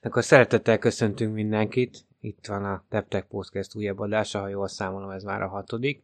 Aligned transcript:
Akkor 0.00 0.24
szeretettel 0.24 0.78
köszöntünk 0.78 1.34
mindenkit. 1.34 2.04
Itt 2.20 2.46
van 2.46 2.64
a 2.64 2.84
TepTech 2.88 3.26
Podcast 3.26 3.74
újabb 3.74 3.98
adása, 3.98 4.40
ha 4.40 4.48
jól 4.48 4.68
számolom, 4.68 5.10
ez 5.10 5.22
már 5.22 5.42
a 5.42 5.48
hatodik. 5.48 6.02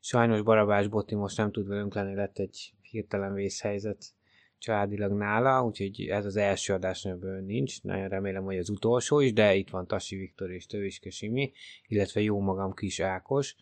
Sajnos 0.00 0.42
Barabás 0.42 0.88
Boti 0.88 1.14
most 1.14 1.36
nem 1.36 1.52
tud 1.52 1.66
velünk 1.66 1.94
lenni, 1.94 2.14
lett 2.14 2.38
egy 2.38 2.72
hirtelen 2.82 3.34
vészhelyzet 3.34 4.14
családilag 4.58 5.12
nála, 5.12 5.64
úgyhogy 5.64 6.06
ez 6.08 6.24
az 6.24 6.36
első 6.36 6.72
adás, 6.72 7.04
amiben 7.04 7.44
nincs. 7.44 7.82
Nagyon 7.82 8.08
remélem, 8.08 8.44
hogy 8.44 8.58
az 8.58 8.68
utolsó 8.68 9.20
is, 9.20 9.32
de 9.32 9.54
itt 9.54 9.70
van 9.70 9.86
Tasi 9.86 10.16
Viktor 10.16 10.50
és 10.50 10.66
Töviske 10.66 11.10
Simi, 11.10 11.52
illetve 11.86 12.20
jó 12.20 12.40
magam 12.40 12.74
Kis 12.74 13.00
Ákos. 13.00 13.54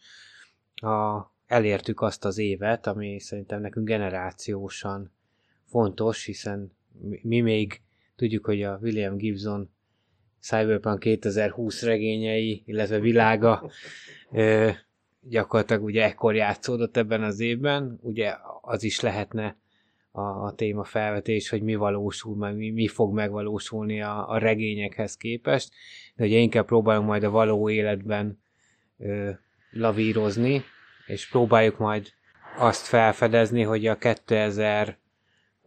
A, 0.75 1.21
elértük 1.47 2.01
azt 2.01 2.25
az 2.25 2.39
évet, 2.39 2.87
ami 2.87 3.21
szerintem 3.21 3.61
nekünk 3.61 3.87
generációsan 3.87 5.13
fontos, 5.65 6.25
hiszen 6.25 6.73
mi 7.23 7.41
még 7.41 7.81
tudjuk, 8.23 8.45
hogy 8.45 8.63
a 8.63 8.79
William 8.83 9.17
Gibson 9.17 9.71
Cyberpunk 10.41 10.99
2020 10.99 11.83
regényei, 11.83 12.63
illetve 12.67 12.99
világa 12.99 13.71
ö, 14.33 14.71
gyakorlatilag 15.21 15.83
ugye 15.83 16.05
ekkor 16.05 16.35
játszódott 16.35 16.97
ebben 16.97 17.23
az 17.23 17.41
évben, 17.41 17.99
ugye 18.03 18.35
az 18.61 18.83
is 18.83 19.01
lehetne 19.01 19.57
a, 20.11 20.21
a 20.21 20.53
téma 20.55 20.85
felvetés, 20.85 21.49
hogy 21.49 21.63
mi 21.63 21.75
valósul, 21.75 22.37
meg 22.37 22.57
mi, 22.57 22.71
mi 22.71 22.89
fog 22.89 23.15
megvalósulni 23.15 24.03
a, 24.03 24.29
a 24.29 24.39
regényekhez 24.39 25.17
képest, 25.17 25.73
de 26.15 26.25
ugye 26.25 26.39
inkább 26.39 26.67
próbálunk 26.67 27.07
majd 27.07 27.23
a 27.23 27.31
való 27.31 27.71
életben 27.71 28.43
ö, 28.99 29.31
lavírozni, 29.71 30.63
és 31.07 31.29
próbáljuk 31.29 31.79
majd 31.79 32.09
azt 32.59 32.87
felfedezni, 32.87 33.63
hogy 33.63 33.87
a 33.87 33.99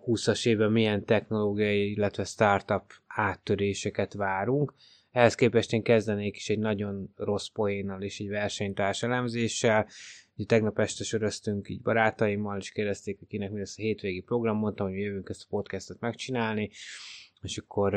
2020-as 0.06 0.48
évben 0.48 0.72
milyen 0.72 1.06
technológiai, 1.06 1.92
illetve 1.92 2.24
startup 2.24 2.94
áttöréseket 3.08 4.14
várunk. 4.14 4.74
Ehhez 5.12 5.36
képest 5.36 5.74
én 5.74 5.84
kezdenék 5.84 6.36
is 6.36 6.50
egy 6.50 6.60
nagyon 6.60 7.14
rossz 7.16 7.48
poénnal 7.48 8.02
és 8.02 8.20
egy 8.20 8.30
versenytárs 8.30 9.04
elemzéssel. 9.04 9.88
Ugye 10.36 10.46
tegnap 10.46 10.80
este 10.80 11.04
söröztünk 11.04 11.70
így 11.70 11.82
barátaimmal, 11.82 12.58
és 12.58 12.72
kérdezték, 12.72 13.20
hogy 13.20 13.28
kinek 13.28 13.52
mi 13.52 13.60
lesz 13.60 13.78
a 13.78 13.82
hétvégi 13.82 14.22
program, 14.22 14.58
mondtam, 14.58 14.88
hogy 14.88 14.98
jövünk 14.98 15.30
ezt 15.30 15.44
a 15.44 15.48
podcastot 15.50 16.00
megcsinálni, 16.00 16.70
és 17.42 17.58
akkor 17.58 17.94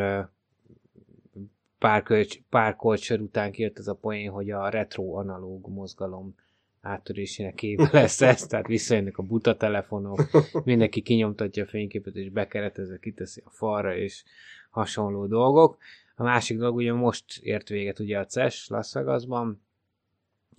pár, 1.79 2.03
kölcs, 2.03 2.39
pár 2.49 2.77
kolcsör 2.77 3.21
után 3.21 3.53
kijött 3.53 3.79
ez 3.79 3.87
a 3.87 3.95
poén, 3.95 4.31
hogy 4.31 4.51
a 4.51 4.69
retro 4.69 5.13
analóg 5.13 5.69
mozgalom 5.69 6.35
áttörésének 6.81 7.63
éve 7.63 7.89
lesz 7.93 8.21
ez, 8.21 8.47
tehát 8.47 8.67
visszajönnek 8.67 9.19
a 9.19 9.23
buta 9.23 9.57
telefonok, 9.57 10.21
mindenki 10.65 11.03
kinyomtatja 11.03 11.63
a 11.63 11.67
fényképet, 11.67 12.17
és 12.17 12.29
bekeretezve 12.29 12.99
kiteszi 12.99 13.43
a 13.45 13.51
falra, 13.51 13.97
és 13.97 14.25
hasonló 14.71 15.27
dolgok. 15.27 15.79
A 16.15 16.23
másik 16.23 16.59
dolog 16.59 16.75
ugye 16.75 16.93
most 16.93 17.39
ért 17.43 17.69
véget 17.69 17.99
ugye 17.99 18.19
a 18.19 18.27
CES 18.27 18.69
Las 18.69 18.93
Vegasban, 18.93 19.63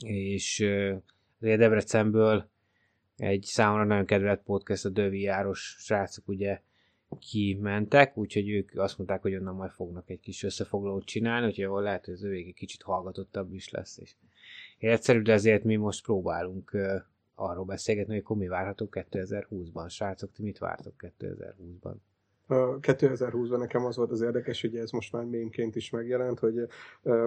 és 0.06 0.60
ugye 1.40 1.58
Debrecenből 1.58 2.50
egy 3.18 3.44
számomra 3.44 3.84
nagyon 3.84 4.06
kedvelt 4.06 4.42
podcast, 4.42 4.86
a 4.86 4.90
Dövi 4.90 5.22
Járos 5.22 5.76
srácok 5.80 6.28
ugye 6.28 6.62
kimentek, 7.20 8.18
úgyhogy 8.18 8.50
ők 8.50 8.72
azt 8.76 8.98
mondták, 8.98 9.22
hogy 9.22 9.36
onnan 9.36 9.56
majd 9.56 9.72
fognak 9.72 10.10
egy 10.10 10.20
kis 10.20 10.44
összefoglalót 10.44 11.06
csinálni, 11.06 11.48
úgyhogy 11.48 11.84
lehet, 11.84 12.06
hogy 12.06 12.14
az 12.14 12.24
ő 12.24 12.32
egy 12.32 12.54
kicsit 12.54 12.82
hallgatottabb 12.82 13.54
is 13.54 13.70
lesz, 13.70 13.98
és 13.98 14.12
egyszerű, 14.88 15.22
de 15.22 15.34
ezért 15.34 15.64
mi 15.64 15.76
most 15.76 16.04
próbálunk 16.04 16.78
arról 17.36 17.66
beszélgetni, 17.66 18.14
hogy 18.14 18.22
akkor 18.24 18.38
mi 18.38 18.48
várható 18.48 18.88
2020-ban. 18.92 19.90
Srácok, 19.90 20.32
ti 20.32 20.44
mit 20.44 20.58
vártok 20.58 20.94
2020-ban? 21.20 21.94
2020-ban 22.50 23.58
nekem 23.58 23.86
az 23.86 23.96
volt 23.96 24.12
az 24.12 24.22
érdekes, 24.22 24.62
hogy 24.62 24.76
ez 24.76 24.92
most 24.92 25.12
már 25.12 25.24
mémként 25.24 25.76
is 25.76 25.90
megjelent, 25.90 26.40
hogy 26.40 26.68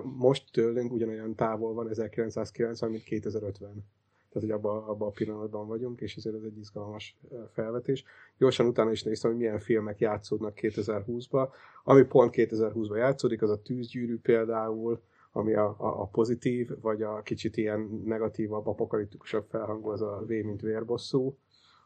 most 0.03 0.53
tőlünk 0.53 0.93
ugyanolyan 0.93 1.35
távol 1.35 1.75
van 1.75 1.89
1990, 1.89 2.91
mint 2.91 3.03
2050. 3.03 3.85
Tehát, 4.33 4.49
hogy 4.49 4.51
abban 4.51 4.85
abba 4.85 5.07
a 5.07 5.11
pillanatban 5.11 5.67
vagyunk, 5.67 6.01
és 6.01 6.17
ezért 6.17 6.37
ez 6.37 6.43
egy 6.43 6.59
izgalmas 6.59 7.17
felvetés. 7.53 8.05
Gyorsan 8.39 8.67
utána 8.67 8.91
is 8.91 9.03
néztem, 9.03 9.31
hogy 9.31 9.41
milyen 9.41 9.59
filmek 9.59 9.99
játszódnak 9.99 10.59
2020-ban. 10.61 11.49
Ami 11.85 12.03
pont 12.03 12.35
2020-ban 12.37 12.97
játszódik, 12.97 13.43
az 13.43 13.51
a 13.51 13.63
Tűzgyűrű 13.63 14.19
például, 14.19 15.01
ami 15.33 15.55
a, 15.55 15.75
a, 15.79 16.01
a 16.01 16.07
pozitív, 16.07 16.71
vagy 16.81 17.03
a 17.03 17.23
kicsit 17.23 17.57
ilyen 17.57 18.03
negatívabb, 18.05 18.67
apokaliptikusabb 18.67 19.47
felhangú, 19.49 19.89
az 19.89 20.03
a 20.03 20.25
V, 20.27 20.29
mint 20.29 20.61
vérbosszú. 20.61 21.37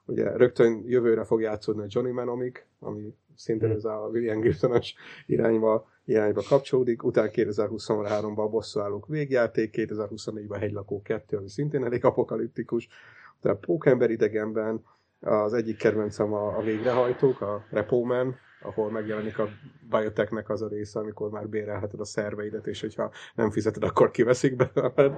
Ugye 0.05 0.37
rögtön 0.37 0.83
jövőre 0.87 1.25
fog 1.25 1.41
játszódni 1.41 1.83
a 1.83 1.87
Johnny 1.89 2.11
Manomic, 2.11 2.65
ami 2.79 3.15
szintén 3.37 3.71
ez 3.71 3.85
a 3.85 4.09
William 4.13 4.41
Gibsonos 4.41 4.95
irányba, 5.27 5.89
irányba 6.05 6.43
kapcsolódik. 6.49 7.03
Utána 7.03 7.29
2023-ban 7.33 8.37
a 8.37 8.49
bosszúállók 8.49 9.07
végjáték, 9.07 9.75
2024-ben 9.77 10.59
a 10.59 10.59
Hegylakó 10.59 11.03
2, 11.03 11.37
ami 11.37 11.49
szintén 11.49 11.85
elég 11.85 12.05
apokaliptikus. 12.05 12.89
Tehát 13.41 13.61
Pókember 13.61 14.11
idegenben 14.11 14.85
az 15.21 15.53
egyik 15.53 15.77
kedvencem 15.77 16.33
a, 16.33 16.57
a 16.57 16.61
végrehajtók, 16.61 17.41
a 17.41 17.65
Repo 17.71 18.05
Man, 18.05 18.37
ahol 18.61 18.91
megjelenik 18.91 19.39
a 19.39 19.49
biotechnek 19.91 20.51
az 20.51 20.63
a 20.63 20.69
része, 20.69 20.99
amikor 20.99 21.31
már 21.31 21.49
bérelheted 21.49 22.01
a 22.01 22.05
szerveidet, 22.05 22.67
és 22.67 22.81
hogyha 22.81 23.11
nem 23.35 23.51
fizeted, 23.51 23.83
akkor 23.83 24.11
kiveszik 24.11 24.57
belőled 24.57 25.15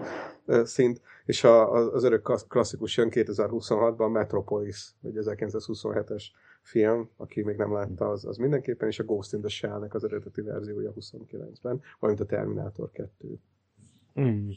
szint. 0.66 1.00
És 1.24 1.44
a, 1.44 1.72
az 1.72 2.04
örök 2.04 2.46
klasszikus 2.48 2.96
jön 2.96 3.08
2026-ban 3.10 4.12
Metropolis, 4.12 4.90
egy 5.02 5.18
1927-es 5.20 6.24
film, 6.62 7.10
aki 7.16 7.42
még 7.42 7.56
nem 7.56 7.72
látta, 7.72 8.08
az, 8.08 8.24
az 8.24 8.36
mindenképpen, 8.36 8.88
és 8.88 8.98
a 8.98 9.04
Ghost 9.04 9.32
in 9.32 9.40
the 9.40 9.48
Shell-nek 9.48 9.94
az 9.94 10.04
eredeti 10.04 10.40
verziója 10.40 10.92
29-ben, 11.00 11.80
valamint 11.98 12.22
a 12.22 12.26
Terminator 12.26 12.90
2. 12.90 13.38
Mm. 14.20 14.48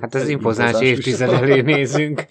Hát 0.00 0.14
az 0.14 0.28
impozáns 0.28 0.80
évtized 0.80 1.28
elé 1.28 1.60
nézünk. 1.60 2.24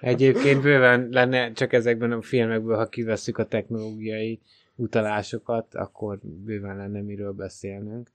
Egyébként 0.00 0.62
bőven 0.62 1.08
lenne 1.10 1.52
csak 1.52 1.72
ezekben 1.72 2.12
a 2.12 2.22
filmekből, 2.22 2.76
ha 2.76 2.88
kivesszük 2.88 3.38
a 3.38 3.46
technológiai 3.46 4.40
utalásokat, 4.80 5.74
akkor 5.74 6.18
bőven 6.22 6.76
lenne 6.76 7.00
miről 7.00 7.32
beszélnünk. 7.32 8.10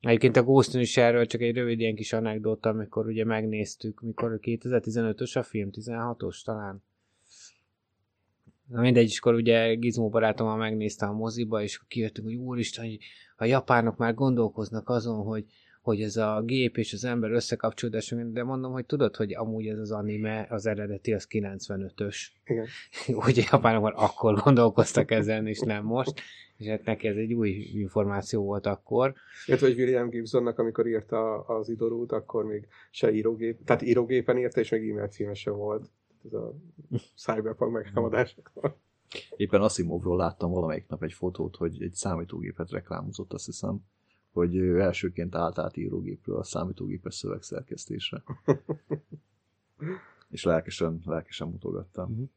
Egyébként 0.00 0.36
a 0.36 0.42
Ghost 0.42 0.74
is 0.74 0.96
erről 0.96 1.26
csak 1.26 1.40
egy 1.40 1.54
rövid 1.54 1.80
ilyen 1.80 1.94
kis 1.94 2.12
anekdota, 2.12 2.68
amikor 2.68 3.06
ugye 3.06 3.24
megnéztük, 3.24 4.00
mikor 4.00 4.38
2015-ös 4.42 5.38
a 5.38 5.42
film, 5.42 5.68
16-os 5.72 6.44
talán. 6.44 6.82
Na 8.66 8.80
mindegy, 8.80 9.04
és 9.04 9.18
akkor 9.18 9.34
ugye 9.34 9.74
Gizmo 9.74 10.08
barátommal 10.08 10.56
megnézte 10.56 11.06
a 11.06 11.12
moziba, 11.12 11.62
és 11.62 11.80
kijöttünk, 11.88 12.26
hogy 12.26 12.36
úristen, 12.36 12.84
hogy 12.84 12.98
a 13.36 13.44
japánok 13.44 13.96
már 13.96 14.14
gondolkoznak 14.14 14.88
azon, 14.88 15.24
hogy 15.24 15.44
hogy 15.82 16.00
ez 16.00 16.16
a 16.16 16.42
gép 16.44 16.76
és 16.76 16.92
az 16.92 17.04
ember 17.04 17.30
összekapcsolódás, 17.30 18.14
de 18.32 18.42
mondom, 18.42 18.72
hogy 18.72 18.86
tudod, 18.86 19.16
hogy 19.16 19.34
amúgy 19.34 19.66
ez 19.66 19.78
az 19.78 19.90
anime, 19.90 20.46
az 20.50 20.66
eredeti 20.66 21.12
az 21.12 21.26
95-ös. 21.30 22.16
Igen. 22.44 22.66
Úgy 23.26 23.38
a 23.38 23.48
japánok 23.50 23.82
már 23.82 23.92
akkor 23.96 24.34
gondolkoztak 24.34 25.10
ezen, 25.10 25.46
és 25.46 25.58
nem 25.58 25.84
most, 25.84 26.20
és 26.56 26.66
hát 26.66 26.84
neki 26.84 27.08
ez 27.08 27.16
egy 27.16 27.32
új 27.32 27.50
információ 27.72 28.42
volt 28.42 28.66
akkor. 28.66 29.14
Illetve, 29.46 29.66
hogy 29.66 29.78
William 29.78 30.08
Gibsonnak, 30.08 30.58
amikor 30.58 30.86
írta 30.86 31.40
az 31.40 31.68
idorút, 31.68 32.12
akkor 32.12 32.44
még 32.44 32.66
se 32.90 33.12
írógép, 33.12 33.64
tehát 33.64 33.82
írógépen 33.82 34.38
írta, 34.38 34.60
és 34.60 34.70
még 34.70 34.90
e-mail 34.90 35.08
címe 35.08 35.34
se 35.34 35.50
volt. 35.50 35.90
Ez 36.24 36.32
a 36.32 36.54
cyberpunk 37.16 37.72
megtámadásokról. 37.72 38.80
Éppen 39.36 39.60
Asimovról 39.60 40.16
láttam 40.16 40.50
valamelyik 40.50 40.86
nap 40.88 41.02
egy 41.02 41.12
fotót, 41.12 41.56
hogy 41.56 41.82
egy 41.82 41.94
számítógépet 41.94 42.70
reklámozott, 42.70 43.32
azt 43.32 43.46
hiszem 43.46 43.80
hogy 44.32 44.56
ő 44.56 44.80
elsőként 44.80 45.34
állt 45.34 45.58
át 45.58 45.76
írógépről 45.76 46.36
a 46.36 46.44
számítógépes 46.44 47.14
szövegszerkesztésre. 47.14 48.22
És 50.30 50.44
lelkesen, 50.44 51.00
lelkesen 51.04 51.48
mutogattam. 51.48 52.10
Uh-huh. 52.10 52.28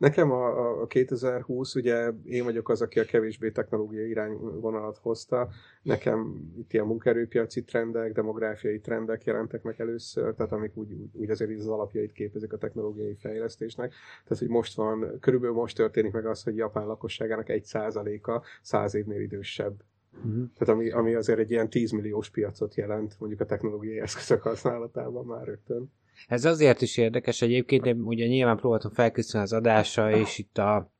Nekem 0.00 0.30
a, 0.30 0.80
a 0.80 0.86
2020, 0.86 1.74
ugye 1.74 2.12
én 2.24 2.44
vagyok 2.44 2.68
az, 2.68 2.82
aki 2.82 2.98
a 3.00 3.04
kevésbé 3.04 3.50
technológiai 3.50 4.08
irányvonalat 4.08 4.98
hozta. 4.98 5.48
Nekem 5.82 6.50
itt 6.58 6.72
ilyen 6.72 6.86
munkaerőpiaci 6.86 7.64
trendek, 7.64 8.12
demográfiai 8.12 8.80
trendek 8.80 9.24
jelentek 9.24 9.62
meg 9.62 9.80
először, 9.80 10.34
tehát 10.34 10.52
amik 10.52 10.76
úgy, 10.76 10.92
úgy, 10.92 11.10
úgy 11.12 11.30
azért 11.30 11.58
az 11.58 11.66
alapjait 11.66 12.12
képezik 12.12 12.52
a 12.52 12.58
technológiai 12.58 13.14
fejlesztésnek. 13.14 13.94
Tehát, 14.24 14.38
hogy 14.38 14.48
most 14.48 14.76
van, 14.76 15.18
körülbelül 15.20 15.54
most 15.54 15.76
történik 15.76 16.12
meg 16.12 16.26
az, 16.26 16.42
hogy 16.42 16.56
Japán 16.56 16.86
lakosságának 16.86 17.48
egy 17.48 17.64
százaléka 17.64 18.42
száz 18.62 18.94
évnél 18.94 19.20
idősebb. 19.20 19.82
Uh-huh. 20.16 20.50
Tehát 20.58 20.74
ami, 20.74 20.90
ami 20.90 21.14
azért 21.14 21.38
egy 21.38 21.50
ilyen 21.50 21.70
10 21.70 21.90
milliós 21.90 22.30
piacot 22.30 22.74
jelent, 22.74 23.16
mondjuk 23.18 23.40
a 23.40 23.46
technológiai 23.46 24.00
eszközök 24.00 24.42
használatában 24.42 25.24
már 25.24 25.46
rögtön. 25.46 25.92
Ez 26.28 26.44
azért 26.44 26.80
is 26.80 26.96
érdekes 26.96 27.42
egyébként, 27.42 27.86
én 27.86 28.00
ugye 28.00 28.26
nyilván 28.26 28.56
próbáltam 28.56 28.90
felkészülni 28.90 29.46
az 29.46 29.52
adásra, 29.52 30.16
és 30.16 30.38
itt 30.38 30.58
a 30.58 30.90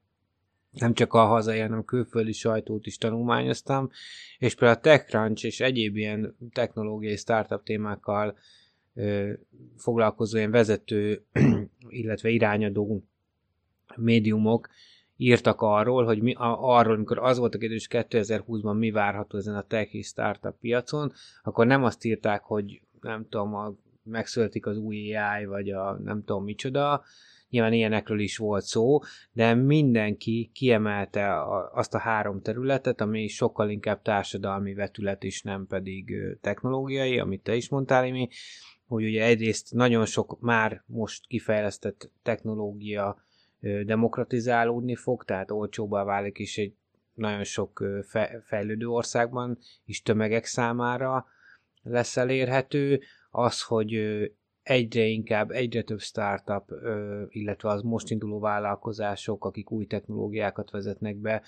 nem 0.71 0.95
csak 0.95 1.13
a 1.13 1.25
hazai, 1.25 1.59
hanem 1.59 1.85
külföldi 1.85 2.33
sajtót 2.33 2.87
is 2.87 2.99
tanulmányoztam, 2.99 3.91
és 4.39 4.55
például 4.55 4.79
a 4.79 4.81
TechCrunch 4.81 5.45
és 5.45 5.61
egyéb 5.61 5.97
ilyen 5.97 6.37
technológiai 6.53 7.17
startup 7.17 7.63
témákkal 7.63 8.39
ö, 8.95 9.33
foglalkozó 9.77 10.37
ilyen 10.37 10.51
vezető, 10.51 11.25
illetve 11.89 12.29
irányadó 12.29 13.05
médiumok 13.97 14.69
írtak 15.21 15.61
arról, 15.61 16.05
hogy 16.05 16.23
mi, 16.23 16.35
arról, 16.39 16.95
amikor 16.95 17.19
az 17.19 17.39
volt 17.39 17.55
a 17.55 17.59
kérdés, 17.59 17.89
2020-ban 17.91 18.79
mi 18.79 18.91
várható 18.91 19.39
ezen 19.39 19.55
a 19.55 19.63
tech 19.63 20.03
startup 20.03 20.55
piacon, 20.61 21.13
akkor 21.43 21.67
nem 21.67 21.85
azt 21.85 22.05
írták, 22.05 22.43
hogy 22.43 22.81
nem 23.01 23.27
tudom, 23.29 23.55
a, 23.55 23.75
megszületik 24.03 24.67
az 24.67 24.77
új 24.77 25.17
AI, 25.17 25.45
vagy 25.45 25.71
a 25.71 25.99
nem 26.05 26.25
tudom 26.25 26.45
micsoda, 26.45 27.03
nyilván 27.49 27.73
ilyenekről 27.73 28.21
is 28.21 28.37
volt 28.37 28.65
szó, 28.65 28.99
de 29.33 29.55
mindenki 29.55 30.51
kiemelte 30.53 31.33
a, 31.33 31.71
azt 31.75 31.95
a 31.95 31.99
három 31.99 32.43
területet, 32.43 33.01
ami 33.01 33.27
sokkal 33.27 33.71
inkább 33.71 34.03
társadalmi 34.03 34.75
vetület 34.75 35.23
is, 35.23 35.43
nem 35.43 35.67
pedig 35.67 36.15
technológiai, 36.41 37.19
amit 37.19 37.43
te 37.43 37.55
is 37.55 37.69
mondtál, 37.69 38.07
Imi, 38.07 38.29
hogy 38.87 39.05
ugye 39.05 39.25
egyrészt 39.25 39.73
nagyon 39.73 40.07
sok 40.07 40.41
már 40.41 40.83
most 40.87 41.27
kifejlesztett 41.27 42.11
technológia 42.23 43.29
demokratizálódni 43.85 44.95
fog, 44.95 45.25
tehát 45.25 45.51
olcsóbbá 45.51 46.05
válik 46.05 46.39
is 46.39 46.59
egy 46.59 46.75
nagyon 47.15 47.45
sok 47.45 47.85
fejlődő 48.45 48.87
országban 48.87 49.59
is 49.85 50.03
tömegek 50.03 50.45
számára 50.45 51.27
lesz 51.83 52.17
elérhető. 52.17 53.01
Az, 53.31 53.63
hogy 53.63 54.01
egyre 54.63 55.05
inkább, 55.05 55.51
egyre 55.51 55.83
több 55.83 56.01
startup, 56.01 56.73
illetve 57.29 57.69
az 57.69 57.83
most 57.83 58.11
induló 58.11 58.39
vállalkozások, 58.41 59.45
akik 59.45 59.71
új 59.71 59.87
technológiákat 59.87 60.71
vezetnek 60.71 61.17
be, 61.17 61.43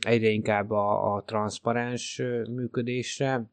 egyre 0.00 0.28
inkább 0.28 0.70
a, 0.70 1.14
a 1.14 1.22
transzparens 1.22 2.22
működésre 2.50 3.44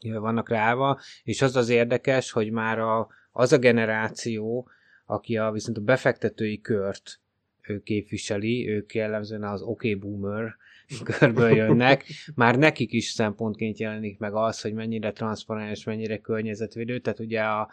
vannak 0.00 0.48
ráva, 0.48 1.00
és 1.22 1.42
az 1.42 1.56
az 1.56 1.68
érdekes, 1.68 2.30
hogy 2.30 2.50
már 2.50 2.78
a, 2.78 3.08
az 3.32 3.52
a 3.52 3.58
generáció, 3.58 4.68
aki 5.10 5.36
a, 5.36 5.50
viszont 5.50 5.76
a 5.76 5.80
befektetői 5.80 6.60
kört 6.60 7.20
ő 7.68 7.82
képviseli, 7.82 8.68
ők 8.68 8.94
jellemzően 8.94 9.44
az 9.44 9.62
OK 9.62 9.98
Boomer 9.98 10.56
körből 11.18 11.50
jönnek, 11.50 12.04
már 12.34 12.58
nekik 12.58 12.92
is 12.92 13.04
szempontként 13.04 13.78
jelenik 13.78 14.18
meg 14.18 14.34
az, 14.34 14.60
hogy 14.60 14.72
mennyire 14.72 15.12
transzparens, 15.12 15.84
mennyire 15.84 16.18
környezetvédő, 16.18 16.98
tehát 16.98 17.20
ugye 17.20 17.40
a, 17.40 17.70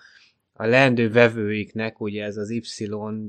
a 0.53 0.65
leendő 0.65 1.09
vevőiknek, 1.11 1.99
ugye 1.99 2.23
ez 2.23 2.37
az 2.37 2.49
Y, 2.49 2.63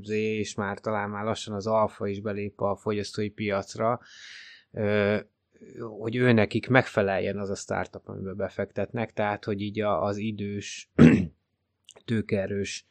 Z, 0.03 0.09
és 0.09 0.55
már 0.55 0.79
talán 0.79 1.09
már 1.09 1.23
lassan 1.23 1.53
az 1.53 1.67
alfa 1.67 2.07
is 2.07 2.19
belép 2.19 2.61
a 2.61 2.75
fogyasztói 2.75 3.29
piacra, 3.29 3.99
hogy 5.99 6.15
ő 6.15 6.31
nekik 6.31 6.67
megfeleljen 6.67 7.37
az 7.37 7.49
a 7.49 7.55
startup, 7.55 8.07
amiben 8.07 8.37
befektetnek, 8.37 9.13
tehát 9.13 9.45
hogy 9.45 9.61
így 9.61 9.79
az 9.81 10.17
idős, 10.17 10.89
tőkerős 12.05 12.85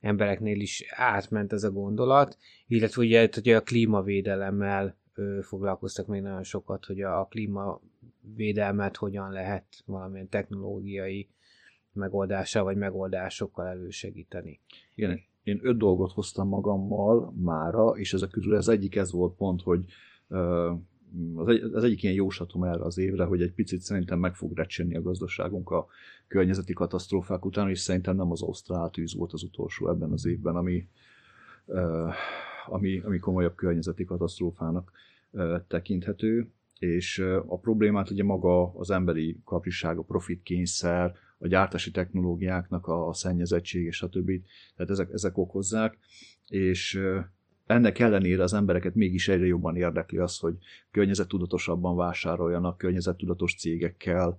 embereknél 0.00 0.60
is 0.60 0.84
átment 0.88 1.52
ez 1.52 1.64
a 1.64 1.70
gondolat, 1.70 2.38
illetve 2.66 3.02
ugye 3.02 3.28
hogy 3.34 3.48
a 3.48 3.62
klímavédelemmel 3.62 4.98
foglalkoztak 5.42 6.06
még 6.06 6.22
nagyon 6.22 6.42
sokat, 6.42 6.84
hogy 6.84 7.00
a, 7.00 7.20
a 7.20 7.24
klímavédelmet 7.24 8.96
hogyan 8.96 9.30
lehet 9.30 9.64
valamilyen 9.86 10.28
technológiai 10.28 11.28
megoldással 11.92 12.64
vagy 12.64 12.76
megoldásokkal 12.76 13.66
elősegíteni. 13.66 14.60
Igen, 14.94 15.20
én 15.42 15.60
öt 15.62 15.76
dolgot 15.76 16.12
hoztam 16.12 16.48
magammal 16.48 17.32
mára, 17.36 17.88
és 17.88 18.12
ezek 18.12 18.30
közül 18.30 18.54
az 18.54 18.68
egyik 18.68 18.96
ez 18.96 19.12
volt 19.12 19.36
pont, 19.36 19.62
hogy 19.62 19.84
az, 21.34 21.48
egy, 21.48 21.62
az 21.62 21.84
egyik 21.84 22.02
ilyen 22.02 22.14
jósatom 22.14 22.64
erre 22.64 22.84
az 22.84 22.98
évre, 22.98 23.24
hogy 23.24 23.42
egy 23.42 23.52
picit 23.52 23.80
szerintem 23.80 24.18
meg 24.18 24.34
fog 24.34 24.56
recsenni 24.56 24.96
a 24.96 25.02
gazdaságunk 25.02 25.70
a 25.70 25.86
környezeti 26.28 26.72
katasztrófák 26.72 27.44
után, 27.44 27.68
és 27.68 27.78
szerintem 27.78 28.16
nem 28.16 28.30
az 28.30 28.42
ausztrál 28.42 28.90
tűz 28.90 29.14
volt 29.14 29.32
az 29.32 29.42
utolsó 29.42 29.88
ebben 29.88 30.12
az 30.12 30.26
évben, 30.26 30.56
ami, 30.56 30.88
ami, 32.66 33.00
ami 33.00 33.18
komolyabb 33.18 33.54
környezeti 33.54 34.04
katasztrófának 34.04 34.92
tekinthető, 35.68 36.50
és 36.78 37.18
a 37.46 37.58
problémát 37.58 38.10
ugye 38.10 38.24
maga 38.24 38.72
az 38.74 38.90
emberi 38.90 39.40
kapriság, 39.44 39.98
a 39.98 40.02
profitkényszer, 40.02 41.14
a 41.38 41.46
gyártási 41.46 41.90
technológiáknak 41.90 42.86
a 42.86 43.12
szennyezettség 43.12 43.84
és 43.84 44.02
a 44.02 44.08
többi, 44.08 44.42
tehát 44.76 44.90
ezek, 44.90 45.12
ezek 45.12 45.38
okozzák, 45.38 45.98
és 46.48 47.00
ennek 47.70 47.98
ellenére 47.98 48.42
az 48.42 48.52
embereket 48.52 48.94
mégis 48.94 49.28
egyre 49.28 49.46
jobban 49.46 49.76
érdekli 49.76 50.18
az, 50.18 50.38
hogy 50.38 50.54
környezettudatosabban 50.90 51.96
vásároljanak, 51.96 52.78
környezettudatos 52.78 53.54
cégekkel 53.54 54.38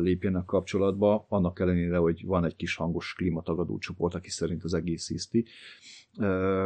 lépjenek 0.00 0.44
kapcsolatba, 0.44 1.26
annak 1.28 1.60
ellenére, 1.60 1.96
hogy 1.96 2.24
van 2.26 2.44
egy 2.44 2.56
kis 2.56 2.74
hangos 2.74 3.14
klímatagadó 3.14 3.78
csoport, 3.78 4.14
aki 4.14 4.30
szerint 4.30 4.64
az 4.64 4.74
egész 4.74 5.08
hiszti. 5.08 5.44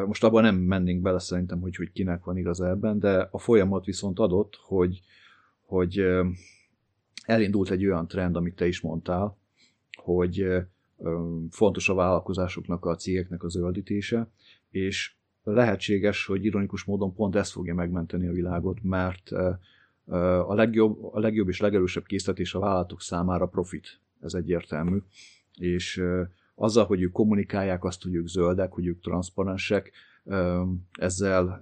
Most 0.07 0.25
abban 0.25 0.43
nem 0.43 0.57
mennénk 0.57 1.03
bele 1.03 1.19
szerintem, 1.19 1.61
hogy, 1.61 1.77
hogy 1.77 1.93
kinek 1.93 2.25
van 2.25 2.37
igaz 2.37 2.61
ebben, 2.61 2.99
de 2.99 3.29
a 3.31 3.39
folyamat 3.39 3.85
viszont 3.85 4.19
adott, 4.19 4.59
hogy, 4.63 5.01
hogy 5.67 6.05
elindult 7.25 7.71
egy 7.71 7.87
olyan 7.87 8.09
trend, 8.09 8.37
amit 8.37 8.57
te 8.57 8.67
is 8.67 8.81
mondtál, 8.81 9.39
hogy 10.03 10.47
fontos 11.51 11.89
a 11.89 11.95
vállalkozásoknak, 11.95 12.85
a 12.85 12.95
cégeknek 12.95 13.43
a 13.43 13.49
zöldítése, 13.49 14.31
és 14.71 15.15
lehetséges, 15.45 16.27
hogy 16.27 16.45
ironikus 16.45 16.85
módon 16.85 17.15
pont 17.15 17.37
ez 17.37 17.51
fogja 17.51 17.75
megmenteni 17.75 18.27
a 18.27 18.33
világot, 18.33 18.83
mert 18.83 19.31
a 20.47 20.55
legjobb, 20.55 21.05
a 21.15 21.19
legjobb 21.19 21.49
és 21.49 21.61
legerősebb 21.61 22.05
készítés 22.05 22.55
a 22.55 22.59
vállalatok 22.59 23.01
számára 23.01 23.47
profit, 23.47 24.01
ez 24.21 24.35
egyértelmű, 24.35 24.99
és 25.57 26.03
azzal, 26.55 26.85
hogy 26.85 27.03
ők 27.03 27.13
kommunikálják 27.13 27.85
azt, 27.85 28.03
hogy 28.03 28.15
ők 28.15 28.27
zöldek, 28.27 28.73
hogy 28.73 28.87
ők 28.87 29.01
transzparensek, 29.01 29.93
ezzel 30.93 31.61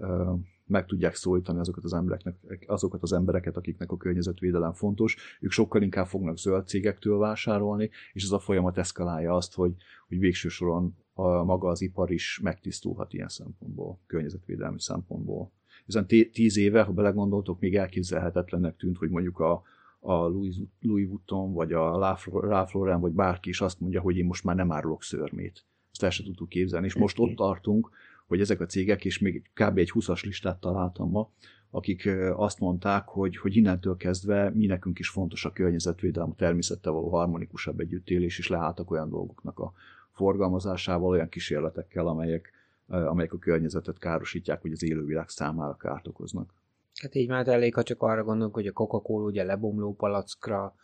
meg 0.67 0.87
tudják 0.87 1.15
szólítani 1.15 1.59
azokat 1.59 1.85
az, 1.85 1.93
embereknek, 1.93 2.35
azokat 2.67 3.03
az 3.03 3.13
embereket, 3.13 3.57
akiknek 3.57 3.93
a 3.93 3.97
környezetvédelem 3.97 4.73
fontos, 4.73 5.17
ők 5.41 5.51
sokkal 5.51 5.83
inkább 5.83 6.07
fognak 6.07 6.39
zöld 6.39 6.67
cégektől 6.67 7.19
vásárolni, 7.19 7.91
és 8.13 8.25
ez 8.25 8.31
a 8.31 8.39
folyamat 8.39 8.79
eszkalálja 8.79 9.35
azt, 9.35 9.55
hogy, 9.55 9.75
hogy 10.09 10.19
végső 10.19 10.49
soron 10.49 10.97
a, 11.13 11.43
maga 11.43 11.69
az 11.69 11.83
ipar 11.83 12.11
is 12.11 12.41
megtisztulhat 12.43 13.13
ilyen 13.13 13.29
szempontból, 13.29 13.99
környezetvédelmi 14.07 14.81
szempontból. 14.81 15.51
Ezen 15.87 16.07
tíz 16.07 16.57
éve, 16.57 16.83
ha 16.83 16.93
belegondoltok, 16.93 17.61
még 17.61 17.77
elképzelhetetlennek 17.77 18.77
tűnt, 18.77 18.97
hogy 18.97 19.11
mondjuk 19.11 19.39
a, 19.39 19.63
a 20.01 20.13
Louis, 20.13 20.57
Louis 20.81 21.09
Vuitton, 21.09 21.53
vagy 21.53 21.73
a 21.73 21.99
Ralph 21.99 22.75
Lauren, 22.75 23.01
vagy 23.01 23.13
bárki 23.13 23.49
is 23.49 23.61
azt 23.61 23.81
mondja, 23.81 24.01
hogy 24.01 24.17
én 24.17 24.25
most 24.25 24.45
már 24.45 24.57
nem 24.57 24.73
árulok 24.73 25.03
szörmét. 25.03 25.65
Ezt 25.93 26.03
el 26.03 26.11
sem 26.11 26.27
tudtuk 26.27 26.49
képzelni. 26.49 26.87
És 26.87 26.95
most 26.95 27.19
ott 27.19 27.35
tartunk, 27.35 27.91
hogy 28.27 28.41
ezek 28.41 28.61
a 28.61 28.67
cégek, 28.67 29.05
és 29.05 29.19
még 29.19 29.51
kb. 29.55 29.79
egy 29.79 29.91
20-as 29.95 30.25
listát 30.25 30.61
találtam 30.61 31.11
ma, 31.11 31.31
akik 31.71 32.09
azt 32.35 32.59
mondták, 32.59 33.09
hogy, 33.09 33.37
hogy 33.37 33.57
innentől 33.57 33.97
kezdve 33.97 34.51
mi 34.51 34.67
nekünk 34.67 34.99
is 34.99 35.09
fontos 35.09 35.45
a 35.45 35.53
környezetvédelem, 35.53 36.31
a 36.31 36.35
természettel 36.35 36.93
való 36.93 37.09
harmonikusabb 37.09 37.81
együttélés, 37.81 38.39
és 38.39 38.49
leálltak 38.49 38.91
olyan 38.91 39.09
dolgoknak 39.09 39.59
a 39.59 39.73
forgalmazásával, 40.13 41.11
olyan 41.11 41.29
kísérletekkel, 41.29 42.07
amelyek, 42.07 42.53
amelyek 42.87 43.33
a 43.33 43.39
környezetet 43.39 43.99
károsítják, 43.99 44.63
vagy 44.63 44.73
az 44.73 44.83
élővilág 44.83 45.29
számára 45.29 45.77
kárt 45.77 46.07
okoznak. 46.07 46.55
Hát 47.01 47.15
így 47.15 47.29
már 47.29 47.49
elég, 47.49 47.75
ha 47.75 47.83
csak 47.83 48.03
arra 48.03 48.25
gondolunk, 48.25 48.55
hogy 48.55 48.67
a 48.67 48.73
Coca-Cola 48.73 49.25
ugye 49.25 49.45
lebomló 49.45 49.95
palackra 49.95 50.75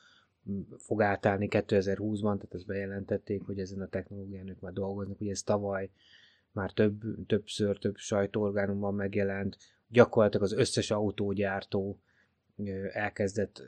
fog 0.76 1.02
átállni 1.02 1.48
2020-ban, 1.50 2.20
tehát 2.20 2.54
ezt 2.54 2.66
bejelentették, 2.66 3.42
hogy 3.42 3.58
ezen 3.58 3.80
a 3.80 3.88
technológián 3.88 4.48
ők 4.48 4.60
már 4.60 4.72
dolgoznak, 4.72 5.20
ugye 5.20 5.30
ez 5.30 5.42
tavaly 5.42 5.90
már 6.52 6.72
több, 6.72 7.00
többször, 7.26 7.78
több 7.78 7.96
sajtóorgánumban 7.96 8.94
megjelent, 8.94 9.56
gyakorlatilag 9.88 10.44
az 10.44 10.52
összes 10.52 10.90
autógyártó 10.90 12.00
elkezdett 12.92 13.62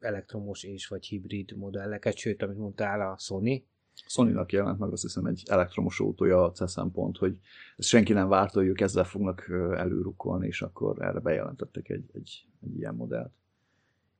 elektromos 0.00 0.62
és 0.62 0.86
vagy 0.86 1.06
hibrid 1.06 1.56
modelleket, 1.56 2.16
sőt, 2.16 2.42
amit 2.42 2.56
mondtál, 2.56 3.00
a 3.10 3.16
Sony. 3.18 3.66
Sony-nak 4.06 4.52
jelent 4.52 4.78
meg 4.78 4.92
azt 4.92 5.02
hiszem 5.02 5.24
egy 5.24 5.42
elektromos 5.46 6.00
autója 6.00 6.44
a 6.44 6.52
CESZEN 6.52 6.90
pont, 6.90 7.16
hogy 7.16 7.36
ezt 7.76 7.88
senki 7.88 8.12
nem 8.12 8.28
várta, 8.28 8.58
hogy 8.58 8.68
ők 8.68 8.80
ezzel 8.80 9.04
fognak 9.04 9.46
előrukkolni, 9.76 10.46
és 10.46 10.62
akkor 10.62 11.02
erre 11.02 11.18
bejelentettek 11.18 11.88
egy, 11.88 12.10
egy, 12.14 12.46
egy 12.64 12.76
ilyen 12.76 12.94
modellt. 12.94 13.32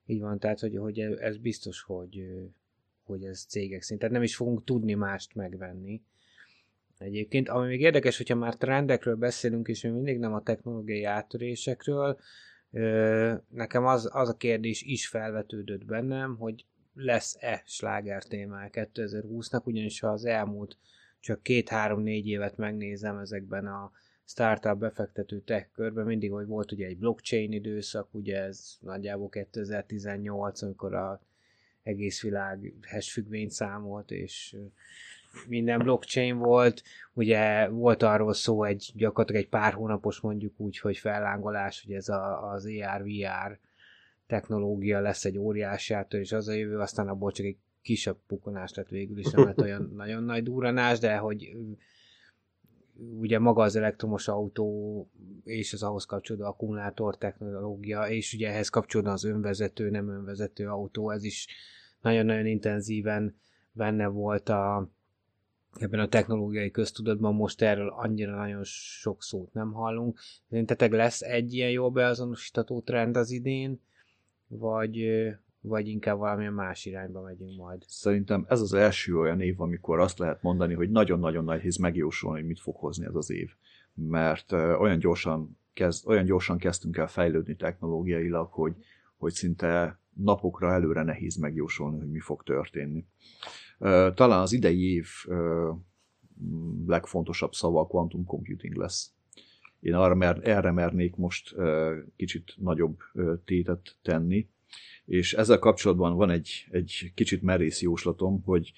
Így 0.06 0.20
van, 0.20 0.38
tehát 0.38 0.60
hogy, 0.60 0.76
hogy 0.76 0.98
ez 1.00 1.36
biztos, 1.36 1.82
hogy, 1.82 2.26
hogy 3.04 3.24
ez 3.24 3.44
cégek 3.48 3.82
szinten. 3.82 4.10
nem 4.10 4.22
is 4.22 4.36
fogunk 4.36 4.64
tudni 4.64 4.94
mást 4.94 5.34
megvenni, 5.34 6.02
Egyébként, 6.98 7.48
ami 7.48 7.66
még 7.66 7.80
érdekes, 7.80 8.16
hogyha 8.16 8.34
már 8.34 8.56
trendekről 8.56 9.16
beszélünk, 9.16 9.68
és 9.68 9.82
mi 9.82 9.88
mindig 9.88 10.18
nem 10.18 10.34
a 10.34 10.42
technológiai 10.42 11.04
áttörésekről, 11.04 12.18
nekem 13.48 13.86
az, 13.86 14.08
az 14.12 14.28
a 14.28 14.36
kérdés 14.36 14.82
is 14.82 15.08
felvetődött 15.08 15.84
bennem, 15.84 16.36
hogy 16.36 16.64
lesz-e 16.96 17.62
sláger 17.66 18.24
témája 18.24 18.68
2020-nak, 18.72 19.64
ugyanis 19.64 20.00
ha 20.00 20.08
az 20.08 20.24
elmúlt 20.24 20.76
csak 21.20 21.42
két-három-négy 21.42 22.26
évet 22.26 22.56
megnézem 22.56 23.18
ezekben 23.18 23.66
a 23.66 23.92
startup 24.24 24.78
befektető 24.78 25.40
tech 25.40 25.68
körben, 25.72 26.06
mindig, 26.06 26.32
hogy 26.32 26.46
volt 26.46 26.72
ugye 26.72 26.86
egy 26.86 26.98
blockchain 26.98 27.52
időszak, 27.52 28.14
ugye 28.14 28.42
ez 28.42 28.76
nagyjából 28.80 29.28
2018, 29.28 30.62
amikor 30.62 30.94
a 30.94 31.20
egész 31.82 32.22
világ 32.22 32.72
hash 32.90 33.10
függvényt 33.10 33.50
számolt, 33.50 34.10
és 34.10 34.56
minden 35.48 35.78
blockchain 35.78 36.38
volt, 36.38 36.82
ugye 37.12 37.68
volt 37.68 38.02
arról 38.02 38.34
szó 38.34 38.64
egy 38.64 38.92
gyakorlatilag 38.94 39.42
egy 39.42 39.48
pár 39.48 39.72
hónapos 39.72 40.20
mondjuk 40.20 40.60
úgy, 40.60 40.78
hogy 40.78 40.96
fellángolás, 40.96 41.82
hogy 41.84 41.94
ez 41.94 42.08
a, 42.08 42.50
az 42.50 42.66
AR-VR 42.66 43.58
technológia 44.26 45.00
lesz 45.00 45.24
egy 45.24 45.38
óriási 45.38 45.94
átör, 45.94 46.20
és 46.20 46.32
az 46.32 46.48
a 46.48 46.52
jövő, 46.52 46.78
aztán 46.78 47.08
abból 47.08 47.32
csak 47.32 47.46
egy 47.46 47.56
kisebb 47.82 48.16
pukonás 48.26 48.74
lett 48.74 48.88
végül 48.88 49.18
is, 49.18 49.30
nem 49.30 49.44
lett 49.44 49.60
olyan 49.60 49.92
nagyon 49.96 50.22
nagy 50.22 50.42
duranás, 50.42 50.98
de 50.98 51.16
hogy 51.16 51.56
ugye 53.18 53.38
maga 53.38 53.62
az 53.62 53.76
elektromos 53.76 54.28
autó 54.28 55.08
és 55.44 55.72
az 55.72 55.82
ahhoz 55.82 56.04
kapcsolódó 56.04 56.44
akkumulátor 56.44 57.18
technológia, 57.18 58.08
és 58.08 58.32
ugye 58.32 58.48
ehhez 58.48 58.68
kapcsolódóan 58.68 59.14
az 59.14 59.24
önvezető, 59.24 59.90
nem 59.90 60.08
önvezető 60.08 60.68
autó, 60.68 61.10
ez 61.10 61.24
is 61.24 61.46
nagyon-nagyon 62.00 62.46
intenzíven 62.46 63.36
benne 63.72 64.06
volt 64.06 64.48
a, 64.48 64.88
ebben 65.78 66.00
a 66.00 66.08
technológiai 66.08 66.70
köztudatban, 66.70 67.34
most 67.34 67.62
erről 67.62 67.88
annyira 67.88 68.36
nagyon 68.36 68.64
sok 68.64 69.22
szót 69.22 69.52
nem 69.52 69.72
hallunk. 69.72 70.20
Szerintetek 70.48 70.92
lesz 70.92 71.22
egy 71.22 71.54
ilyen 71.54 71.70
jól 71.70 71.90
beazonosítató 71.90 72.80
trend 72.80 73.16
az 73.16 73.30
idén, 73.30 73.80
vagy, 74.48 75.06
vagy 75.60 75.88
inkább 75.88 76.18
valamilyen 76.18 76.52
más 76.52 76.84
irányba 76.84 77.22
megyünk 77.22 77.56
majd? 77.56 77.82
Szerintem 77.86 78.44
ez 78.48 78.60
az 78.60 78.72
első 78.72 79.18
olyan 79.18 79.40
év, 79.40 79.60
amikor 79.60 79.98
azt 79.98 80.18
lehet 80.18 80.42
mondani, 80.42 80.74
hogy 80.74 80.90
nagyon-nagyon 80.90 81.44
nehéz 81.44 81.76
megjósolni, 81.76 82.38
hogy 82.38 82.48
mit 82.48 82.60
fog 82.60 82.76
hozni 82.76 83.04
ez 83.04 83.14
az 83.14 83.30
év. 83.30 83.50
Mert 83.94 84.52
olyan 84.52 84.98
gyorsan, 84.98 85.58
kezd, 85.72 86.08
olyan 86.08 86.24
gyorsan 86.24 86.58
kezdtünk 86.58 86.96
el 86.96 87.08
fejlődni 87.08 87.56
technológiailag, 87.56 88.52
hogy, 88.52 88.74
hogy 89.16 89.32
szinte 89.32 90.00
napokra 90.14 90.72
előre 90.72 91.02
nehéz 91.02 91.36
megjósolni, 91.36 91.98
hogy 91.98 92.10
mi 92.10 92.20
fog 92.20 92.42
történni. 92.42 93.06
Talán 94.14 94.40
az 94.40 94.52
idei 94.52 94.92
év 94.94 95.06
legfontosabb 96.86 97.52
szava 97.52 97.80
a 97.80 97.86
quantum 97.86 98.24
computing 98.24 98.74
lesz. 98.74 99.15
Én 99.80 99.94
arra 99.94 100.14
mer, 100.14 100.40
erre 100.42 100.70
mernék 100.70 101.16
most 101.16 101.54
kicsit 102.16 102.54
nagyobb 102.56 102.98
tétet 103.44 103.96
tenni, 104.02 104.48
és 105.04 105.34
ezzel 105.34 105.58
kapcsolatban 105.58 106.16
van 106.16 106.30
egy, 106.30 106.66
egy 106.70 107.12
kicsit 107.14 107.42
merész 107.42 107.82
jóslatom, 107.82 108.42
hogy 108.44 108.72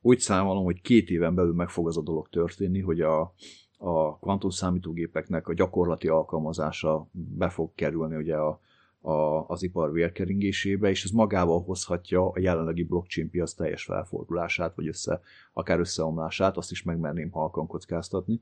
úgy 0.00 0.18
számolom, 0.18 0.64
hogy 0.64 0.80
két 0.80 1.10
éven 1.10 1.34
belül 1.34 1.54
meg 1.54 1.68
fog 1.68 1.86
az 1.86 1.96
a 1.96 2.02
dolog 2.02 2.28
történni, 2.28 2.80
hogy 2.80 3.00
a, 3.00 3.34
a 3.78 4.18
kvantum 4.18 4.50
számítógépeknek 4.50 5.48
a 5.48 5.54
gyakorlati 5.54 6.08
alkalmazása 6.08 7.08
be 7.12 7.48
fog 7.48 7.74
kerülni 7.74 8.16
ugye 8.16 8.36
a, 8.36 8.60
a, 9.00 9.44
az 9.46 9.62
ipar 9.62 9.92
vérkeringésébe, 9.92 10.90
és 10.90 11.04
ez 11.04 11.10
magával 11.10 11.62
hozhatja 11.62 12.30
a 12.30 12.38
jelenlegi 12.38 12.82
blockchain 12.82 13.30
piac 13.30 13.54
teljes 13.54 13.84
felfordulását, 13.84 14.74
vagy 14.74 14.88
össze, 14.88 15.20
akár 15.52 15.78
összeomlását, 15.78 16.56
azt 16.56 16.70
is 16.70 16.82
megmerném 16.82 17.30
halkan 17.30 17.66
kockáztatni. 17.66 18.40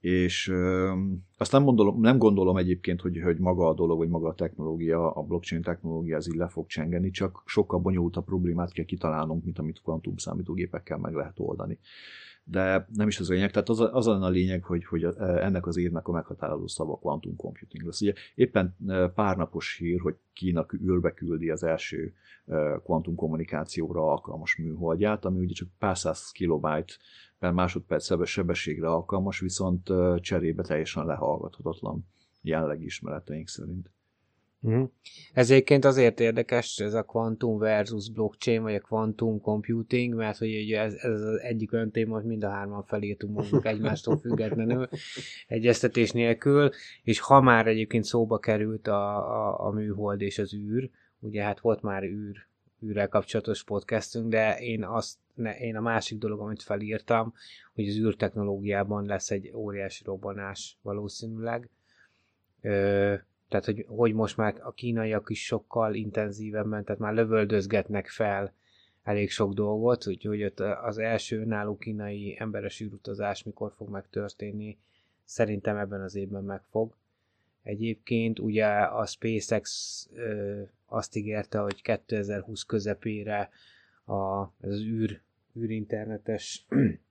És 0.00 0.52
azt 1.36 1.52
nem 1.52 1.64
gondolom, 1.64 2.00
nem 2.00 2.18
gondolom 2.18 2.56
egyébként, 2.56 3.00
hogy, 3.00 3.20
hogy 3.22 3.38
maga 3.38 3.68
a 3.68 3.74
dolog, 3.74 3.98
vagy 3.98 4.08
maga 4.08 4.28
a 4.28 4.34
technológia, 4.34 5.12
a 5.12 5.22
blockchain 5.22 5.62
technológia 5.62 6.16
az 6.16 6.28
így 6.28 6.36
le 6.36 6.48
fog 6.48 6.66
csengeni, 6.66 7.10
csak 7.10 7.42
sokkal 7.46 7.78
bonyolultabb 7.78 8.24
problémát 8.24 8.72
kell 8.72 8.84
kitalálnunk, 8.84 9.44
mint 9.44 9.58
amit 9.58 9.80
kvantum 9.82 10.16
számítógépekkel 10.16 10.98
meg 10.98 11.14
lehet 11.14 11.38
oldani 11.38 11.78
de 12.48 12.86
nem 12.92 13.08
is 13.08 13.20
az 13.20 13.30
a 13.30 13.32
lényeg, 13.32 13.50
tehát 13.50 13.68
az, 13.68 13.80
az 13.80 14.06
a 14.06 14.28
lényeg, 14.28 14.64
hogy, 14.64 14.84
hogy 14.84 15.04
ennek 15.18 15.66
az 15.66 15.76
évnek 15.76 16.08
a 16.08 16.12
meghatározó 16.12 16.66
szava 16.66 16.98
quantum 16.98 17.36
computing 17.36 17.84
lesz. 17.84 18.00
Ugye 18.00 18.12
éppen 18.34 18.76
pár 19.14 19.36
napos 19.36 19.76
hír, 19.76 20.00
hogy 20.00 20.16
Kína 20.32 20.66
űrbe 20.84 21.12
küldi 21.12 21.50
az 21.50 21.62
első 21.62 22.14
kvantum 22.84 23.14
kommunikációra 23.14 24.10
alkalmas 24.10 24.56
műholdját, 24.56 25.24
ami 25.24 25.38
ugye 25.38 25.54
csak 25.54 25.68
pár 25.78 25.98
száz 25.98 26.30
kilobájt 26.30 26.98
per 27.38 27.52
másodperc 27.52 28.26
sebességre 28.26 28.88
alkalmas, 28.88 29.40
viszont 29.40 29.92
cserébe 30.20 30.62
teljesen 30.62 31.06
lehallgathatatlan 31.06 32.06
jelenlegi 32.42 32.84
ismereteink 32.84 33.48
szerint. 33.48 33.90
Uh-huh. 34.60 34.90
Ez 35.32 35.50
egyébként 35.50 35.84
azért 35.84 36.20
érdekes, 36.20 36.78
ez 36.78 36.94
a 36.94 37.02
quantum 37.02 37.58
versus 37.58 38.10
blockchain, 38.10 38.62
vagy 38.62 38.74
a 38.74 38.80
quantum 38.80 39.40
computing, 39.40 40.14
mert 40.14 40.38
hogy 40.38 40.62
ugye 40.62 40.80
ez, 40.80 40.94
ez 40.94 41.20
az 41.20 41.40
egyik 41.40 41.72
olyan 41.72 41.90
téma, 41.90 42.14
hogy 42.14 42.24
mind 42.24 42.44
a 42.44 42.50
hárman 42.50 42.82
felírtunk 42.82 43.34
magunk 43.34 43.64
egymástól 43.74 44.16
függetlenül, 44.18 44.88
egyeztetés 45.46 46.10
nélkül, 46.10 46.70
és 47.02 47.20
ha 47.20 47.40
már 47.40 47.66
egyébként 47.66 48.04
szóba 48.04 48.38
került 48.38 48.86
a, 48.86 49.16
a, 49.16 49.66
a 49.66 49.70
műhold 49.70 50.20
és 50.20 50.38
az 50.38 50.54
űr, 50.54 50.90
ugye 51.18 51.42
hát 51.42 51.60
volt 51.60 51.82
már 51.82 52.02
űr, 52.02 52.46
űrrel 52.84 53.08
kapcsolatos 53.08 53.64
podcastünk, 53.64 54.28
de 54.28 54.58
én, 54.58 54.84
azt, 54.84 55.18
ne, 55.36 55.58
én 55.58 55.76
a 55.76 55.80
másik 55.80 56.18
dolog, 56.18 56.40
amit 56.40 56.62
felírtam, 56.62 57.34
hogy 57.74 57.88
az 57.88 57.96
űrtechnológiában 57.96 59.04
lesz 59.06 59.30
egy 59.30 59.50
óriási 59.54 60.04
robbanás 60.04 60.76
valószínűleg. 60.82 61.68
Ö, 62.60 63.14
tehát, 63.48 63.64
hogy, 63.64 63.84
hogy 63.88 64.14
most 64.14 64.36
már 64.36 64.54
a 64.62 64.72
kínaiak 64.72 65.30
is 65.30 65.44
sokkal 65.44 65.94
intenzívebben, 65.94 66.84
tehát 66.84 67.00
már 67.00 67.14
lövöldözgetnek 67.14 68.08
fel 68.08 68.52
elég 69.02 69.30
sok 69.30 69.52
dolgot, 69.52 70.06
úgyhogy 70.06 70.44
ott 70.44 70.60
az 70.60 70.98
első 70.98 71.40
önálló 71.40 71.76
kínai 71.76 72.36
emberes 72.38 72.80
űrutazás 72.80 73.42
mikor 73.42 73.72
fog 73.76 73.88
megtörténni, 73.88 74.78
szerintem 75.24 75.76
ebben 75.76 76.00
az 76.00 76.14
évben 76.14 76.44
meg 76.44 76.62
fog. 76.70 76.94
Egyébként 77.62 78.38
ugye 78.38 78.66
a 78.66 79.06
SpaceX 79.06 80.08
ö, 80.14 80.62
azt 80.86 81.16
ígérte, 81.16 81.58
hogy 81.58 81.82
2020 81.82 82.62
közepére 82.62 83.50
a, 84.06 84.42
ez 84.60 84.70
az 84.70 84.80
űr, 84.80 85.20
űrinternetes 85.56 86.66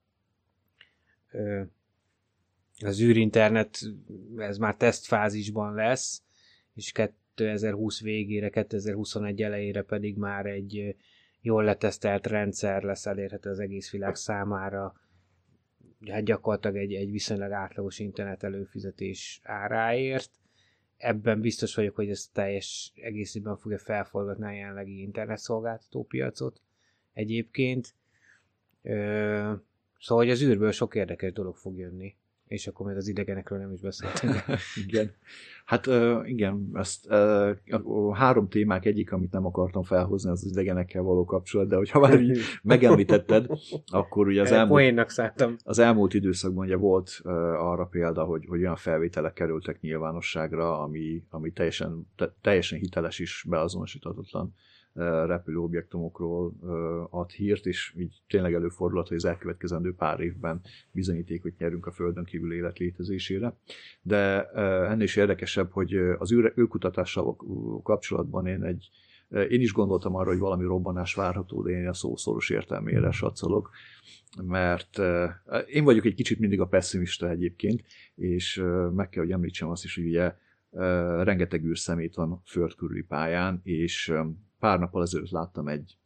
az 2.85 3.01
űrinternet 3.01 3.79
ez 4.37 4.57
már 4.57 4.75
tesztfázisban 4.75 5.73
lesz, 5.73 6.23
és 6.73 6.91
2020 6.91 8.01
végére, 8.01 8.49
2021 8.49 9.41
elejére 9.41 9.81
pedig 9.81 10.17
már 10.17 10.45
egy 10.45 10.95
jól 11.41 11.63
letesztelt 11.63 12.27
rendszer 12.27 12.83
lesz 12.83 13.05
elérhető 13.05 13.49
az 13.49 13.59
egész 13.59 13.91
világ 13.91 14.15
számára, 14.15 14.93
hát 16.07 16.23
gyakorlatilag 16.23 16.77
egy, 16.77 16.93
egy 16.93 17.11
viszonylag 17.11 17.51
átlagos 17.51 17.99
internet 17.99 18.43
előfizetés 18.43 19.39
áráért. 19.43 20.29
Ebben 20.97 21.41
biztos 21.41 21.75
vagyok, 21.75 21.95
hogy 21.95 22.09
ez 22.09 22.29
teljes 22.33 22.91
egészében 22.95 23.57
fogja 23.57 23.79
felforgatni 23.79 24.45
a 24.45 24.51
jelenlegi 24.51 25.01
internetszolgáltató 25.01 26.03
piacot. 26.03 26.61
Egyébként, 27.15 27.93
ö, 28.81 29.51
szóval 29.99 30.23
hogy 30.23 30.33
az 30.33 30.41
űrből 30.41 30.71
sok 30.71 30.95
érdekes 30.95 31.31
dolog 31.31 31.55
fog 31.55 31.77
jönni. 31.77 32.15
És 32.47 32.67
akkor 32.67 32.85
még 32.85 32.95
az 32.95 33.07
idegenekről 33.07 33.59
nem 33.59 33.71
is 33.71 33.81
beszéltünk. 33.81 34.43
igen. 34.87 35.11
Hát 35.65 35.87
uh, 35.87 36.29
igen, 36.29 36.69
ezt 36.73 37.05
uh, 37.09 38.09
a 38.09 38.15
három 38.15 38.47
témák 38.47 38.85
egyik, 38.85 39.11
amit 39.11 39.31
nem 39.31 39.45
akartam 39.45 39.83
felhozni, 39.83 40.29
az, 40.29 40.43
az 40.43 40.51
idegenekkel 40.51 41.01
való 41.01 41.25
kapcsolat, 41.25 41.67
de 41.67 41.75
hogyha 41.75 41.99
már 41.99 42.21
így 42.21 42.39
megemlítetted, 42.63 43.47
akkor 43.85 44.27
ugye 44.27 44.41
az 44.41 44.51
elmúlt, 44.51 44.71
az 45.63 45.79
elmúlt 45.79 46.13
időszakban 46.13 46.65
ugye 46.65 46.75
volt 46.75 47.19
uh, 47.23 47.31
arra 47.43 47.85
példa, 47.85 48.23
hogy, 48.23 48.45
hogy 48.47 48.59
olyan 48.59 48.75
felvételek 48.75 49.33
kerültek 49.33 49.81
nyilvánosságra, 49.81 50.79
ami, 50.79 51.23
ami 51.29 51.51
teljesen, 51.51 52.07
te, 52.15 52.33
teljesen 52.41 52.79
hiteles 52.79 53.19
is 53.19 53.45
beazonosíthatatlan 54.95 55.27
repülőobjektumokról 55.27 56.53
ad 57.09 57.31
hírt, 57.31 57.65
és 57.65 57.93
így 57.97 58.21
tényleg 58.27 58.53
előfordulhat, 58.53 59.07
hogy 59.07 59.17
az 59.17 59.25
elkövetkezendő 59.25 59.93
pár 59.93 60.19
évben 60.19 60.61
bizonyítékot 60.91 61.57
nyerünk 61.57 61.85
a 61.85 61.91
Földön 61.91 62.23
kívül 62.23 62.53
élet 62.53 62.77
létezésére. 62.77 63.57
De 64.01 64.43
ennél 64.89 65.03
is 65.03 65.15
érdekesebb, 65.15 65.71
hogy 65.71 65.95
az 66.17 66.31
űrkutatással 66.31 67.35
kapcsolatban 67.83 68.47
én 68.47 68.63
egy 68.63 68.89
én 69.49 69.61
is 69.61 69.73
gondoltam 69.73 70.15
arra, 70.15 70.29
hogy 70.29 70.39
valami 70.39 70.63
robbanás 70.63 71.13
várható, 71.13 71.63
de 71.63 71.71
én 71.71 71.87
a 71.87 71.93
szó 71.93 72.15
szoros 72.15 72.49
értelmére 72.49 73.11
satszolok, 73.11 73.69
mert 74.43 74.99
én 75.67 75.83
vagyok 75.83 76.05
egy 76.05 76.13
kicsit 76.13 76.39
mindig 76.39 76.59
a 76.59 76.67
pessimista 76.67 77.29
egyébként, 77.29 77.83
és 78.15 78.63
meg 78.93 79.09
kell, 79.09 79.23
hogy 79.23 79.31
említsem 79.31 79.69
azt 79.69 79.83
is, 79.83 79.95
hogy 79.95 80.05
ugye 80.05 80.35
rengeteg 81.23 81.63
űrszemét 81.63 82.15
van 82.15 82.41
föld 82.45 82.75
körüli 82.75 83.01
pályán, 83.01 83.59
és 83.63 84.13
pár 84.65 84.79
nappal 84.79 85.01
ezelőtt 85.01 85.29
láttam 85.29 85.67
egy 85.67 85.97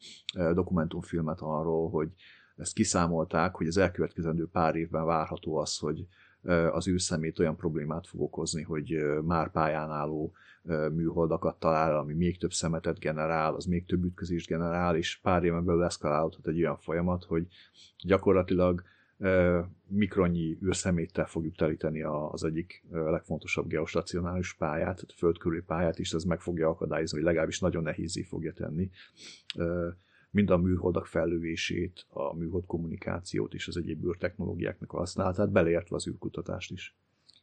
dokumentumfilmet 0.54 1.40
arról, 1.42 1.90
hogy 1.90 2.10
ezt 2.56 2.74
kiszámolták, 2.74 3.56
hogy 3.56 3.68
az 3.68 3.78
elkövetkezendő 3.78 4.48
pár 4.48 4.76
évben 4.76 5.06
várható 5.06 5.56
az, 5.56 5.78
hogy 5.78 6.08
az 6.72 6.88
űrszemét 6.88 7.40
olyan 7.40 7.56
problémát 7.56 8.08
fog 8.08 8.22
okozni, 8.22 8.62
hogy 8.62 8.98
már 9.24 9.52
pályán 9.52 9.92
álló 9.92 10.32
műholdakat 10.92 11.60
talál, 11.60 11.98
ami 11.98 12.14
még 12.14 12.38
több 12.38 12.52
szemetet 12.52 13.00
generál, 13.00 13.56
az 13.56 13.66
még 13.66 13.86
több 13.86 14.04
ütközést 14.04 14.48
generál, 14.48 14.96
és 14.96 15.20
pár 15.22 15.44
éven 15.44 15.66
belül 15.66 15.84
eszkalálódhat 15.84 16.48
egy 16.48 16.60
olyan 16.60 16.78
folyamat, 16.78 17.24
hogy 17.24 17.48
gyakorlatilag 18.04 18.84
mikronnyi 19.88 20.58
űrszeméttel 20.66 21.26
fogjuk 21.26 21.56
telíteni 21.56 22.02
az 22.02 22.44
egyik 22.44 22.84
legfontosabb 22.92 23.68
geostacionális 23.68 24.54
pályát, 24.54 24.96
tehát 24.96 25.12
a 25.12 25.18
föld 25.18 25.64
pályát 25.66 26.00
is, 26.00 26.14
ez 26.14 26.24
meg 26.24 26.42
fogja 26.42 26.70
akadályozni, 26.70 27.18
vagy 27.18 27.28
legalábbis 27.28 27.60
nagyon 27.60 27.84
nehézé 27.84 28.22
fogja 28.22 28.54
tenni 28.54 28.90
mind 30.32 30.50
a 30.50 30.58
műholdak 30.58 31.06
fellövését, 31.06 32.06
a 32.10 32.36
műhold 32.36 32.66
kommunikációt 32.66 33.54
és 33.54 33.68
az 33.68 33.78
egyéb 33.78 34.06
űrtechnológiáknak 34.06 34.94
a 34.94 34.98
használatát, 34.98 35.52
beleértve 35.52 35.96
az 35.96 36.08
űrkutatást 36.08 36.72
is. 36.72 36.96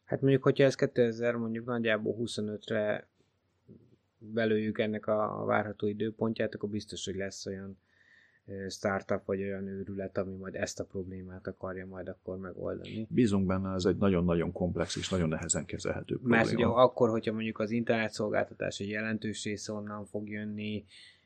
Hát 0.04 0.20
mondjuk, 0.20 0.42
hogyha 0.42 0.64
ez 0.64 0.74
2000 0.74 1.34
mondjuk 1.34 1.64
nagyjából 1.64 2.16
25-re 2.18 3.08
belőjük 4.18 4.78
ennek 4.78 5.06
a 5.06 5.44
várható 5.46 5.86
időpontját, 5.86 6.54
akkor 6.54 6.68
biztos, 6.68 7.04
hogy 7.04 7.14
lesz 7.14 7.46
olyan 7.46 7.78
startup 8.68 9.24
vagy 9.24 9.42
olyan 9.42 9.66
őrület, 9.66 10.18
ami 10.18 10.34
majd 10.34 10.54
ezt 10.54 10.80
a 10.80 10.84
problémát 10.84 11.46
akarja 11.46 11.86
majd 11.86 12.08
akkor 12.08 12.38
megoldani. 12.38 13.06
Bízunk 13.10 13.46
benne, 13.46 13.74
ez 13.74 13.84
egy 13.84 13.96
nagyon-nagyon 13.96 14.52
komplex 14.52 14.96
és 14.96 15.08
nagyon 15.08 15.28
nehezen 15.28 15.64
kezelhető 15.64 16.14
probléma. 16.14 16.36
Mert 16.36 16.52
ugye 16.52 16.64
akkor, 16.64 17.08
hogyha 17.10 17.32
mondjuk 17.32 17.58
az 17.58 17.70
internetszolgáltatás 17.70 18.80
egy 18.80 18.88
jelentős 18.88 19.44
része 19.44 19.72
onnan 19.72 20.04
fog 20.04 20.28
jönni, 20.28 20.84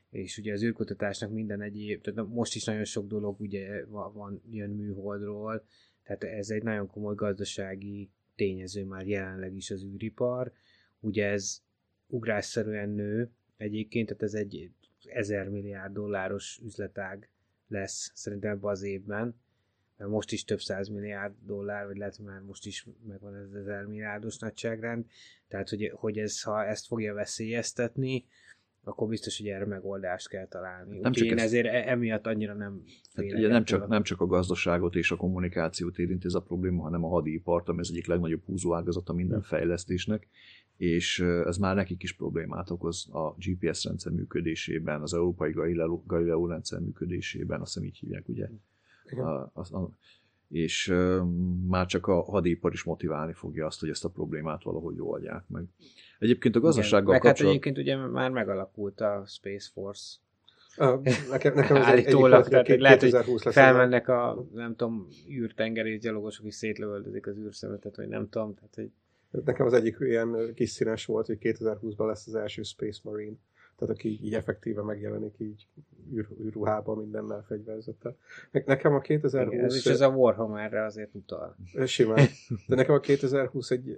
és 0.09 0.37
ugye 0.37 0.53
az 0.53 0.63
űrkutatásnak 0.63 1.31
minden 1.31 1.61
egyéb, 1.61 2.01
tehát 2.01 2.29
most 2.29 2.55
is 2.55 2.63
nagyon 2.63 2.83
sok 2.83 3.07
dolog 3.07 3.39
ugye 3.39 3.85
van, 3.85 4.41
jön 4.49 4.69
műholdról, 4.69 5.63
tehát 6.03 6.23
ez 6.23 6.49
egy 6.49 6.63
nagyon 6.63 6.87
komoly 6.87 7.15
gazdasági 7.15 8.09
tényező 8.35 8.85
már 8.85 9.07
jelenleg 9.07 9.55
is 9.55 9.71
az 9.71 9.83
űripar. 9.83 10.51
Ugye 10.99 11.25
ez 11.25 11.61
ugrásszerűen 12.07 12.89
nő 12.89 13.29
egyébként, 13.57 14.07
tehát 14.07 14.23
ez 14.23 14.33
egy 14.33 14.71
ezer 15.13 15.49
milliárd 15.49 15.93
dolláros 15.93 16.59
üzletág 16.63 17.29
lesz 17.67 18.11
szerintem 18.13 18.51
ebben 18.51 18.71
az 18.71 18.81
évben. 18.81 19.35
Mert 19.97 20.11
most 20.11 20.31
is 20.31 20.43
több 20.43 20.59
száz 20.59 20.87
milliárd 20.87 21.33
dollár, 21.45 21.85
vagy 21.85 21.97
lehet, 21.97 22.19
már 22.19 22.41
most 22.41 22.65
is 22.65 22.87
megvan 23.07 23.35
ez 23.35 23.43
az 23.43 23.55
ezer 23.55 23.85
milliárdos 23.85 24.37
nagyságrend. 24.37 25.05
Tehát, 25.47 25.69
hogy, 25.69 25.91
hogy 25.95 26.17
ez, 26.17 26.41
ha 26.41 26.65
ezt 26.65 26.87
fogja 26.87 27.13
veszélyeztetni, 27.13 28.25
akkor 28.83 29.07
biztos, 29.07 29.37
hogy 29.37 29.47
erre 29.47 29.65
megoldást 29.65 30.29
kell 30.29 30.47
találni. 30.47 30.99
Nem 30.99 31.11
csak 31.11 31.25
én 31.25 31.37
ez... 31.37 31.43
ezért 31.43 31.65
e- 31.65 31.89
emiatt 31.89 32.27
annyira 32.27 32.53
nem 32.53 32.83
hát 33.13 33.25
ugye 33.25 33.47
nem 33.47 33.63
csak, 33.63 33.87
nem 33.87 34.03
csak 34.03 34.21
a 34.21 34.25
gazdaságot 34.25 34.95
és 34.95 35.11
a 35.11 35.15
kommunikációt 35.15 35.97
érinti 35.97 36.25
ez 36.25 36.33
a 36.33 36.41
probléma, 36.41 36.83
hanem 36.83 37.03
a 37.03 37.09
hadipart, 37.09 37.69
ami 37.69 37.79
az 37.79 37.89
egyik 37.89 38.07
legnagyobb 38.07 38.43
húzóágazata 38.45 39.13
minden 39.13 39.39
hm. 39.39 39.45
fejlesztésnek, 39.45 40.27
és 40.77 41.19
ez 41.19 41.57
már 41.57 41.75
nekik 41.75 42.03
is 42.03 42.13
problémát 42.13 42.69
okoz 42.69 43.07
a 43.11 43.35
GPS 43.37 43.83
rendszer 43.83 44.11
működésében, 44.11 45.01
az 45.01 45.13
európai 45.13 45.51
Galileo, 45.51 46.01
Galileo 46.05 46.47
rendszer 46.47 46.79
működésében, 46.79 47.61
azt 47.61 47.73
hiszem 47.73 47.87
így 47.87 47.97
hívják, 47.97 48.27
ugye? 48.27 48.47
A, 49.15 49.51
a, 49.53 49.77
a, 49.77 49.89
és 50.51 50.87
uh, 50.87 51.21
már 51.67 51.85
csak 51.85 52.07
a 52.07 52.21
hadipar 52.21 52.73
is 52.73 52.83
motiválni 52.83 53.33
fogja 53.33 53.65
azt, 53.65 53.79
hogy 53.79 53.89
ezt 53.89 54.05
a 54.05 54.09
problémát 54.09 54.63
valahogy 54.63 54.99
oldják 54.99 55.43
meg. 55.47 55.63
Egyébként 56.19 56.55
a 56.55 56.59
gazdasággal 56.59 56.99
Igen, 56.99 57.11
meg 57.11 57.21
kapcsolat... 57.21 57.53
hát 57.53 57.65
egyébként 57.65 57.77
ugye 57.77 58.07
már 58.07 58.31
megalakult 58.31 59.01
a 59.01 59.23
Space 59.25 59.69
Force. 59.73 60.17
Uh, 60.77 61.01
nekem, 61.29 61.53
nekem 61.53 61.75
az 61.75 61.83
Állítólag, 61.83 62.47
tehát 62.47 62.69
egy, 62.69 62.79
lehet, 62.79 63.01
hogy 63.01 63.53
felmennek 63.53 64.07
a, 64.07 64.45
nem 64.53 64.75
tudom, 64.75 65.07
űrtengerész 65.29 66.01
gyalogosok 66.01 66.45
is 66.45 66.55
szétlövöldözik 66.55 67.27
az 67.27 67.37
űrszemetet, 67.37 67.95
vagy 67.95 68.07
nem 68.07 68.29
tudom, 68.29 68.55
tehát 68.55 68.75
hogy 68.75 68.91
Nekem 69.31 69.65
az 69.65 69.73
egyik 69.73 69.97
ilyen 69.99 70.53
kis 70.55 70.69
színes 70.69 71.05
volt, 71.05 71.25
hogy 71.25 71.37
2020-ban 71.41 72.07
lesz 72.07 72.27
az 72.27 72.35
első 72.35 72.61
Space 72.61 72.99
Marine. 73.03 73.35
Tehát 73.81 73.95
aki 73.95 74.19
így 74.23 74.33
effektíve 74.33 74.81
megjelenik 74.81 75.35
így 75.37 75.67
űr, 76.13 76.27
űrruhában, 76.41 76.97
mindennel 76.97 77.43
fegyverzettel. 77.47 78.17
Nekem 78.51 78.93
a 78.93 78.99
2020... 78.99 79.53
Igen, 79.53 79.65
és 79.65 79.85
ez 79.85 80.01
a 80.01 80.07
Warhammerre 80.07 80.83
azért 80.85 81.15
utal. 81.15 81.55
Simán. 81.85 82.27
De 82.67 82.75
nekem 82.75 82.95
a 82.95 82.99
2020 82.99 83.71
egy, 83.71 83.97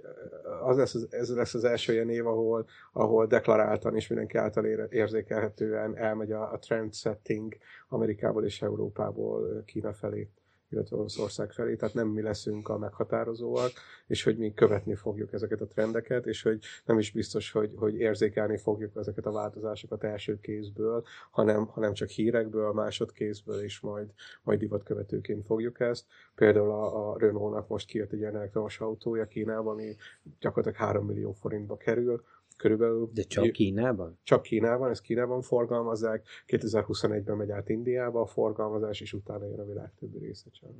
az 0.62 0.76
lesz 0.76 0.94
az, 0.94 1.06
ez 1.10 1.34
lesz 1.34 1.54
az 1.54 1.64
első 1.64 1.92
ilyen 1.92 2.10
év, 2.10 2.26
ahol, 2.26 2.66
ahol 2.92 3.26
deklaráltan 3.26 3.96
és 3.96 4.08
mindenki 4.08 4.36
által 4.36 4.64
érzékelhetően 4.90 5.96
elmegy 5.96 6.32
a, 6.32 6.52
a 6.52 6.58
trend 6.58 6.94
setting 6.94 7.56
Amerikából 7.88 8.44
és 8.44 8.62
Európából 8.62 9.62
Kína 9.64 9.92
felé 9.92 10.28
illetve 10.74 10.96
Oroszország 10.96 11.52
felé, 11.52 11.74
tehát 11.74 11.94
nem 11.94 12.08
mi 12.08 12.22
leszünk 12.22 12.68
a 12.68 12.78
meghatározóak, 12.78 13.70
és 14.06 14.22
hogy 14.22 14.38
mi 14.38 14.54
követni 14.54 14.94
fogjuk 14.94 15.32
ezeket 15.32 15.60
a 15.60 15.66
trendeket, 15.66 16.26
és 16.26 16.42
hogy 16.42 16.58
nem 16.84 16.98
is 16.98 17.10
biztos, 17.10 17.50
hogy, 17.50 17.72
hogy 17.76 17.94
érzékelni 17.94 18.56
fogjuk 18.56 18.96
ezeket 18.96 19.26
a 19.26 19.32
változásokat 19.32 20.04
első 20.04 20.40
kézből, 20.40 21.04
hanem, 21.30 21.66
hanem 21.66 21.92
csak 21.92 22.08
hírekből, 22.08 22.72
másodkézből, 22.72 23.62
és 23.62 23.80
majd, 23.80 24.10
majd 24.42 24.58
divatkövetőként 24.58 25.46
fogjuk 25.46 25.80
ezt. 25.80 26.06
Például 26.34 26.70
a, 26.70 27.10
a 27.10 27.18
Renault-nak 27.18 27.68
most 27.68 27.86
kijött 27.86 28.12
egy 28.12 28.18
ilyen 28.18 28.36
elektromos 28.36 28.80
autója 28.80 29.26
Kínában, 29.26 29.72
ami 29.72 29.96
gyakorlatilag 30.40 30.86
3 30.88 31.06
millió 31.06 31.32
forintba 31.32 31.76
kerül, 31.76 32.24
körülbelül... 32.56 33.10
De 33.12 33.22
csak 33.22 33.52
Kínában? 33.52 34.18
Csak 34.22 34.42
Kínában, 34.42 34.90
ezt 34.90 35.02
Kínában 35.02 35.42
forgalmazzák. 35.42 36.26
2021-ben 36.46 37.36
megy 37.36 37.50
át 37.50 37.68
Indiába 37.68 38.20
a 38.20 38.26
forgalmazás, 38.26 39.00
és 39.00 39.12
utána 39.12 39.46
jön 39.46 39.60
a 39.60 39.64
világ 39.64 39.92
többi 39.98 40.18
része 40.18 40.50
csak. 40.50 40.70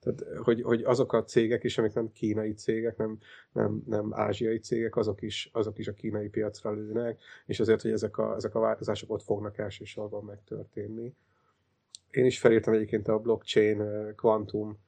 Tehát, 0.00 0.38
hogy, 0.38 0.62
hogy 0.62 0.82
azok 0.82 1.12
a 1.12 1.24
cégek 1.24 1.64
is, 1.64 1.78
amik 1.78 1.92
nem 1.92 2.12
kínai 2.12 2.52
cégek, 2.52 2.96
nem, 2.96 3.18
nem, 3.52 3.82
nem 3.86 4.14
ázsiai 4.14 4.58
cégek, 4.58 4.96
azok 4.96 5.22
is, 5.22 5.50
azok 5.52 5.78
is 5.78 5.88
a 5.88 5.92
kínai 5.92 6.28
piacra 6.28 6.72
lőnek, 6.72 7.20
és 7.46 7.60
azért, 7.60 7.82
hogy 7.82 7.90
ezek 7.90 8.18
a, 8.18 8.34
ezek 8.34 8.54
a 8.54 8.60
változások 8.60 9.10
ott 9.10 9.22
fognak 9.22 9.58
elsősorban 9.58 10.24
megtörténni. 10.24 11.14
Én 12.10 12.24
is 12.24 12.38
felírtam 12.38 12.74
egyébként 12.74 13.08
a 13.08 13.18
blockchain 13.18 13.82
kvantum 14.16 14.78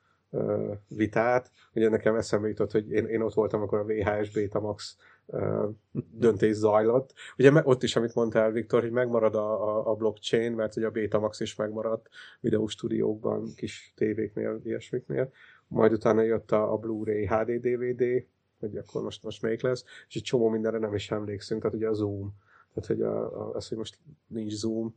vitát, 0.88 1.50
ugye 1.74 1.88
nekem 1.88 2.14
eszembe 2.14 2.48
jutott, 2.48 2.70
hogy 2.70 2.90
én, 2.90 3.06
én 3.06 3.20
ott 3.20 3.34
voltam, 3.34 3.62
akkor 3.62 3.78
a 3.78 3.84
VHS 3.84 4.30
Betamax 4.30 4.96
döntés 6.12 6.54
zajlott. 6.54 7.12
Ugye 7.38 7.60
ott 7.64 7.82
is, 7.82 7.96
amit 7.96 8.14
mondtál, 8.14 8.50
Viktor, 8.50 8.82
hogy 8.82 8.90
megmarad 8.90 9.34
a, 9.34 9.68
a, 9.68 9.90
a 9.90 9.94
blockchain, 9.94 10.52
mert 10.52 10.76
ugye 10.76 10.86
a 10.86 10.90
Betamax 10.90 11.40
is 11.40 11.54
megmaradt 11.54 12.08
videóstúdiókban, 12.40 13.48
kis 13.56 13.92
tévéknél, 13.96 14.60
ilyesmiknél. 14.64 15.32
Majd 15.68 15.92
utána 15.92 16.22
jött 16.22 16.50
a, 16.50 16.72
a 16.72 16.76
Blu-ray 16.76 17.26
HD 17.26 17.50
DVD, 17.50 18.24
hogy 18.58 18.76
akkor 18.76 19.02
most, 19.02 19.22
most 19.22 19.42
melyik 19.42 19.62
lesz, 19.62 19.84
és 20.08 20.16
egy 20.16 20.22
csomó 20.22 20.48
mindenre 20.48 20.78
nem 20.78 20.94
is 20.94 21.10
emlékszünk, 21.10 21.60
tehát 21.62 21.76
ugye 21.76 21.88
a 21.88 21.92
Zoom. 21.92 22.34
Tehát, 22.74 22.88
hogy 22.88 23.02
a, 23.02 23.40
a, 23.40 23.54
az, 23.54 23.68
hogy 23.68 23.78
most 23.78 23.98
nincs 24.26 24.52
Zoom, 24.52 24.94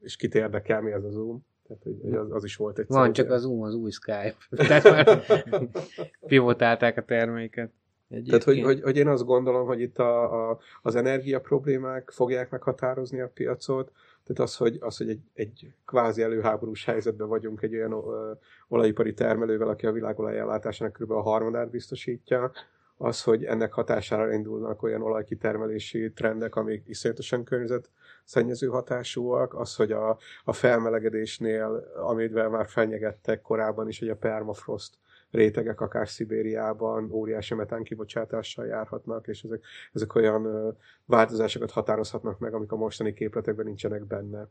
és 0.00 0.16
kit 0.16 0.34
érdekel, 0.34 0.80
mi 0.80 0.92
az 0.92 1.04
a 1.04 1.10
Zoom. 1.10 1.44
Tehát, 1.66 1.82
hogy 1.82 2.14
az, 2.14 2.30
az 2.30 2.44
is 2.44 2.56
volt 2.56 2.78
egy 2.78 2.86
Van, 2.88 3.12
csak 3.12 3.30
az 3.30 3.40
Zoom 3.40 3.62
az 3.62 3.74
új 3.74 3.90
Skype. 3.90 4.36
Tehát 4.68 4.84
már 4.84 5.22
pivotálták 6.26 6.96
a 6.96 7.04
terméket. 7.04 7.72
Egyébként. 8.08 8.44
Tehát, 8.44 8.44
hogy, 8.44 8.64
hogy, 8.64 8.82
hogy 8.82 8.96
én 8.96 9.08
azt 9.08 9.24
gondolom, 9.24 9.66
hogy 9.66 9.80
itt 9.80 9.98
a, 9.98 10.50
a, 10.50 10.58
az 10.82 10.94
energia 10.94 11.40
problémák 11.40 12.10
fogják 12.10 12.50
meghatározni 12.50 13.20
a 13.20 13.30
piacot, 13.34 13.92
tehát 14.24 14.42
az, 14.42 14.56
hogy, 14.56 14.78
az, 14.80 14.96
hogy 14.96 15.08
egy, 15.08 15.20
egy 15.34 15.72
kvázi 15.86 16.22
előháborús 16.22 16.84
helyzetben 16.84 17.28
vagyunk 17.28 17.62
egy 17.62 17.74
olyan 17.74 17.92
ö, 17.92 18.32
olajipari 18.68 19.14
termelővel, 19.14 19.68
aki 19.68 19.86
a 19.86 19.92
világolaj 19.92 20.38
ellátásának 20.38 20.92
kb. 20.92 21.10
a 21.10 21.22
harmadát 21.22 21.70
biztosítja, 21.70 22.52
az, 22.96 23.22
hogy 23.22 23.44
ennek 23.44 23.72
hatására 23.72 24.32
indulnak 24.32 24.82
olyan 24.82 25.02
olajkitermelési 25.02 26.12
trendek, 26.12 26.54
amik 26.54 26.82
iszonyatosan 26.86 27.44
környezetszennyező 27.44 28.66
hatásúak, 28.66 29.54
az, 29.54 29.76
hogy 29.76 29.92
a, 29.92 30.18
a 30.44 30.52
felmelegedésnél, 30.52 31.92
amivel 31.96 32.48
már 32.48 32.66
fenyegettek 32.68 33.42
korábban 33.42 33.88
is, 33.88 33.98
hogy 33.98 34.08
a 34.08 34.16
permafrost 34.16 34.94
rétegek 35.34 35.80
akár 35.80 36.08
Szibériában 36.08 37.10
óriási 37.12 37.54
metán 37.54 37.82
kibocsátással 37.82 38.66
járhatnak, 38.66 39.26
és 39.26 39.42
ezek, 39.42 39.64
ezek 39.92 40.14
olyan 40.14 40.76
változásokat 41.04 41.70
határozhatnak 41.70 42.38
meg, 42.38 42.54
amik 42.54 42.72
a 42.72 42.76
mostani 42.76 43.12
képletekben 43.12 43.64
nincsenek 43.64 44.04
benne 44.04 44.48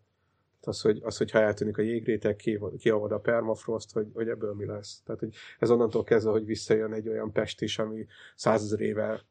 az, 0.67 0.81
hogy, 0.81 0.99
az, 1.03 1.17
hogyha 1.17 1.39
eltűnik 1.39 1.77
a 1.77 1.81
jégréteg, 1.81 2.35
kiavad 2.77 3.11
a 3.11 3.19
permafrost, 3.19 3.91
hogy, 3.91 4.07
hogy 4.13 4.27
ebből 4.27 4.53
mi 4.53 4.65
lesz. 4.65 5.01
Tehát, 5.05 5.19
hogy 5.19 5.33
ez 5.59 5.69
onnantól 5.69 6.03
kezdve, 6.03 6.31
hogy 6.31 6.45
visszajön 6.45 6.93
egy 6.93 7.07
olyan 7.07 7.31
pest 7.31 7.61
is, 7.61 7.79
ami 7.79 8.05
százezer 8.35 8.79
éve 8.79 9.21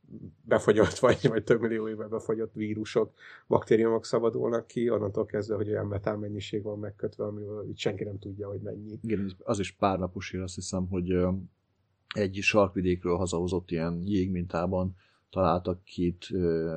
befogyott, 0.42 0.98
vagy, 0.98 1.28
vagy 1.28 1.44
több 1.44 1.60
millió 1.60 1.88
éve 1.88 2.06
befogyott 2.06 2.52
vírusok, 2.54 3.12
baktériumok 3.48 4.04
szabadulnak 4.04 4.66
ki, 4.66 4.90
onnantól 4.90 5.26
kezdve, 5.26 5.54
hogy 5.54 5.68
olyan 5.68 5.86
metán 5.86 6.18
mennyiség 6.18 6.62
van 6.62 6.78
megkötve, 6.78 7.24
amivel 7.24 7.64
itt 7.68 7.78
senki 7.78 8.04
nem 8.04 8.18
tudja, 8.18 8.48
hogy 8.48 8.60
mennyi. 8.60 8.98
Igen, 9.02 9.32
az 9.38 9.58
is 9.58 9.72
pár 9.72 9.98
napos 9.98 10.34
azt 10.34 10.54
hiszem, 10.54 10.88
hogy 10.88 11.16
egy 12.14 12.38
sarkvidékről 12.40 13.16
hazahozott 13.16 13.70
ilyen 13.70 14.02
jégmintában 14.04 14.96
találtak 15.30 15.84
két 15.84 16.26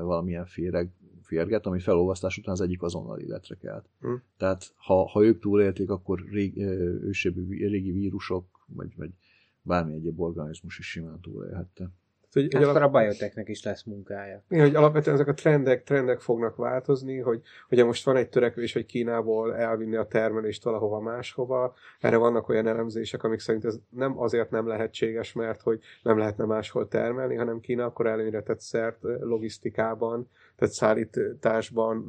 valamilyen 0.01 0.45
féreg 0.45 0.91
férget, 1.25 1.65
ami 1.65 1.79
felolvasztás 1.79 2.37
után 2.37 2.53
az 2.53 2.61
egyik 2.61 2.81
azonnal 2.81 3.19
életre 3.19 3.55
kelt. 3.55 3.85
Hm. 3.99 4.13
Tehát 4.37 4.73
ha, 4.75 5.07
ha 5.07 5.23
ők 5.23 5.39
túlélték, 5.39 5.89
akkor 5.89 6.23
rég, 6.31 6.57
ősébű, 7.01 7.67
régi 7.67 7.91
vírusok, 7.91 8.45
vagy, 8.65 8.95
vagy 8.95 9.09
bármi 9.61 9.93
egyéb 9.93 10.21
organizmus 10.21 10.79
is 10.79 10.89
simán 10.89 11.19
túlélhette. 11.21 11.89
Hogy, 12.35 12.53
hát 12.53 12.63
akkor 12.63 12.75
alap... 12.75 12.95
a 12.95 12.99
biotechnek 12.99 13.49
is 13.49 13.63
lesz 13.63 13.83
munkája. 13.83 14.43
Igen, 14.49 14.65
hogy 14.65 14.75
alapvetően 14.75 15.15
ezek 15.15 15.27
a 15.27 15.33
trendek, 15.33 15.83
trendek 15.83 16.19
fognak 16.19 16.55
változni, 16.55 17.19
hogy 17.19 17.41
ugye 17.69 17.83
most 17.83 18.05
van 18.05 18.15
egy 18.15 18.29
törekvés, 18.29 18.73
hogy 18.73 18.85
Kínából 18.85 19.55
elvinni 19.55 19.95
a 19.95 20.07
termelést 20.07 20.63
valahova 20.63 20.99
máshova. 20.99 21.75
Erre 21.99 22.17
vannak 22.17 22.49
olyan 22.49 22.67
elemzések, 22.67 23.23
amik 23.23 23.39
szerint 23.39 23.65
ez 23.65 23.79
nem 23.89 24.19
azért 24.19 24.51
nem 24.51 24.67
lehetséges, 24.67 25.33
mert 25.33 25.61
hogy 25.61 25.79
nem 26.03 26.17
lehetne 26.17 26.45
máshol 26.45 26.87
termelni, 26.87 27.35
hanem 27.35 27.59
Kína 27.59 27.85
akkor 27.85 28.07
előnyre 28.07 28.41
tett 28.41 28.59
szert 28.59 28.97
logisztikában, 29.19 30.29
tehát 30.55 30.73
szállításban, 30.73 32.05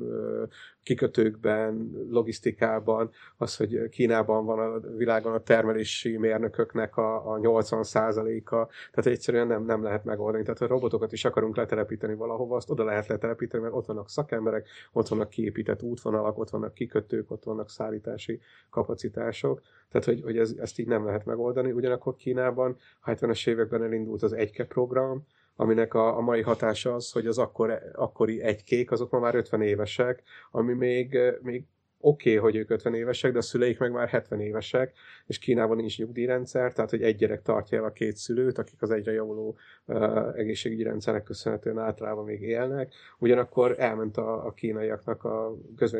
kikötőkben, 0.82 1.90
logisztikában, 2.10 3.10
az, 3.36 3.56
hogy 3.56 3.88
Kínában 3.88 4.44
van 4.44 4.58
a 4.58 4.80
világon 4.96 5.32
a 5.32 5.42
termelési 5.42 6.16
mérnököknek 6.16 6.96
a, 6.96 7.32
a 7.32 7.38
80%-a, 7.38 8.66
tehát 8.90 9.06
egyszerűen 9.06 9.46
nem, 9.46 9.64
nem 9.64 9.82
lehet 9.82 10.04
megoldani. 10.04 10.42
Tehát 10.42 10.60
a 10.60 10.66
robotokat 10.66 11.12
is 11.12 11.24
akarunk 11.24 11.56
letelepíteni 11.56 12.14
valahova, 12.14 12.56
azt 12.56 12.70
oda 12.70 12.84
lehet 12.84 13.06
letelepíteni, 13.06 13.62
mert 13.62 13.74
ott 13.74 13.86
vannak 13.86 14.10
szakemberek, 14.10 14.68
ott 14.92 15.08
vannak 15.08 15.28
kiépített 15.28 15.82
útvonalak, 15.82 16.38
ott 16.38 16.50
vannak 16.50 16.74
kikötők, 16.74 17.30
ott 17.30 17.44
vannak 17.44 17.70
szállítási 17.70 18.40
kapacitások. 18.70 19.60
Tehát, 19.88 20.06
hogy, 20.06 20.22
hogy 20.22 20.38
ez, 20.38 20.54
ezt 20.58 20.78
így 20.78 20.86
nem 20.86 21.04
lehet 21.04 21.24
megoldani. 21.24 21.72
Ugyanakkor 21.72 22.16
Kínában 22.16 22.76
a 23.00 23.10
70-es 23.10 23.48
években 23.48 23.82
elindult 23.82 24.22
az 24.22 24.32
egyke 24.32 24.64
program, 24.64 25.26
aminek 25.56 25.94
a, 25.94 26.16
a 26.16 26.20
mai 26.20 26.42
hatása 26.42 26.94
az, 26.94 27.12
hogy 27.12 27.26
az 27.26 27.38
akkor, 27.38 27.78
akkori 27.94 28.42
egy 28.42 28.64
kék, 28.64 28.90
azok 28.90 29.10
ma 29.10 29.18
már 29.18 29.34
50 29.34 29.62
évesek, 29.62 30.22
ami 30.50 30.72
még, 30.72 31.18
még 31.42 31.64
oké, 32.06 32.36
okay, 32.36 32.42
hogy 32.42 32.56
ők 32.56 32.70
50 32.70 32.94
évesek, 32.94 33.32
de 33.32 33.38
a 33.38 33.42
szüleik 33.42 33.78
meg 33.78 33.92
már 33.92 34.08
70 34.08 34.40
évesek, 34.40 34.92
és 35.26 35.38
Kínában 35.38 35.76
nincs 35.76 35.98
nyugdíjrendszer, 35.98 36.72
tehát 36.72 36.90
hogy 36.90 37.02
egy 37.02 37.16
gyerek 37.16 37.42
tartja 37.42 37.78
el 37.78 37.84
a 37.84 37.92
két 37.92 38.16
szülőt, 38.16 38.58
akik 38.58 38.82
az 38.82 38.90
egyre 38.90 39.12
javuló 39.12 39.56
uh, 39.84 40.38
egészségügyi 40.38 40.82
rendszernek 40.82 41.22
köszönhetően 41.22 41.78
általában 41.78 42.24
még 42.24 42.42
élnek. 42.42 42.94
Ugyanakkor 43.18 43.74
elment 43.78 44.16
a, 44.16 44.46
a 44.46 44.52
kínaiaknak 44.52 45.24
a 45.24 45.56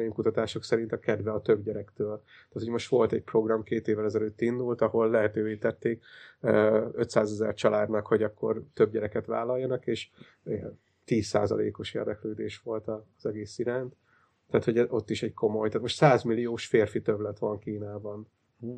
kutatások 0.09 0.65
szerint 0.65 0.93
a 0.93 0.99
kedve 0.99 1.33
a 1.33 1.41
több 1.41 1.63
gyerektől. 1.63 2.23
Tehát, 2.25 2.53
hogy 2.53 2.69
most 2.69 2.89
volt 2.89 3.13
egy 3.13 3.23
program, 3.23 3.63
két 3.63 3.89
évvel 3.89 4.05
ezelőtt 4.05 4.41
indult, 4.41 4.81
ahol 4.81 5.11
lehetővé 5.11 5.57
tették 5.57 6.05
uh, 6.41 6.89
500 6.93 7.31
ezer 7.31 7.55
családnak, 7.55 8.07
hogy 8.07 8.23
akkor 8.23 8.63
több 8.75 8.93
gyereket 8.93 9.27
vállaljanak, 9.27 9.87
és 9.87 10.09
10%-os 11.07 11.95
érdeklődés 11.95 12.59
volt 12.59 12.89
az 12.89 13.27
egész 13.27 13.59
iránt 13.59 13.95
tehát, 14.51 14.65
hogy 14.65 14.87
ott 14.89 15.11
is 15.11 15.23
egy 15.23 15.35
komoly, 15.35 15.67
tehát 15.67 15.83
most 15.83 15.97
100 15.97 16.23
milliós 16.23 16.67
férfi 16.67 17.03
többlet 17.03 17.39
van 17.39 17.59
Kínában. 17.59 18.27
Hm. 18.61 18.71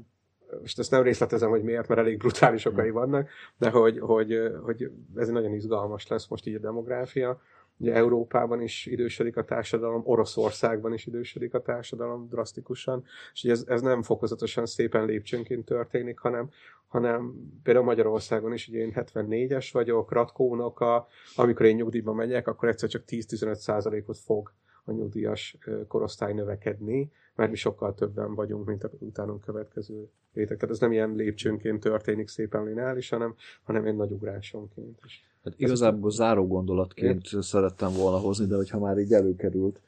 Most 0.61 0.79
ezt 0.79 0.91
nem 0.91 1.03
részletezem, 1.03 1.51
hogy 1.51 1.63
miért, 1.63 1.89
mert 1.89 2.01
elég 2.01 2.19
brutális 2.19 2.65
okai 2.65 2.89
hm. 2.89 2.95
vannak, 2.95 3.29
de 3.59 3.71
hogy, 3.71 3.99
hogy, 3.99 4.53
hogy 4.63 4.91
ez 5.17 5.29
nagyon 5.29 5.53
izgalmas 5.53 6.07
lesz 6.07 6.27
most 6.27 6.47
így 6.47 6.55
a 6.55 6.59
demográfia. 6.59 7.41
Ugye 7.81 7.95
Európában 7.95 8.61
is 8.61 8.87
idősödik 8.87 9.37
a 9.37 9.45
társadalom, 9.45 10.03
Oroszországban 10.05 10.93
is 10.93 11.07
idősödik 11.07 11.55
a 11.55 11.63
társadalom 11.63 12.29
drasztikusan, 12.29 13.05
és 13.33 13.45
ez, 13.45 13.65
ez 13.67 13.81
nem 13.81 14.03
fokozatosan 14.03 14.67
szépen 14.67 15.05
lépcsőnként 15.05 15.65
történik, 15.65 16.19
hanem, 16.19 16.51
hanem 16.89 17.35
például 17.63 17.85
Magyarországon 17.85 18.53
is, 18.53 18.69
ugye 18.69 18.79
én 18.79 18.93
74-es 18.95 19.69
vagyok, 19.73 20.13
Ratkónak, 20.13 20.81
a, 20.81 21.07
amikor 21.37 21.67
én 21.67 21.75
nyugdíjba 21.75 22.13
megyek, 22.13 22.47
akkor 22.47 22.69
egyszer 22.69 22.89
csak 22.89 23.03
10-15 23.07 23.55
százalékot 23.55 24.19
fog 24.19 24.53
a 24.89 24.93
nyugdíjas 24.93 25.57
korosztály 25.89 26.33
növekedni, 26.33 27.11
mert 27.35 27.51
mi 27.51 27.57
sokkal 27.57 27.95
többen 27.95 28.35
vagyunk, 28.35 28.67
mint 28.67 28.85
a 28.85 28.91
utánunk 28.99 29.41
következő 29.41 30.09
réteg. 30.33 30.57
Tehát 30.57 30.75
ez 30.75 30.81
nem 30.81 30.93
ilyen 30.93 31.15
lépcsőnként 31.15 31.81
történik 31.81 32.29
szépen 32.29 32.65
lineálisan, 32.65 33.19
hanem, 33.19 33.35
hanem 33.63 33.85
egy 33.85 33.97
nagy 33.97 34.11
ugrásonként 34.11 35.01
is. 35.05 35.25
Hát 35.45 35.55
igazából 35.57 36.11
záró 36.11 36.47
gondolatként 36.47 37.27
Én? 37.33 37.41
szerettem 37.41 37.93
volna 37.93 38.19
hozni, 38.19 38.47
de 38.47 38.57
hogyha 38.57 38.79
már 38.79 38.99
így 38.99 39.13
előkerült, 39.13 39.81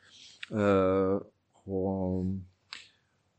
uh, 0.50 1.20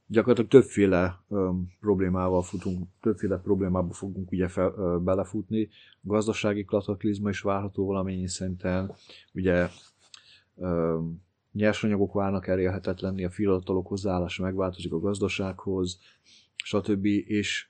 gyakorlatilag 0.08 0.50
többféle 0.50 1.24
um, 1.28 1.68
problémával 1.80 2.42
futunk, 2.42 2.88
többféle 3.02 3.38
problémába 3.38 3.94
fogunk 3.94 4.32
ugye 4.32 4.48
fel, 4.48 4.74
uh, 4.78 5.02
belefutni. 5.02 5.70
A 5.94 6.08
gazdasági 6.08 6.66
kataklizma 6.66 7.30
is 7.30 7.42
várható 7.42 7.86
valamennyi 7.86 8.28
szinten. 8.28 8.96
Ugye 9.34 9.68
um, 10.56 11.24
nyersanyagok 11.52 12.14
válnak 12.14 12.48
elérhetetlenni, 12.48 13.24
a 13.26 13.30
fiatalok 13.30 13.88
hozzáállása 13.88 14.44
megváltozik 14.44 14.94
a 14.94 15.00
gazdasághoz, 15.00 16.00
stb. 16.64 17.06
És 17.06 17.70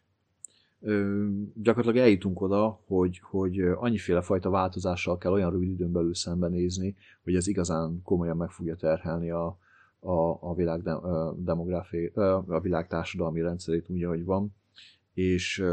ö, 0.79 1.25
gyakorlatilag 1.55 2.05
eljutunk 2.05 2.41
oda, 2.41 2.81
hogy, 2.85 3.19
hogy 3.23 3.59
annyiféle 3.59 4.21
fajta 4.21 4.49
változással 4.49 5.17
kell 5.17 5.31
olyan 5.31 5.51
rövid 5.51 5.69
időn 5.69 5.91
belül 5.91 6.15
szembenézni, 6.15 6.95
hogy 7.23 7.35
ez 7.35 7.47
igazán 7.47 8.01
komolyan 8.03 8.37
meg 8.37 8.49
fogja 8.49 8.75
terhelni 8.75 9.29
a, 9.31 9.57
a, 9.99 10.37
a 10.49 10.53
világ 10.55 10.81
de, 10.81 10.95
demográfi, 11.35 12.05
a 12.47 12.59
világ 12.59 12.87
társadalmi 12.87 13.41
rendszerét 13.41 13.89
úgy, 13.89 14.03
ahogy 14.03 14.25
van, 14.25 14.55
és 15.13 15.63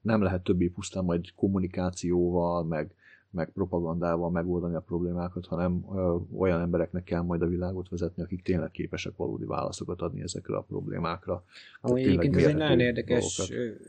nem 0.00 0.22
lehet 0.22 0.42
többé 0.42 0.68
pusztán 0.68 1.04
majd 1.04 1.24
kommunikációval, 1.34 2.64
meg, 2.64 2.94
meg 3.32 3.50
propagandával 3.50 4.30
megoldani 4.30 4.74
a 4.74 4.80
problémákat, 4.80 5.46
hanem 5.46 5.84
ö, 5.94 6.16
olyan 6.36 6.60
embereknek 6.60 7.04
kell 7.04 7.20
majd 7.20 7.42
a 7.42 7.46
világot 7.46 7.88
vezetni, 7.88 8.22
akik 8.22 8.42
tényleg 8.42 8.70
képesek 8.70 9.16
valódi 9.16 9.44
válaszokat 9.44 10.00
adni 10.00 10.20
ezekre 10.22 10.56
a 10.56 10.62
problémákra. 10.62 11.44
Ami 11.80 12.02
egyébként 12.02 12.36
ez 12.36 12.44
egy 12.44 12.56
nagyon 12.56 12.80
érdekes 12.80 13.36
dolgokat. 13.36 13.88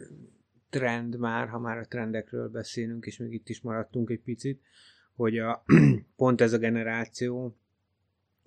trend 0.70 1.18
már, 1.18 1.48
ha 1.48 1.60
már 1.60 1.78
a 1.78 1.86
trendekről 1.88 2.50
beszélünk, 2.50 3.06
és 3.06 3.18
még 3.18 3.34
itt 3.34 3.50
is 3.50 3.62
maradtunk 3.62 4.10
egy 4.10 4.22
picit, 4.22 4.62
hogy 5.16 5.38
a, 5.38 5.64
pont 6.16 6.42
ez 6.42 6.54
a 6.54 6.58
generáció, 6.58 7.56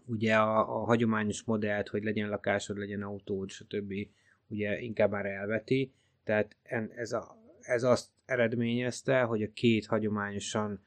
ugye 0.07 0.35
a, 0.35 0.59
a 0.59 0.85
hagyományos 0.85 1.43
modellt, 1.45 1.89
hogy 1.89 2.03
legyen 2.03 2.29
lakásod, 2.29 2.77
legyen 2.79 3.03
autód, 3.03 3.51
stb. 3.51 3.93
ugye 4.49 4.81
inkább 4.81 5.11
már 5.11 5.27
elveti, 5.27 5.93
tehát 6.25 6.57
ez, 6.95 7.13
a, 7.13 7.37
ez 7.67 7.83
azt 7.83 8.09
eredményezte, 8.25 9.23
hogy 9.23 9.43
a 9.43 9.53
két 9.55 9.87
hagyományosan 9.87 10.85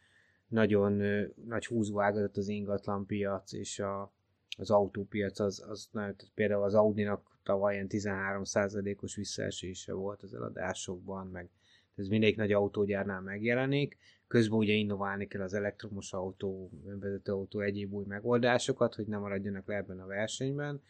nagyon 0.47 1.01
nagy 1.45 1.65
húzóágazat 1.65 2.37
az 2.37 2.47
ingatlan 2.47 3.05
piac 3.05 3.53
és 3.53 3.79
a, 3.79 4.13
az 4.57 4.69
autópiac, 4.71 5.39
az, 5.39 5.65
az 5.69 5.89
nagyon, 5.91 6.15
például 6.33 6.63
az 6.63 6.73
Audinak 6.73 7.37
tavaly 7.43 7.73
ilyen 7.73 7.87
13%-os 7.89 9.15
visszaesése 9.15 9.93
volt 9.93 10.23
az 10.23 10.33
eladásokban, 10.33 11.27
meg 11.27 11.49
ez 11.95 12.07
mindegyik 12.07 12.37
nagy 12.37 12.51
autógyárnál 12.51 13.21
megjelenik, 13.21 13.97
közben 14.27 14.57
ugye 14.57 14.73
innoválni 14.73 15.27
kell 15.27 15.41
az 15.41 15.53
elektromos 15.53 16.13
autó, 16.13 16.69
önvezető 16.85 17.31
autó, 17.31 17.59
egyéb 17.59 17.93
új 17.93 18.05
megoldásokat, 18.07 18.95
hogy 18.95 19.07
ne 19.07 19.17
maradjanak 19.17 19.67
le 19.67 19.75
ebben 19.75 19.99
a 19.99 20.05
versenyben, 20.05 20.81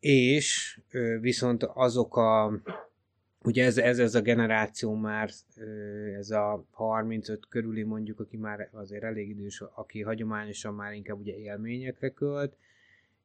és 0.00 0.80
viszont 1.20 1.62
azok 1.62 2.16
a 2.16 2.60
ugye 3.44 3.64
ez, 3.64 3.78
ez, 3.78 3.98
ez 3.98 4.14
a 4.14 4.20
generáció 4.20 4.94
már, 4.94 5.30
ez 6.16 6.30
a 6.30 6.64
35 6.70 7.48
körüli 7.48 7.82
mondjuk, 7.82 8.20
aki 8.20 8.36
már 8.36 8.68
azért 8.72 9.02
elég 9.02 9.28
idős, 9.28 9.60
aki 9.74 10.02
hagyományosan 10.02 10.74
már 10.74 10.92
inkább 10.92 11.18
ugye 11.18 11.38
élményekre 11.38 12.10
költ, 12.10 12.56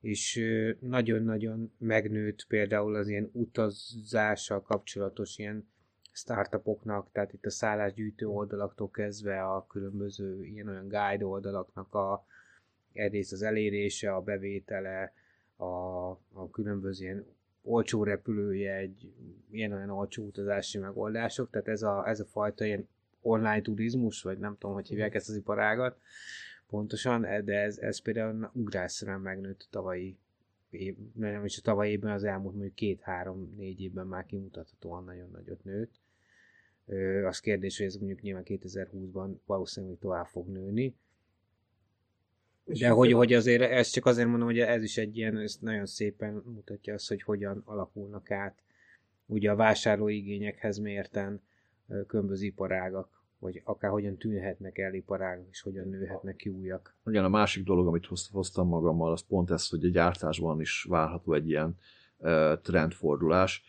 és 0.01 0.41
nagyon-nagyon 0.80 1.71
megnőtt 1.77 2.45
például 2.47 2.95
az 2.95 3.08
ilyen 3.08 3.30
utazással 3.34 4.62
kapcsolatos 4.62 5.38
ilyen 5.38 5.67
startupoknak, 6.12 7.12
tehát 7.12 7.34
itt 7.34 7.45
a 7.45 7.49
szállásgyűjtő 7.49 8.27
oldalaktól 8.27 8.89
kezdve 8.89 9.43
a 9.43 9.65
különböző 9.67 10.45
ilyen-olyan 10.45 10.88
guide 10.88 11.25
oldalaknak 11.25 11.93
a 11.93 12.25
egyrészt 12.93 13.32
az 13.32 13.41
elérése, 13.41 14.13
a 14.13 14.21
bevétele, 14.21 15.13
a, 15.56 15.65
a 16.34 16.49
különböző 16.51 17.06
ilyen 17.06 17.25
olcsó 17.67 18.03
repülőjegy, 18.03 19.13
ilyen-olyan 19.49 19.89
olcsó 19.89 20.25
utazási 20.25 20.77
megoldások, 20.77 21.49
tehát 21.49 21.67
ez 21.67 21.82
a, 21.82 22.08
ez 22.08 22.19
a 22.19 22.25
fajta 22.25 22.65
ilyen 22.65 22.88
online 23.21 23.62
turizmus, 23.62 24.21
vagy 24.21 24.38
nem 24.38 24.58
tudom, 24.58 24.75
hogy 24.75 24.88
hívják 24.88 25.15
ezt 25.15 25.30
az 25.30 25.36
iparágat 25.36 25.99
pontosan, 26.67 27.21
de 27.21 27.62
ez, 27.62 27.77
ez 27.77 28.01
például 28.01 28.51
ugrásszerűen 28.53 29.21
megnőtt 29.21 29.62
a 29.62 29.67
tavalyi 29.69 30.17
év, 30.69 30.95
nem 31.13 31.45
is 31.45 31.58
a 31.58 31.62
tavalyi 31.62 31.91
évben, 31.91 32.12
az 32.12 32.23
elmúlt 32.23 32.53
mondjuk 32.53 32.75
két-három-négy 32.75 33.82
évben 33.82 34.08
már 34.08 34.25
kimutathatóan 34.25 35.03
nagyon 35.03 35.30
nagyot 35.32 35.63
nőtt. 35.63 35.99
Ö, 36.86 37.25
az 37.25 37.39
kérdés, 37.39 37.77
hogy 37.77 37.86
ez 37.86 37.95
mondjuk 37.95 38.21
nyilván 38.21 38.43
2020-ban 38.45 39.36
valószínűleg 39.45 39.97
tovább 39.99 40.25
fog 40.25 40.47
nőni, 40.47 40.95
de 42.67 42.89
hogy, 42.89 43.12
hogy 43.12 43.34
azért, 43.34 43.62
ezt 43.62 43.93
csak 43.93 44.06
azért 44.06 44.27
mondom, 44.27 44.47
hogy 44.47 44.60
ez 44.60 44.84
is 44.84 44.97
egy 44.97 45.17
ilyen, 45.17 45.38
ez 45.38 45.58
nagyon 45.62 45.86
szépen 45.86 46.43
mutatja 46.45 46.93
azt, 46.93 47.08
hogy 47.08 47.21
hogyan 47.21 47.62
alakulnak 47.65 48.32
át 48.32 48.63
ugye 49.25 49.51
a 49.51 49.56
vásárlóigényekhez 49.56 50.77
mérten 50.77 51.41
különböző 52.08 52.45
iparágak, 52.45 53.25
vagy 53.39 53.62
akár 53.63 53.91
hogyan 53.91 54.17
tűnhetnek 54.17 54.77
el 54.77 54.93
iparágak, 54.93 55.47
és 55.51 55.62
hogyan 55.62 55.88
nőhetnek 55.88 56.36
ki 56.36 56.49
újak. 56.49 56.95
Igen, 57.06 57.23
a 57.23 57.30
másik 57.30 57.63
dolog, 57.63 57.88
amit 57.88 58.08
hoztam 58.32 58.67
magammal, 58.67 59.12
az 59.12 59.21
pont 59.27 59.51
ez, 59.51 59.67
hogy 59.67 59.86
a 59.86 59.89
gyártásban 59.89 60.62
is 60.62 60.86
várható 60.89 61.34
egy 61.34 61.47
ilyen 61.47 61.77
trendfordulás 62.62 63.63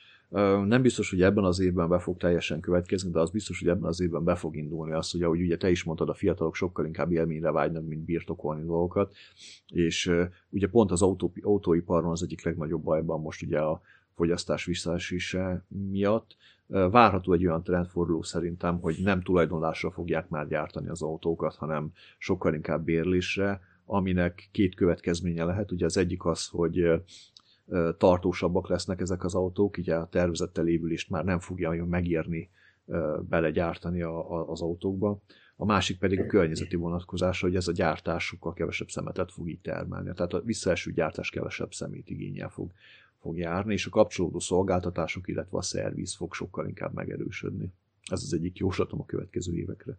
nem 0.66 0.82
biztos, 0.82 1.10
hogy 1.10 1.22
ebben 1.22 1.44
az 1.44 1.60
évben 1.60 1.88
be 1.88 1.98
fog 1.98 2.16
teljesen 2.16 2.60
következni, 2.60 3.10
de 3.10 3.20
az 3.20 3.30
biztos, 3.30 3.58
hogy 3.58 3.68
ebben 3.68 3.88
az 3.88 4.00
évben 4.00 4.24
be 4.24 4.34
fog 4.34 4.56
indulni 4.56 4.92
az, 4.92 5.10
hogy 5.10 5.22
ahogy 5.22 5.40
ugye 5.40 5.56
te 5.56 5.70
is 5.70 5.84
mondtad, 5.84 6.08
a 6.08 6.14
fiatalok 6.14 6.54
sokkal 6.54 6.86
inkább 6.86 7.12
élményre 7.12 7.50
vágynak, 7.50 7.86
mint 7.86 8.04
birtokolni 8.04 8.64
dolgokat, 8.64 9.14
és 9.68 10.12
ugye 10.50 10.66
pont 10.66 10.90
az 10.90 11.02
autó, 11.02 11.32
autóiparban 11.42 12.10
az 12.10 12.22
egyik 12.22 12.44
legnagyobb 12.44 12.82
bajban 12.82 13.20
most 13.20 13.42
ugye 13.42 13.58
a 13.58 13.80
fogyasztás 14.14 14.64
visszaesése 14.64 15.64
miatt. 15.90 16.36
Várható 16.66 17.32
egy 17.32 17.46
olyan 17.46 17.62
trendforduló 17.62 18.22
szerintem, 18.22 18.80
hogy 18.80 18.96
nem 19.02 19.22
tulajdonlásra 19.22 19.90
fogják 19.90 20.28
már 20.28 20.48
gyártani 20.48 20.88
az 20.88 21.02
autókat, 21.02 21.54
hanem 21.54 21.92
sokkal 22.18 22.54
inkább 22.54 22.84
bérlésre, 22.84 23.60
aminek 23.84 24.48
két 24.52 24.74
következménye 24.74 25.44
lehet. 25.44 25.72
Ugye 25.72 25.84
az 25.84 25.96
egyik 25.96 26.24
az, 26.24 26.46
hogy 26.46 27.02
tartósabbak 27.98 28.68
lesznek 28.68 29.00
ezek 29.00 29.24
az 29.24 29.34
autók, 29.34 29.76
ugye 29.76 29.94
a 29.94 30.06
tervezett 30.06 30.58
elévülést 30.58 31.10
már 31.10 31.24
nem 31.24 31.38
fogja 31.38 31.84
megírni 31.84 32.50
belegyártani 33.28 34.02
a, 34.02 34.32
a, 34.32 34.50
az 34.50 34.62
autókba. 34.62 35.20
A 35.56 35.64
másik 35.64 35.98
pedig 35.98 36.20
a 36.20 36.26
környezeti 36.26 36.76
vonatkozása, 36.76 37.46
hogy 37.46 37.56
ez 37.56 37.68
a 37.68 37.72
gyártás 37.72 38.24
sokkal 38.24 38.52
kevesebb 38.52 38.88
szemetet 38.88 39.32
fog 39.32 39.48
így 39.48 39.60
termelni. 39.60 40.12
Tehát 40.14 40.32
a 40.32 40.40
visszaeső 40.40 40.92
gyártás 40.92 41.30
kevesebb 41.30 41.72
szemét 41.72 42.10
igényel 42.10 42.48
fog, 42.48 42.70
fog 43.20 43.38
járni, 43.38 43.72
és 43.72 43.86
a 43.86 43.90
kapcsolódó 43.90 44.38
szolgáltatások, 44.38 45.28
illetve 45.28 45.56
a 45.56 45.62
szerviz 45.62 46.14
fog 46.14 46.34
sokkal 46.34 46.66
inkább 46.66 46.94
megerősödni. 46.94 47.72
Ez 48.10 48.22
az 48.22 48.32
egyik 48.32 48.58
jóslatom 48.58 49.00
a 49.00 49.04
következő 49.04 49.56
évekre. 49.56 49.98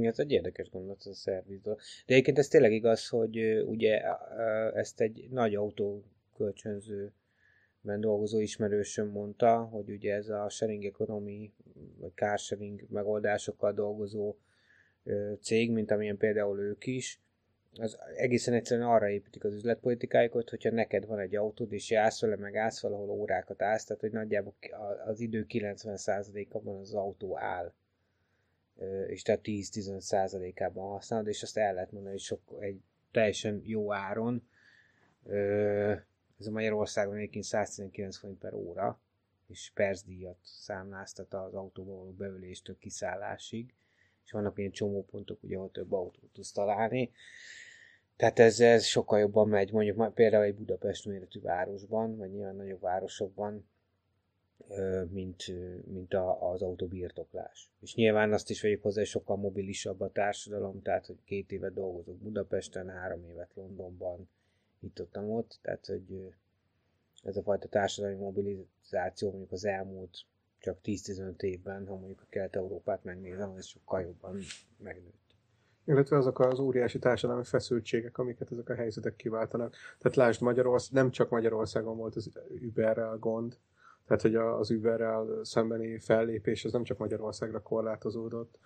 Ez 0.00 0.18
egy 0.18 0.30
érdekes 0.30 0.70
gondolat, 0.70 0.98
ez 1.00 1.06
a 1.06 1.14
szerviz. 1.14 1.62
De 1.62 1.76
egyébként 2.06 2.38
ez 2.38 2.48
tényleg 2.48 2.72
igaz, 2.72 3.08
hogy 3.08 3.62
ugye 3.66 4.00
ezt 4.74 5.00
egy 5.00 5.28
nagy 5.30 5.54
autó 5.54 6.04
kölcsönző 6.40 7.12
dolgozó 7.82 8.40
ismerősöm 8.40 9.08
mondta, 9.08 9.62
hogy 9.62 9.90
ugye 9.90 10.14
ez 10.14 10.28
a 10.28 10.48
sharing 10.48 10.84
economy, 10.84 11.52
vagy 11.98 12.12
car 12.14 12.38
sharing 12.38 12.86
megoldásokkal 12.88 13.72
dolgozó 13.72 14.36
cég, 15.40 15.72
mint 15.72 15.90
amilyen 15.90 16.16
például 16.16 16.58
ők 16.58 16.86
is, 16.86 17.20
az 17.78 17.98
egészen 18.16 18.54
egyszerűen 18.54 18.88
arra 18.88 19.08
építik 19.08 19.44
az 19.44 19.54
üzletpolitikájukat, 19.54 20.50
hogyha 20.50 20.70
neked 20.70 21.06
van 21.06 21.18
egy 21.18 21.36
autód, 21.36 21.72
és 21.72 21.90
jársz 21.90 22.20
vele, 22.20 22.36
meg 22.36 22.56
állsz 22.56 22.80
valahol 22.80 23.10
órákat 23.10 23.62
állsz, 23.62 23.84
tehát 23.84 24.02
hogy 24.02 24.12
nagyjából 24.12 24.54
az 25.06 25.20
idő 25.20 25.46
90%-ában 25.48 26.78
az 26.78 26.94
autó 26.94 27.38
áll. 27.38 27.72
És 29.06 29.22
tehát 29.22 29.40
10-15%-ában 29.44 30.90
használod, 30.90 31.26
és 31.26 31.42
azt 31.42 31.56
el 31.56 31.74
lehet 31.74 31.92
mondani, 31.92 32.14
hogy 32.14 32.22
sok, 32.22 32.40
egy 32.58 32.80
teljesen 33.10 33.60
jó 33.64 33.92
áron. 33.92 34.48
Ez 36.40 36.46
a 36.46 36.50
Magyarországon 36.50 37.16
egyébként 37.16 37.44
119 37.44 38.16
forint 38.16 38.38
per 38.38 38.54
óra, 38.54 39.00
és 39.46 39.70
percdíjat 39.74 40.38
számláztat 40.42 41.34
az 41.34 41.54
autóba 41.54 41.94
való 41.96 42.10
beüléstől 42.10 42.78
kiszállásig 42.78 43.74
és 44.30 44.36
vannak 44.36 44.58
ilyen 44.58 44.70
csomópontok, 44.70 45.42
ugye, 45.42 45.56
ahol 45.56 45.70
több 45.70 45.92
autót 45.92 46.30
tudsz 46.32 46.52
találni. 46.52 47.10
Tehát 48.16 48.38
ez, 48.38 48.60
ez 48.60 48.84
sokkal 48.84 49.18
jobban 49.18 49.48
megy, 49.48 49.72
mondjuk 49.72 50.14
például 50.14 50.44
egy 50.44 50.54
Budapest 50.54 51.06
méretű 51.06 51.40
városban, 51.40 52.16
vagy 52.16 52.30
nyilván 52.30 52.56
nagyobb 52.56 52.80
városokban, 52.80 53.68
mint, 55.10 55.44
mint 55.86 56.14
a, 56.14 56.50
az 56.50 56.62
autóbirtoklás. 56.62 57.70
És 57.80 57.94
nyilván 57.94 58.32
azt 58.32 58.50
is 58.50 58.62
vegyük 58.62 58.82
hozzá, 58.82 58.98
hogy 58.98 59.08
sokkal 59.08 59.36
mobilisabb 59.36 60.00
a 60.00 60.10
társadalom, 60.12 60.82
tehát 60.82 61.06
hogy 61.06 61.18
két 61.24 61.52
évet 61.52 61.74
dolgozok 61.74 62.16
Budapesten, 62.18 62.88
három 62.88 63.24
évet 63.24 63.50
Londonban, 63.54 64.28
itt 64.80 65.00
ott, 65.00 65.16
ott 65.18 65.58
tehát 65.62 65.86
hogy 65.86 66.34
ez 67.22 67.36
a 67.36 67.42
fajta 67.42 67.68
társadalmi 67.68 68.16
mobilizáció 68.16 69.28
mondjuk 69.28 69.52
az 69.52 69.64
elmúlt 69.64 70.24
csak 70.58 70.78
10-15 70.84 71.40
évben, 71.40 71.86
ha 71.86 71.96
mondjuk 71.96 72.20
a 72.20 72.26
Kelet-Európát 72.28 73.04
megnézem, 73.04 73.54
ez 73.56 73.66
sokkal 73.66 74.00
jobban 74.00 74.38
megnőtt. 74.76 75.18
Illetve 75.84 76.16
azok 76.16 76.38
az 76.40 76.58
óriási 76.58 76.98
társadalmi 76.98 77.44
feszültségek, 77.44 78.18
amiket 78.18 78.52
ezek 78.52 78.68
a 78.68 78.74
helyzetek 78.74 79.16
kiváltanak. 79.16 79.76
Tehát 79.98 80.16
lásd, 80.16 80.42
Magyarország, 80.42 80.92
nem 80.92 81.10
csak 81.10 81.30
Magyarországon 81.30 81.96
volt 81.96 82.16
az 82.16 82.30
Uberrel 82.48 83.16
gond, 83.16 83.58
tehát 84.06 84.22
hogy 84.22 84.34
az 84.34 84.70
Uberrel 84.70 85.44
szembeni 85.44 85.98
fellépés 85.98 86.64
az 86.64 86.72
nem 86.72 86.84
csak 86.84 86.98
Magyarországra 86.98 87.62
korlátozódott, 87.62 88.58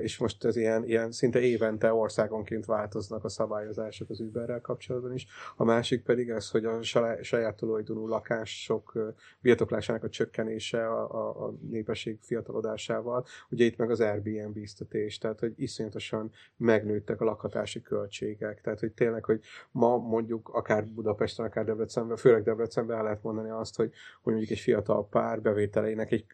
és 0.00 0.18
most 0.18 0.44
ez 0.44 0.56
ilyen, 0.56 0.84
ilyen 0.84 1.12
szinte 1.12 1.40
évente 1.40 1.92
országonként 1.92 2.64
változnak 2.64 3.24
a 3.24 3.28
szabályozások 3.28 4.10
az 4.10 4.20
Uberrel 4.20 4.60
kapcsolatban 4.60 5.14
is. 5.14 5.26
A 5.56 5.64
másik 5.64 6.02
pedig 6.02 6.30
az, 6.30 6.50
hogy 6.50 6.64
a 6.64 6.82
saját 7.22 7.56
tulajdonú 7.56 8.06
lakások 8.06 9.14
birtoklásának 9.40 10.04
a 10.04 10.08
csökkenése 10.08 10.86
a, 10.88 11.14
a, 11.14 11.46
a 11.46 11.54
népesség 11.70 12.18
fiatalodásával. 12.20 13.24
Ugye 13.50 13.64
itt 13.64 13.76
meg 13.76 13.90
az 13.90 14.00
Airbnb 14.00 14.54
biztatés, 14.54 15.18
tehát 15.18 15.40
hogy 15.40 15.52
iszonyatosan 15.56 16.30
megnőttek 16.56 17.20
a 17.20 17.24
lakhatási 17.24 17.80
költségek. 17.80 18.60
Tehát, 18.60 18.80
hogy 18.80 18.92
tényleg, 18.92 19.24
hogy 19.24 19.40
ma 19.70 19.96
mondjuk 19.96 20.48
akár 20.48 20.86
Budapesten, 20.86 21.46
akár 21.46 21.64
Debrecenben, 21.64 22.16
főleg 22.16 22.42
Debrecenben 22.42 22.96
el 22.96 23.02
lehet 23.02 23.22
mondani 23.22 23.50
azt, 23.50 23.76
hogy, 23.76 23.90
hogy 24.22 24.32
mondjuk 24.32 24.58
egy 24.58 24.62
fiatal 24.62 25.08
pár 25.08 25.40
bevételeinek 25.40 26.12
egy 26.12 26.26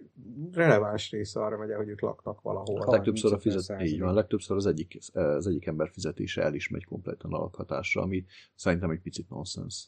releváns 0.52 1.10
része 1.10 1.40
arra 1.40 1.58
megy, 1.58 1.74
hogy 1.74 1.88
ők 1.88 2.00
laknak 2.00 2.40
valahol. 2.40 2.80
A 2.80 2.90
legtöbbször 2.90 3.27
legtöbbször, 3.30 3.56
a 3.56 3.78
fizet, 3.78 3.92
így 3.92 4.00
van, 4.00 4.14
legtöbbször 4.14 4.56
az 4.56 4.66
egyik, 4.66 4.98
az 5.12 5.46
egyik 5.46 5.66
ember 5.66 5.90
fizetése 5.90 6.42
el 6.42 6.54
is 6.54 6.68
megy 6.68 6.84
kompletten 6.84 7.32
a 7.32 7.38
lakhatásra, 7.38 8.02
ami 8.02 8.24
szerintem 8.54 8.90
egy 8.90 9.00
picit 9.00 9.28
nonsens. 9.28 9.86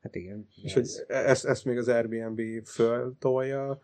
Hát 0.00 0.14
igen. 0.14 0.48
És 0.62 0.72
hogy 0.72 0.88
ezt, 1.06 1.44
ezt 1.44 1.64
még 1.64 1.78
az 1.78 1.88
Airbnb 1.88 2.66
föltolja, 2.66 3.80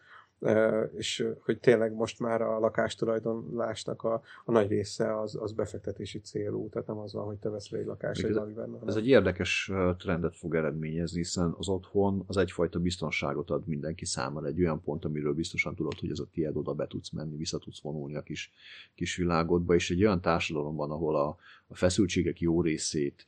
és 0.97 1.29
hogy 1.41 1.59
tényleg 1.59 1.95
most 1.95 2.19
már 2.19 2.43
a 2.43 2.59
lakástulajdonlásnak 2.59 4.03
a, 4.03 4.23
a 4.45 4.53
nagy 4.53 4.69
része 4.69 5.21
az, 5.21 5.37
az 5.41 5.53
befektetési 5.53 6.21
célú, 6.21 6.69
tehát 6.69 6.89
nem 6.89 6.99
az 6.99 7.13
van, 7.13 7.25
hogy 7.25 7.37
te 7.37 7.49
veszel 7.49 7.79
egy 7.79 7.87
lakást 7.87 8.25
egy 8.25 8.31
ez, 8.31 8.55
benne. 8.55 8.79
Ez 8.87 8.97
egy 8.97 9.09
érdekes 9.09 9.71
trendet 9.99 10.37
fog 10.37 10.55
eredményezni, 10.55 11.19
hiszen 11.19 11.55
az 11.59 11.69
otthon 11.69 12.25
az 12.27 12.37
egyfajta 12.37 12.79
biztonságot 12.79 13.51
ad 13.51 13.67
mindenki 13.67 14.05
számára, 14.05 14.47
egy 14.47 14.61
olyan 14.61 14.83
pont, 14.83 15.05
amiről 15.05 15.35
biztosan 15.35 15.75
tudod, 15.75 15.99
hogy 15.99 16.11
ez 16.11 16.19
a 16.19 16.27
tiéd, 16.33 16.57
oda 16.57 16.73
be 16.73 16.87
tudsz 16.87 17.11
menni, 17.11 17.37
vissza 17.37 17.59
tudsz 17.59 17.81
vonulni 17.81 18.17
a 18.17 18.23
kis, 18.23 18.53
kis 18.95 19.17
világodba, 19.17 19.75
és 19.75 19.91
egy 19.91 20.05
olyan 20.05 20.21
társadalom 20.21 20.77
van, 20.77 20.91
ahol 20.91 21.17
a, 21.17 21.37
a 21.67 21.75
feszültségek 21.75 22.41
jó 22.41 22.63
részét 22.63 23.27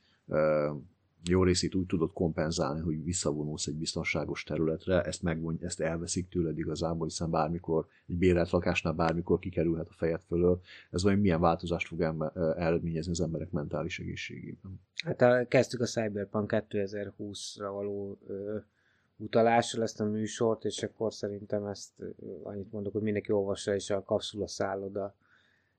jó 1.29 1.43
részét 1.43 1.75
úgy 1.75 1.85
tudod 1.85 2.13
kompenzálni, 2.13 2.81
hogy 2.81 3.03
visszavonulsz 3.03 3.67
egy 3.67 3.75
biztonságos 3.75 4.43
területre, 4.43 5.01
ezt, 5.01 5.21
megvon, 5.21 5.57
ezt 5.61 5.79
elveszik 5.79 6.29
tőled 6.29 6.57
igazából, 6.57 7.07
hiszen 7.07 7.29
bármikor, 7.29 7.87
egy 8.07 8.17
bérelt 8.17 8.49
lakásnál 8.49 8.93
bármikor 8.93 9.39
kikerülhet 9.39 9.87
a 9.87 9.93
fejed 9.93 10.21
fölől. 10.21 10.59
Ez 10.91 11.03
vagy 11.03 11.21
milyen 11.21 11.39
változást 11.41 11.87
fog 11.87 12.01
eredményezni 12.57 13.11
az 13.11 13.21
emberek 13.21 13.51
mentális 13.51 13.99
egészségében. 13.99 14.79
Hát 15.03 15.21
a, 15.21 15.45
kezdtük 15.47 15.81
a 15.81 15.85
Cyberpunk 15.85 16.53
2020-ra 16.53 17.69
való 17.73 18.17
ö, 18.27 18.57
utalással 19.17 19.83
ezt 19.83 20.01
a 20.01 20.05
műsort, 20.05 20.65
és 20.65 20.83
akkor 20.83 21.13
szerintem 21.13 21.65
ezt 21.65 21.91
annyit 22.43 22.71
mondok, 22.71 22.93
hogy 22.93 23.01
mindenki 23.01 23.31
olvassa, 23.31 23.75
és 23.75 23.89
a 23.89 24.03
kapszula 24.03 24.47
szálloda 24.47 25.15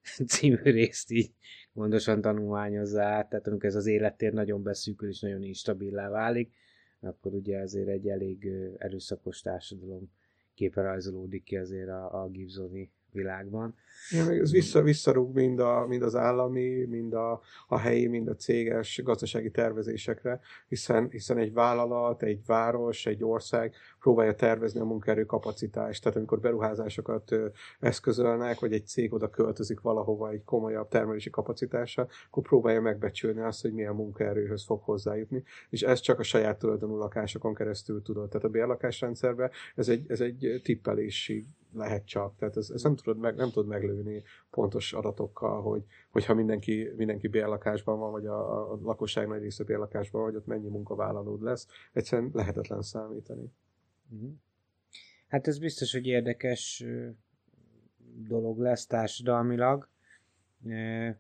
című 0.32 0.62
részt 0.62 1.10
így 1.10 1.30
gondosan 1.72 2.20
tanulmányozza 2.20 3.02
át, 3.02 3.28
tehát 3.28 3.46
amikor 3.46 3.68
ez 3.68 3.74
az 3.74 3.86
élettér 3.86 4.32
nagyon 4.32 4.62
beszűkül 4.62 5.08
és 5.08 5.20
nagyon 5.20 5.42
instabilá 5.42 6.08
válik, 6.08 6.52
akkor 7.00 7.34
ugye 7.34 7.58
azért 7.58 7.88
egy 7.88 8.08
elég 8.08 8.48
erőszakos 8.78 9.40
társadalom 9.40 10.10
képe 10.54 10.80
rajzolódik 10.80 11.44
ki 11.44 11.56
azért 11.56 11.88
a, 11.88 12.22
a 12.22 12.28
Gibsoni 12.28 12.92
világban. 13.16 13.74
Ja, 14.10 14.30
ez 14.30 14.52
vissza, 14.52 14.82
visszarúg 14.82 15.34
mind, 15.34 15.58
a, 15.58 15.86
mind 15.86 16.02
az 16.02 16.14
állami, 16.14 16.84
mind 16.84 17.12
a, 17.12 17.40
a 17.66 17.78
helyi, 17.78 18.06
mind 18.06 18.28
a 18.28 18.34
céges 18.34 19.00
gazdasági 19.04 19.50
tervezésekre, 19.50 20.40
hiszen, 20.68 21.08
hiszen 21.10 21.38
egy 21.38 21.52
vállalat, 21.52 22.22
egy 22.22 22.40
város, 22.46 23.06
egy 23.06 23.24
ország 23.24 23.74
próbálja 24.00 24.34
tervezni 24.34 24.80
a 24.80 24.84
munkaerő 24.84 25.24
kapacitást. 25.24 26.02
Tehát 26.02 26.18
amikor 26.18 26.40
beruházásokat 26.40 27.34
eszközölnek, 27.80 28.58
vagy 28.60 28.72
egy 28.72 28.86
cég 28.86 29.12
oda 29.12 29.30
költözik 29.30 29.80
valahova 29.80 30.30
egy 30.30 30.44
komolyabb 30.44 30.88
termelési 30.88 31.30
kapacitása, 31.30 32.06
akkor 32.30 32.42
próbálja 32.42 32.80
megbecsülni 32.80 33.40
azt, 33.40 33.62
hogy 33.62 33.72
milyen 33.72 33.94
munkaerőhöz 33.94 34.64
fog 34.64 34.82
hozzájutni. 34.82 35.42
És 35.70 35.82
ez 35.82 36.00
csak 36.00 36.18
a 36.18 36.22
saját 36.22 36.58
tulajdonú 36.58 36.96
lakásokon 36.96 37.54
keresztül 37.54 38.02
tudod. 38.02 38.28
Tehát 38.28 38.46
a 38.46 38.50
bérlakásrendszerben 38.50 39.50
ez 39.74 39.88
egy, 39.88 40.04
ez 40.08 40.20
egy 40.20 40.60
tippelési 40.62 41.44
lehet 41.76 42.06
csak. 42.06 42.36
Tehát 42.36 42.56
ezt, 42.56 42.70
ezt 42.70 42.84
nem, 42.84 42.96
tudod 42.96 43.18
meg, 43.18 43.34
nem 43.36 43.50
tudod 43.50 43.68
meglőni 43.68 44.22
pontos 44.50 44.92
adatokkal, 44.92 45.62
hogy, 45.62 45.84
hogyha 46.10 46.34
mindenki, 46.34 46.92
mindenki 46.96 47.28
bérlakásban 47.28 47.98
van, 47.98 48.10
vagy 48.10 48.26
a, 48.26 48.72
a 48.72 48.78
lakosság 48.82 49.28
nagy 49.28 49.40
része 49.40 49.64
bérlakásban 49.64 50.22
vagy 50.22 50.36
ott 50.36 50.46
mennyi 50.46 50.68
munkavállalód 50.68 51.42
lesz. 51.42 51.66
Egyszerűen 51.92 52.30
lehetetlen 52.32 52.82
számítani. 52.82 53.52
Uh-huh. 54.10 54.30
Hát 55.28 55.46
ez 55.46 55.58
biztos, 55.58 55.92
hogy 55.92 56.06
érdekes 56.06 56.84
dolog 58.14 58.58
lesz 58.58 58.86
társadalmilag. 58.86 59.88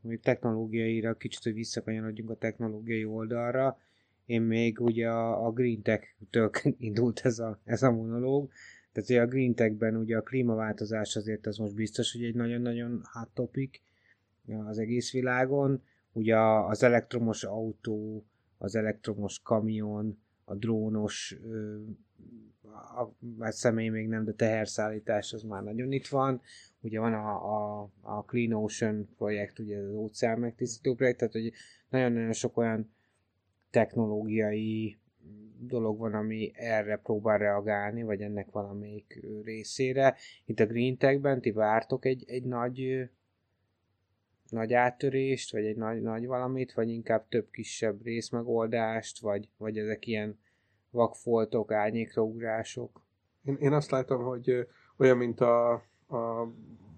Még 0.00 0.20
technológiaira 0.20 1.16
kicsit, 1.16 1.42
hogy 1.42 1.54
visszakanyarodjunk 1.54 2.30
a 2.30 2.36
technológiai 2.36 3.04
oldalra. 3.04 3.78
Én 4.26 4.42
még 4.42 4.80
ugye 4.80 5.08
a, 5.08 5.46
a 5.46 5.52
Green 5.52 5.82
Tech-től 5.82 6.50
indult 6.78 7.20
ez 7.20 7.38
a, 7.38 7.60
ez 7.64 7.82
a 7.82 7.90
monológ, 7.90 8.50
tehát 8.96 9.10
ugye 9.10 9.22
a 9.22 9.26
Green 9.26 9.54
Tech-ben 9.54 9.96
ugye 9.96 10.16
a 10.16 10.22
klímaváltozás 10.22 11.16
azért 11.16 11.46
az 11.46 11.56
most 11.56 11.74
biztos, 11.74 12.12
hogy 12.12 12.24
egy 12.24 12.34
nagyon-nagyon 12.34 13.02
hot 13.12 13.28
topic 13.34 13.80
az 14.66 14.78
egész 14.78 15.12
világon. 15.12 15.82
Ugye 16.12 16.38
az 16.38 16.82
elektromos 16.82 17.44
autó, 17.44 18.24
az 18.58 18.76
elektromos 18.76 19.40
kamion, 19.42 20.18
a 20.44 20.54
drónos, 20.54 21.36
a, 22.96 23.02
a 23.38 23.50
személy 23.50 23.88
még 23.88 24.08
nem, 24.08 24.24
de 24.24 24.32
teherszállítás 24.32 25.32
az 25.32 25.42
már 25.42 25.62
nagyon 25.62 25.92
itt 25.92 26.06
van. 26.06 26.40
ugye 26.80 27.00
van 27.00 27.14
a, 27.14 27.56
a, 27.80 27.90
a 28.00 28.24
Clean 28.24 28.52
Ocean 28.52 29.08
projekt, 29.16 29.58
ugye 29.58 29.78
az 29.78 29.94
óceán 29.94 30.38
megtisztító 30.38 30.94
projekt, 30.94 31.18
tehát 31.18 31.32
hogy 31.32 31.52
nagyon-nagyon 31.88 32.32
sok 32.32 32.56
olyan 32.56 32.90
technológiai 33.70 34.98
dolog 35.58 35.98
van, 35.98 36.14
ami 36.14 36.52
erre 36.54 36.96
próbál 36.96 37.38
reagálni, 37.38 38.02
vagy 38.02 38.20
ennek 38.20 38.50
valamelyik 38.50 39.20
részére. 39.44 40.16
Itt 40.44 40.60
a 40.60 40.66
Green 40.66 40.96
Tech-ben 40.96 41.40
ti 41.40 41.50
vártok 41.50 42.04
egy, 42.04 42.24
egy 42.26 42.44
nagy 42.44 43.08
nagy 44.50 44.72
áttörést, 44.72 45.52
vagy 45.52 45.64
egy 45.64 45.76
nagy, 45.76 46.02
nagy 46.02 46.26
valamit, 46.26 46.72
vagy 46.72 46.88
inkább 46.88 47.28
több 47.28 47.50
kisebb 47.50 48.02
részmegoldást, 48.02 49.20
vagy, 49.20 49.48
vagy 49.56 49.78
ezek 49.78 50.06
ilyen 50.06 50.38
vakfoltok, 50.90 51.72
árnyékraugrások? 51.72 53.02
Én, 53.44 53.56
én 53.60 53.72
azt 53.72 53.90
látom, 53.90 54.24
hogy 54.24 54.66
olyan, 54.96 55.16
mint 55.16 55.40
a, 55.40 55.72
a 56.08 56.52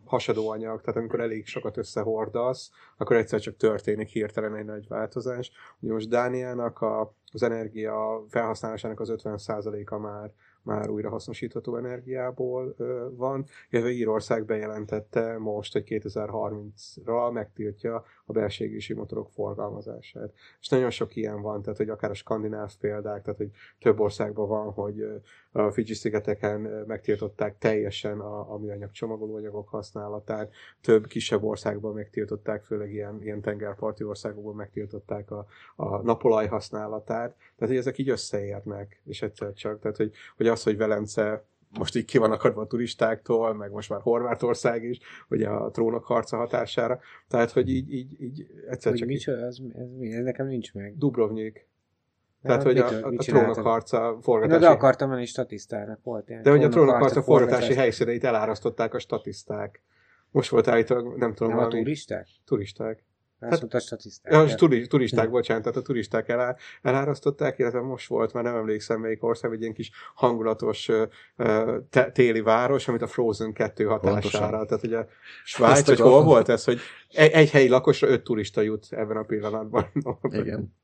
hasadóanyag, 0.04 0.80
tehát 0.80 0.96
amikor 0.96 1.20
elég 1.20 1.46
sokat 1.46 1.76
összehordasz, 1.76 2.70
akkor 2.96 3.16
egyszer 3.16 3.40
csak 3.40 3.56
történik 3.56 4.08
hirtelen 4.08 4.56
egy 4.56 4.64
nagy 4.64 4.88
változás. 4.88 5.50
Ugye 5.80 5.92
most 5.92 6.08
Dániának 6.08 6.80
a, 6.80 7.14
az 7.32 7.42
energia 7.42 8.24
felhasználásának 8.28 9.00
az 9.00 9.14
50%-a 9.16 9.98
már 9.98 10.32
már 10.62 10.88
újra 10.88 11.08
hasznosítható 11.08 11.76
energiából 11.76 12.74
van, 13.16 13.44
illetve 13.70 13.90
Írország 13.90 14.44
bejelentette 14.44 15.38
most, 15.38 15.72
hogy 15.72 15.84
2030-ra 15.86 17.32
megtiltja 17.32 18.04
a 18.28 18.32
belségési 18.32 18.94
motorok 18.94 19.30
forgalmazását. 19.30 20.32
És 20.60 20.68
nagyon 20.68 20.90
sok 20.90 21.16
ilyen 21.16 21.42
van, 21.42 21.62
tehát 21.62 21.76
hogy 21.76 21.88
akár 21.88 22.10
a 22.10 22.14
skandináv 22.14 22.72
példák, 22.80 23.22
tehát 23.22 23.38
hogy 23.38 23.50
több 23.78 24.00
országban 24.00 24.48
van, 24.48 24.72
hogy 24.72 25.22
a 25.52 25.70
Fidzsi-szigeteken 25.70 26.60
megtiltották 26.86 27.58
teljesen 27.58 28.20
a, 28.20 28.52
a 28.52 28.58
műanyag 28.58 28.90
csomagolóanyagok 28.90 29.68
használatát, 29.68 30.52
több 30.80 31.06
kisebb 31.06 31.42
országban 31.42 31.94
megtiltották, 31.94 32.64
főleg 32.64 32.92
ilyen, 32.92 33.22
ilyen 33.22 33.40
tengerparti 33.40 34.04
országokban 34.04 34.54
megtiltották 34.54 35.30
a, 35.30 35.46
a 35.76 36.02
napolaj 36.02 36.46
használatát, 36.46 37.34
tehát 37.36 37.68
hogy 37.68 37.76
ezek 37.76 37.98
így 37.98 38.08
összeérnek, 38.08 39.00
és 39.04 39.22
egyszer 39.22 39.52
csak, 39.52 39.80
tehát 39.80 39.96
hogy, 39.96 40.12
hogy 40.36 40.46
az, 40.46 40.62
hogy 40.62 40.76
Velence 40.76 41.44
most 41.78 41.96
így 41.96 42.04
ki 42.04 42.18
van 42.18 42.32
akadva 42.32 42.60
a 42.60 42.66
turistáktól, 42.66 43.54
meg 43.54 43.70
most 43.70 43.88
már 43.88 44.00
Horvátország 44.00 44.84
is, 44.84 44.98
ugye 45.28 45.48
a 45.48 45.70
trónok 45.70 46.04
harca 46.04 46.36
hatására. 46.36 47.00
Tehát, 47.28 47.50
hogy 47.50 47.68
így, 47.68 47.92
így, 47.92 48.22
így 48.22 48.46
egyszer 48.68 48.90
hogy 48.90 49.00
csak... 49.00 49.08
Mit, 49.08 49.28
ez, 49.28 49.56
ez, 49.72 49.88
mi? 49.98 50.12
ez 50.12 50.24
nekem 50.24 50.46
nincs 50.46 50.74
meg. 50.74 50.98
Dubrovnik. 50.98 51.66
Tehát, 52.42 52.62
hogy 52.62 52.78
a, 52.78 52.86
a, 52.86 53.12
a 53.16 53.16
trónok 53.16 53.56
harca 53.56 54.18
forgatási... 54.20 54.60
De 54.60 54.68
akartam 54.68 55.08
menni 55.08 55.26
statisztának, 55.26 56.00
volt 56.02 56.28
ilyen. 56.28 56.42
De 56.42 56.50
hogy 56.50 56.64
a 56.64 56.68
trónok 56.68 56.94
harca 56.94 57.22
forgatási 57.22 57.74
helyszíneit 57.74 58.24
elárasztották 58.24 58.94
a 58.94 58.98
statiszták. 58.98 59.82
Most 60.30 60.50
volt 60.50 60.68
állítólag, 60.68 61.16
nem 61.16 61.34
tudom, 61.34 61.48
nem 61.48 61.56
valami... 61.56 61.74
a 61.74 61.82
turisták? 61.82 62.28
Turisták. 62.44 63.04
Hát, 63.40 63.58
mondta 63.58 63.78
statiszták. 63.78 64.32
Ja, 64.32 64.54
turi, 64.54 64.86
turisták, 64.86 65.30
bocsánat, 65.30 65.62
tehát 65.62 65.78
a 65.78 65.82
turisták 65.82 66.28
elá, 66.28 66.56
elárasztották, 66.82 67.58
illetve 67.58 67.80
most 67.80 68.08
volt, 68.08 68.32
már 68.32 68.44
nem 68.44 68.56
emlékszem 68.56 69.00
melyik 69.00 69.24
ország, 69.24 69.52
egy 69.52 69.60
ilyen 69.60 69.72
kis 69.72 69.90
hangulatos 70.14 70.90
te, 71.90 72.10
téli 72.12 72.40
város, 72.40 72.88
amit 72.88 73.02
a 73.02 73.06
Frozen 73.06 73.52
2 73.52 73.84
hatására, 73.84 74.20
Pontosan. 74.20 74.66
tehát 74.66 74.84
ugye 74.84 75.06
Svájc, 75.44 75.86
hogy 75.86 76.00
hol 76.00 76.24
volt 76.24 76.48
ez, 76.48 76.64
hogy 76.64 76.78
egy, 77.08 77.30
egy 77.30 77.50
helyi 77.50 77.68
lakosra 77.68 78.08
öt 78.08 78.22
turista 78.22 78.60
jut 78.60 78.86
ebben 78.90 79.16
a 79.16 79.22
pillanatban. 79.22 79.86
Igen. 80.22 80.76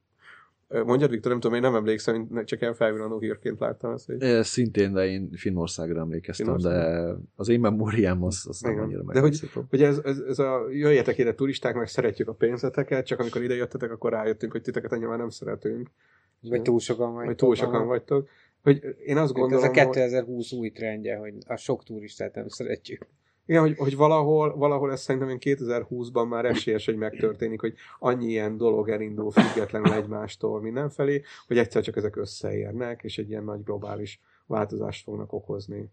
Mondjad, 0.69 1.11
Viktor, 1.11 1.31
nem 1.31 1.41
tudom, 1.41 1.57
én 1.57 1.63
nem 1.63 1.75
emlékszem, 1.75 2.45
csak 2.45 2.61
ilyen 2.61 2.75
felvillanó 2.75 3.19
hírként 3.19 3.61
láttam 3.61 3.93
ezt. 3.93 4.07
Hogy... 4.07 4.43
Szintén, 4.43 4.93
de 4.93 5.07
én 5.07 5.31
Finnországra 5.37 6.01
emlékeztem, 6.01 6.47
Finnország. 6.47 6.73
de 6.73 7.15
az 7.37 7.49
én 7.49 7.61
memóriám 7.61 8.23
az, 8.23 8.45
az 8.49 8.61
nem 8.61 8.79
annyira 8.79 9.03
De 9.13 9.21
hogy, 9.21 9.41
hogy 9.71 9.83
ez, 9.83 10.01
ez, 10.05 10.19
ez, 10.19 10.39
a 10.39 10.67
jöjjetek 10.71 11.19
ide 11.19 11.35
turisták, 11.35 11.75
meg 11.75 11.89
szeretjük 11.89 12.29
a 12.29 12.33
pénzeteket, 12.33 13.07
csak 13.07 13.21
amikor 13.21 13.43
ide 13.43 13.55
jöttetek, 13.55 13.91
akkor 13.91 14.13
rájöttünk, 14.13 14.53
hogy 14.53 14.63
titeket 14.63 14.93
annyira 14.93 15.09
már 15.09 15.19
nem 15.19 15.29
szeretünk. 15.29 15.91
Vagy 16.41 16.63
túl 16.63 16.79
sokan 16.79 17.13
vagytok. 17.13 17.27
Vagy 17.27 17.37
túl 17.37 17.55
sokan 17.55 17.87
vagytok. 17.87 18.29
Hogy 18.63 18.97
én 19.05 19.17
azt 19.17 19.33
gondolom, 19.33 19.65
Ez 19.65 19.71
a 19.71 19.73
2020 19.73 20.51
hogy... 20.51 20.59
új 20.59 20.71
trendje, 20.71 21.17
hogy 21.17 21.35
a 21.47 21.57
sok 21.57 21.85
turistát 21.85 22.35
nem 22.35 22.49
szeretjük. 22.49 23.07
Igen, 23.47 23.61
hogy, 23.61 23.77
hogy 23.77 23.97
valahol, 23.97 24.57
valahol 24.57 24.93
ez 24.93 25.01
szerintem 25.01 25.31
én 25.31 25.39
2020-ban 25.41 26.29
már 26.29 26.45
esélyes, 26.45 26.85
hogy 26.85 26.97
megtörténik, 26.97 27.61
hogy 27.61 27.75
annyi 27.99 28.27
ilyen 28.27 28.57
dolog 28.57 28.89
elindul 28.89 29.31
függetlenül 29.31 29.93
egymástól 29.93 30.61
mindenfelé, 30.61 31.23
hogy 31.47 31.59
egyszer 31.59 31.83
csak 31.83 31.97
ezek 31.97 32.17
összeérnek, 32.17 33.03
és 33.03 33.19
egy 33.19 33.29
ilyen 33.29 33.45
nagy 33.45 33.63
globális 33.63 34.21
változást 34.47 35.05
fognak 35.05 35.33
okozni. 35.33 35.91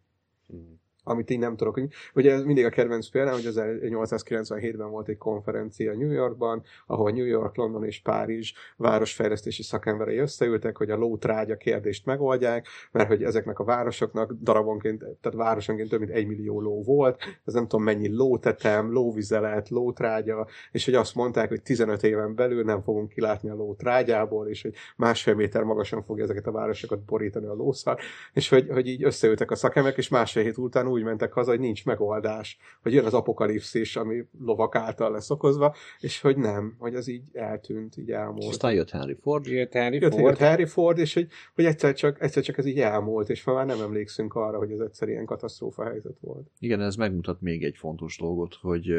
Hmm 0.48 0.81
amit 1.04 1.30
én 1.30 1.40
nem 1.40 1.56
tudok. 1.56 1.80
Ugye 2.14 2.32
ez 2.34 2.44
mindig 2.44 2.66
a 2.66 2.70
kedvenc 2.70 3.10
példám, 3.10 3.34
hogy 3.34 3.48
1897-ben 3.48 4.90
volt 4.90 5.08
egy 5.08 5.18
konferencia 5.18 5.94
New 5.94 6.12
Yorkban, 6.12 6.64
ahol 6.88 7.12
New 7.12 7.26
York, 7.26 7.56
London 7.56 7.86
és 7.86 8.02
Párizs 8.02 8.54
városfejlesztési 8.78 9.64
szakemberei 9.64 10.18
összeültek, 10.18 10.78
hogy 10.78 10.90
a 10.90 10.96
lótrágya 10.96 11.56
kérdést 11.56 12.06
megoldják, 12.06 12.68
mert 12.92 13.08
hogy 13.08 13.24
ezeknek 13.24 13.60
a 13.60 13.64
városoknak 13.64 14.34
darabonként, 14.42 15.00
tehát 15.00 15.38
városonként 15.38 15.90
több 15.90 16.00
mint 16.00 16.12
egy 16.12 16.28
millió 16.28 16.62
ló 16.62 16.84
volt, 16.84 17.22
ez 17.46 17.54
nem 17.54 17.68
tudom 17.68 17.86
mennyi 17.86 18.16
lótetem, 18.16 18.92
lóvizelet, 18.92 19.70
lótrágya, 19.70 20.48
és 20.72 20.86
hogy 20.86 20.96
azt 20.96 21.16
mondták, 21.16 21.50
hogy 21.50 21.62
15 21.62 22.04
éven 22.04 22.36
belül 22.36 22.64
nem 22.64 22.82
fogunk 22.82 23.10
kilátni 23.10 23.50
a 23.50 23.56
lótrágyából, 23.56 24.48
és 24.48 24.62
hogy 24.62 24.74
másfél 24.96 25.36
méter 25.36 25.64
magasan 25.64 26.04
fogja 26.04 26.24
ezeket 26.24 26.48
a 26.48 26.52
városokat 26.52 27.04
borítani 27.04 27.46
a 27.46 27.54
lószar, 27.54 28.00
és 28.34 28.50
hogy, 28.50 28.68
hogy 28.70 28.88
így 28.88 29.04
összeültek 29.04 29.52
a 29.52 29.56
szakemberek, 29.56 29.98
és 29.98 30.10
másfél 30.10 30.44
hét 30.44 30.58
után 30.58 30.88
úgy 30.92 31.04
mentek 31.04 31.34
haza, 31.34 31.50
hogy 31.50 31.60
nincs 31.60 31.86
megoldás, 31.86 32.58
hogy 32.82 32.94
jön 32.94 33.06
az 33.06 33.14
apokalipszis, 33.14 33.96
ami 33.96 34.24
lovak 34.40 34.76
által 34.76 35.12
lesz 35.12 35.30
okozva, 35.30 35.76
és 36.00 36.22
hogy 36.22 36.38
nem, 36.38 36.76
hogy 36.80 36.96
az 36.96 37.08
így 37.08 37.24
eltűnt, 37.34 37.98
így 37.98 38.12
elmúlt. 38.12 38.44
És 38.44 38.50
aztán 38.50 38.74
jött 38.74 38.90
Henry 38.90 39.18
Ford. 39.22 39.46
Jött 39.46 39.74
Henry 39.74 40.00
jött, 40.00 40.12
Ford. 40.12 40.26
Jött 40.26 40.38
Henry 40.38 40.66
Ford, 40.66 40.98
és 40.98 41.14
hogy, 41.14 41.28
hogy 41.56 41.66
egyszer, 41.66 41.94
csak, 41.94 42.22
egyszer 42.22 42.44
csak 42.44 42.58
ez 42.58 42.66
így 42.66 42.80
elmúlt, 42.80 43.30
és 43.30 43.44
már 43.44 43.66
nem 43.66 43.82
emlékszünk 43.82 44.34
arra, 44.34 44.58
hogy 44.58 44.72
ez 44.72 44.80
egyszer 44.80 45.10
ilyen 45.10 45.26
katasztrófa 45.26 45.84
helyzet 45.84 46.20
volt. 46.20 46.48
Igen, 46.60 46.82
ez 46.82 46.96
megmutat 46.96 47.42
még 47.42 47.64
egy 47.64 47.78
fontos 47.78 48.18
dolgot, 48.18 48.56
hogy 48.62 48.94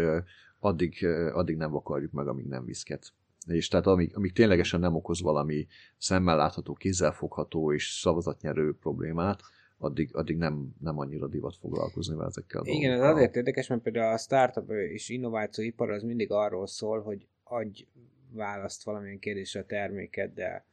addig, 0.59 1.07
addig 1.33 1.57
nem 1.57 1.71
vakarjuk 1.71 2.13
meg, 2.13 2.29
amíg 2.29 2.47
nem 2.47 2.65
viszket. 2.65 3.13
És 3.47 3.69
tehát 3.69 3.87
amíg, 3.87 4.17
amíg 4.17 4.33
ténylegesen 4.33 4.81
nem 4.81 4.95
okoz 4.95 5.23
valami 5.23 5.67
szemmel 5.99 6.37
látható, 6.37 6.75
kézzelfogható 6.75 7.73
és 7.73 7.99
szavazatnyerő 8.01 8.77
problémát, 8.81 9.41
addig, 9.83 10.15
addig 10.15 10.37
nem, 10.37 10.75
nem 10.81 10.99
annyira 10.99 11.29
divat 11.29 11.57
foglalkozni 11.57 12.15
vele 12.15 12.27
ezekkel 12.27 12.61
a 12.61 12.65
Igen, 12.67 12.93
ez 12.93 13.01
azért 13.01 13.37
érdekes, 13.37 13.67
mert 13.67 13.83
például 13.83 14.13
a 14.13 14.19
startup 14.19 14.71
és 14.71 15.09
innovációipar 15.09 15.91
az 15.91 16.03
mindig 16.03 16.31
arról 16.31 16.67
szól, 16.67 17.01
hogy 17.01 17.27
adj 17.43 17.87
választ 18.31 18.83
valamilyen 18.83 19.19
kérdésre 19.19 19.61
a 19.61 19.67
termékeddel. 19.67 20.65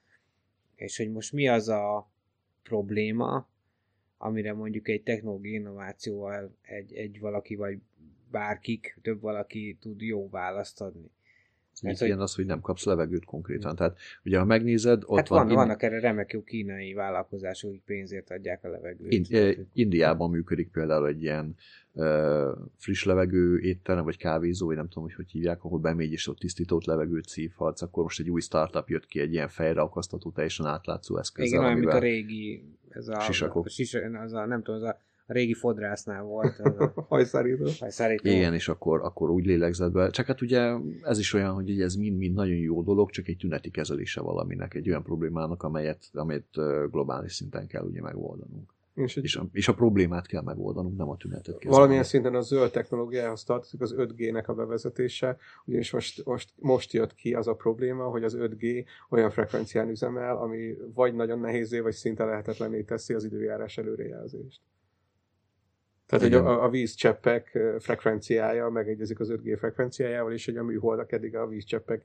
És 0.76 0.98
hogy 0.98 1.12
most 1.12 1.34
mi 1.34 1.48
az 1.48 1.70
a 1.70 2.12
probléma, 2.64 3.48
amire 4.18 4.54
mondjuk 4.54 4.88
egy 4.88 5.04
technológiai 5.04 5.54
innovációval 5.54 6.56
egy, 6.62 6.94
egy 6.94 7.20
valaki 7.20 7.56
vagy 7.56 7.80
bárkik, 8.32 8.98
több 9.02 9.22
valaki 9.22 9.78
tud 9.80 10.02
jó 10.02 10.30
választ 10.30 10.82
adni. 10.82 11.12
Mert 11.82 12.02
igen, 12.02 12.14
hogy... 12.14 12.24
az, 12.24 12.36
hogy 12.36 12.46
nem 12.46 12.62
kapsz 12.62 12.86
levegőt 12.86 13.26
konkrétan. 13.26 13.76
Tehát 13.76 13.98
ugye, 14.24 14.38
ha 14.38 14.46
megnézed, 14.46 15.04
ott 15.06 15.18
hát 15.18 15.28
van... 15.28 15.48
van 15.48 15.56
vannak 15.56 15.84
erre 15.84 16.00
remek 16.00 16.32
jó 16.32 16.44
kínai 16.44 16.94
vállalkozások, 16.94 17.70
akik 17.70 17.84
pénzért 17.86 18.32
adják 18.32 18.64
a 18.64 18.70
levegőt. 18.70 19.12
In, 19.12 19.26
eh, 19.30 19.56
Indiában 19.74 20.30
működik 20.30 20.72
például 20.72 21.08
egy 21.08 21.22
ilyen 21.22 21.56
uh, 21.92 22.50
friss 22.78 23.04
levegő 23.04 23.60
étterem, 23.60 24.04
vagy 24.04 24.18
kávézó, 24.18 24.66
vagy 24.66 24.76
nem 24.76 24.88
tudom, 24.88 25.04
hogy 25.04 25.14
hogy 25.14 25.32
hívják, 25.32 25.64
ahol 25.64 25.80
bemegy 25.80 26.12
és 26.12 26.28
ott 26.28 26.40
tisztított 26.40 26.86
levegőt 26.86 27.28
szívhatsz, 27.28 27.82
akkor 27.82 28.04
most 28.04 28.20
egy 28.20 28.30
új 28.30 28.42
startup 28.42 28.90
jött 28.90 29.06
ki, 29.06 29.20
egy 29.20 29.34
ilyen 29.34 29.48
fejre 29.48 29.82
akasztató, 29.82 30.32
teljesen 30.32 30.66
átlátszó 30.66 31.18
eszközzel. 31.18 31.52
Igen, 31.52 31.64
olyan, 31.64 31.80
mint 31.80 31.92
a 31.94 32.00
régi, 32.00 32.64
ez 32.90 33.08
a, 33.08 33.20
Sisakok. 33.20 33.66
A, 33.66 33.98
a, 33.98 34.22
az 34.22 34.34
a, 34.34 34.46
nem 34.46 34.64
tudom, 34.64 34.82
az 34.82 34.88
a 34.88 35.02
a 35.30 35.34
régi 35.34 35.54
fodrásznál 35.54 36.24
volt. 36.24 36.62
Hajszárító. 37.10 37.70
Hajszárító. 37.80 38.30
Igen, 38.30 38.54
és 38.54 38.68
akkor, 38.68 39.02
akkor 39.04 39.30
úgy 39.30 39.46
lélegzett 39.46 39.92
be. 39.92 40.10
Csak 40.10 40.26
hát 40.26 40.42
ugye 40.42 40.74
ez 41.02 41.20
is 41.20 41.34
olyan, 41.34 41.54
hogy 41.54 41.82
ez 41.82 41.96
mind-mind 41.96 42.36
nagyon 42.36 42.58
jó 42.58 42.84
dolog, 42.84 43.10
csak 43.10 43.28
egy 43.28 43.38
tüneti 43.38 43.70
kezelése 43.70 44.22
valaminek, 44.22 44.74
egy 44.74 44.90
olyan 44.90 45.04
problémának, 45.04 45.64
amelyet, 45.64 46.10
amelyet 46.14 46.48
globális 46.92 47.34
szinten 47.34 47.68
kell 47.68 47.84
ugye 47.84 48.02
megoldanunk. 48.02 48.74
És, 48.94 49.16
és, 49.16 49.36
a, 49.36 49.48
és 49.52 49.68
a 49.68 49.74
problémát 49.74 50.28
kell 50.28 50.42
megoldanunk, 50.42 50.98
nem 50.98 51.10
a 51.10 51.18
tünetet 51.18 51.58
kezelni. 51.58 51.76
Valamilyen 51.76 52.04
szinten 52.04 52.36
a 52.36 52.42
zöld 52.42 52.72
technológiához 52.72 53.44
tartozik 53.44 53.82
az 53.82 53.96
5G-nek 53.98 54.46
a 54.46 54.54
bevezetése, 54.54 55.38
ugyanis 55.66 55.92
most, 55.92 56.26
most, 56.26 56.54
most 56.56 56.94
jött 56.94 57.16
ki 57.16 57.34
az 57.34 57.48
a 57.48 57.54
probléma, 57.54 58.04
hogy 58.04 58.24
az 58.24 58.38
5G 58.40 58.86
olyan 59.10 59.32
frekvencián 59.32 59.90
üzemel, 59.90 60.38
ami 60.38 60.78
vagy 60.94 61.16
nagyon 61.16 61.40
nehézé, 61.40 61.80
vagy 61.80 61.94
szinte 61.94 62.26
lehetetlenné 62.26 62.82
teszi 62.82 63.14
az 63.14 63.24
időjárás 63.24 63.78
előrejelzést. 63.78 64.62
Tehát, 66.10 66.26
hogy 66.26 66.34
a, 66.34 66.64
a 66.64 66.70
vízcseppek 66.70 67.60
frekvenciája 67.80 68.70
megegyezik 68.70 69.20
az 69.20 69.32
5G 69.32 69.56
frekvenciájával, 69.58 70.34
és 70.34 70.46
hogy 70.46 70.58
a 70.58 70.64
műholdak 70.64 71.12
eddig 71.12 71.36
a 71.36 71.48
vízcseppek 71.48 72.04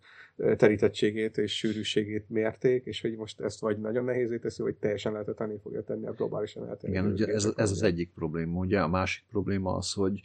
terítettségét 0.56 1.38
és 1.38 1.56
sűrűségét 1.56 2.28
mérték, 2.28 2.84
és 2.84 3.00
hogy 3.00 3.16
most 3.16 3.40
ezt 3.40 3.60
vagy 3.60 3.80
nagyon 3.80 4.04
nehézé 4.04 4.38
teszi, 4.38 4.62
vagy 4.62 4.74
teljesen 4.74 5.12
lehetetlené 5.12 5.58
fogja 5.62 5.82
tenni 5.82 6.06
a 6.06 6.12
globálisan 6.12 6.68
elterjedő. 6.68 6.98
Igen, 6.98 7.12
ugye 7.12 7.26
ez, 7.26 7.52
ez 7.56 7.70
az 7.70 7.82
egyik 7.82 8.10
probléma. 8.14 8.58
Ugye 8.58 8.80
a 8.80 8.88
másik 8.88 9.24
probléma 9.30 9.74
az, 9.74 9.92
hogy 9.92 10.20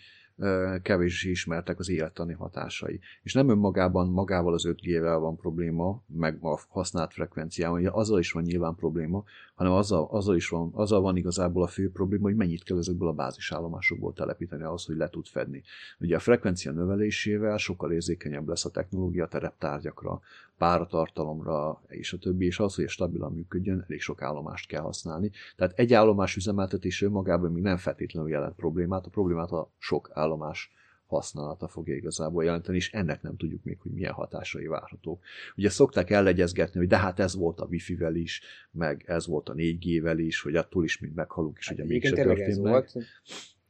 kevés 0.82 1.24
ismertek 1.24 1.80
az 1.80 1.90
élettani 1.90 2.34
hatásai. 2.34 3.00
És 3.24 3.34
nem 3.34 3.50
önmagában, 3.50 4.08
magával 4.08 4.54
az 4.54 4.68
5G-vel 4.68 5.18
van 5.20 5.38
probléma, 5.38 6.04
meg 6.08 6.38
a 6.42 6.60
használt 6.68 7.14
frekvenciával, 7.14 7.86
azzal 7.86 8.20
is 8.20 8.32
van 8.32 8.44
nyilván 8.44 8.76
probléma, 8.76 9.24
hanem 9.60 9.74
azzal, 9.74 10.08
azzal 10.12 10.36
is 10.36 10.50
van, 10.50 10.72
azzal 10.74 11.02
van 11.02 11.18
igazából 11.18 11.64
a 11.64 11.68
fő 11.68 11.92
probléma, 11.92 12.24
hogy 12.24 12.36
mennyit 12.36 12.64
kell 12.64 12.78
ezekből 12.78 13.08
a 13.08 13.14
bázisállomásokból 13.14 14.14
telepíteni 14.14 14.64
ahhoz, 14.64 14.86
hogy 14.86 14.96
le 14.96 15.10
tud 15.10 15.26
fedni. 15.26 15.64
Ugye 16.00 16.16
a 16.16 16.20
frekvencia 16.20 16.72
növelésével 16.72 17.58
sokkal 17.58 17.92
érzékenyebb 17.92 18.48
lesz 18.48 18.66
a 18.66 18.70
technológia 18.70 19.28
tereptárgyakra, 19.28 20.22
páratartalomra, 20.58 21.82
és 21.88 22.14
a 22.14 22.18
többi, 22.18 22.46
és 22.46 22.60
az, 22.60 22.76
hogy 22.76 22.90
stabilan 22.90 23.34
működjön, 23.34 23.84
elég 23.88 24.02
sok 24.02 24.22
állomást 24.22 24.68
kell 24.68 24.82
használni. 24.82 25.32
Tehát 25.56 25.80
egy 25.80 25.94
állomás 25.94 26.36
üzemeltetés 26.36 27.02
önmagában 27.02 27.52
még 27.52 27.64
nem 27.64 27.78
feltétlenül 27.78 28.30
jelent 28.30 28.56
problémát, 28.56 29.06
a 29.06 29.10
problémát 29.10 29.52
a 29.52 29.70
sok 29.78 30.10
állomás 30.14 30.72
használata 31.10 31.68
fogja 31.68 31.96
igazából 31.96 32.44
jelenteni, 32.44 32.78
és 32.78 32.92
ennek 32.92 33.22
nem 33.22 33.38
tudjuk 33.38 33.64
még, 33.64 33.80
hogy 33.80 33.92
milyen 33.92 34.14
hatásai 34.14 34.66
várhatók. 34.66 35.24
Ugye 35.56 35.70
szokták 35.70 36.10
ellegyezgetni, 36.10 36.80
hogy 36.80 36.88
de 36.88 36.98
hát 36.98 37.20
ez 37.20 37.36
volt 37.36 37.60
a 37.60 37.66
Wi-Fi-vel 37.66 38.16
is, 38.16 38.42
meg 38.72 39.04
ez 39.08 39.28
volt 39.28 39.50
a 39.50 39.54
4G-vel 39.54 40.16
is, 40.18 40.42
hogy 40.42 40.56
attól 40.56 40.84
is 40.84 41.00
mind 41.00 41.14
meghalunk, 41.14 41.58
és 41.60 41.70
ugye 41.70 41.82
hát, 41.82 41.92
mégse 41.92 42.16
történt 42.16 42.62
meg. 42.62 42.72
Volt. 42.72 42.94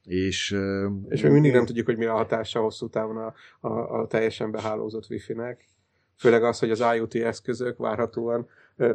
És, 0.03 0.57
és 1.09 1.21
még 1.21 1.31
mindig 1.31 1.51
nem 1.51 1.65
tudjuk, 1.65 1.85
hogy 1.85 1.97
mi 1.97 2.05
a 2.05 2.13
hatása 2.13 2.59
hosszú 2.59 2.89
távon 2.89 3.17
a, 3.17 3.33
a, 3.67 3.99
a 3.99 4.07
teljesen 4.07 4.51
behálózott 4.51 5.09
Wi-Fi-nek. 5.09 5.67
Főleg 6.15 6.43
az, 6.43 6.59
hogy 6.59 6.71
az 6.71 6.83
IoT 6.95 7.15
eszközök 7.15 7.77
várhatóan 7.77 8.47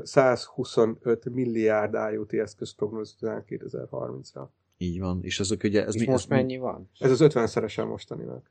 125 0.03 1.25
milliárd 1.31 2.13
IoT 2.13 2.33
eszköz 2.33 2.75
prognózizálnak 2.75 3.45
2030-ra. 3.49 4.47
Így 4.85 5.01
van, 5.01 5.19
és 5.23 5.41
ezek 5.41 5.63
ugye... 5.63 5.87
Ez 5.87 5.95
és 5.95 6.01
mi, 6.01 6.11
most 6.11 6.31
ez 6.31 6.39
mennyi 6.39 6.57
van? 6.57 6.91
Ez 6.99 7.11
az 7.11 7.21
50-szeresen 7.23 7.89
mostaninak. 7.89 8.51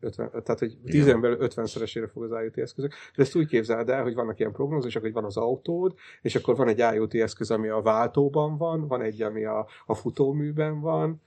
50, 0.00 0.30
tehát, 0.30 0.58
hogy 0.58 0.78
10 0.84 1.06
éven 1.06 1.20
belül 1.20 1.36
50-szeresére 1.40 2.08
fog 2.12 2.22
az 2.22 2.42
IoT 2.42 2.58
eszközök. 2.58 2.92
De 3.16 3.22
ezt 3.22 3.36
úgy 3.36 3.46
képzeld 3.46 3.88
el, 3.88 4.02
hogy 4.02 4.14
vannak 4.14 4.38
ilyen 4.38 4.52
prognózisok, 4.52 5.02
hogy 5.02 5.12
van 5.12 5.24
az 5.24 5.36
autód, 5.36 5.94
és 6.22 6.34
akkor 6.34 6.56
van 6.56 6.68
egy 6.68 6.94
IoT 6.94 7.14
eszköz, 7.14 7.50
ami 7.50 7.68
a 7.68 7.82
váltóban 7.82 8.56
van, 8.56 8.86
van 8.86 9.02
egy, 9.02 9.22
ami 9.22 9.44
a, 9.44 9.66
a 9.86 9.94
futóműben 9.94 10.80
van, 10.80 11.22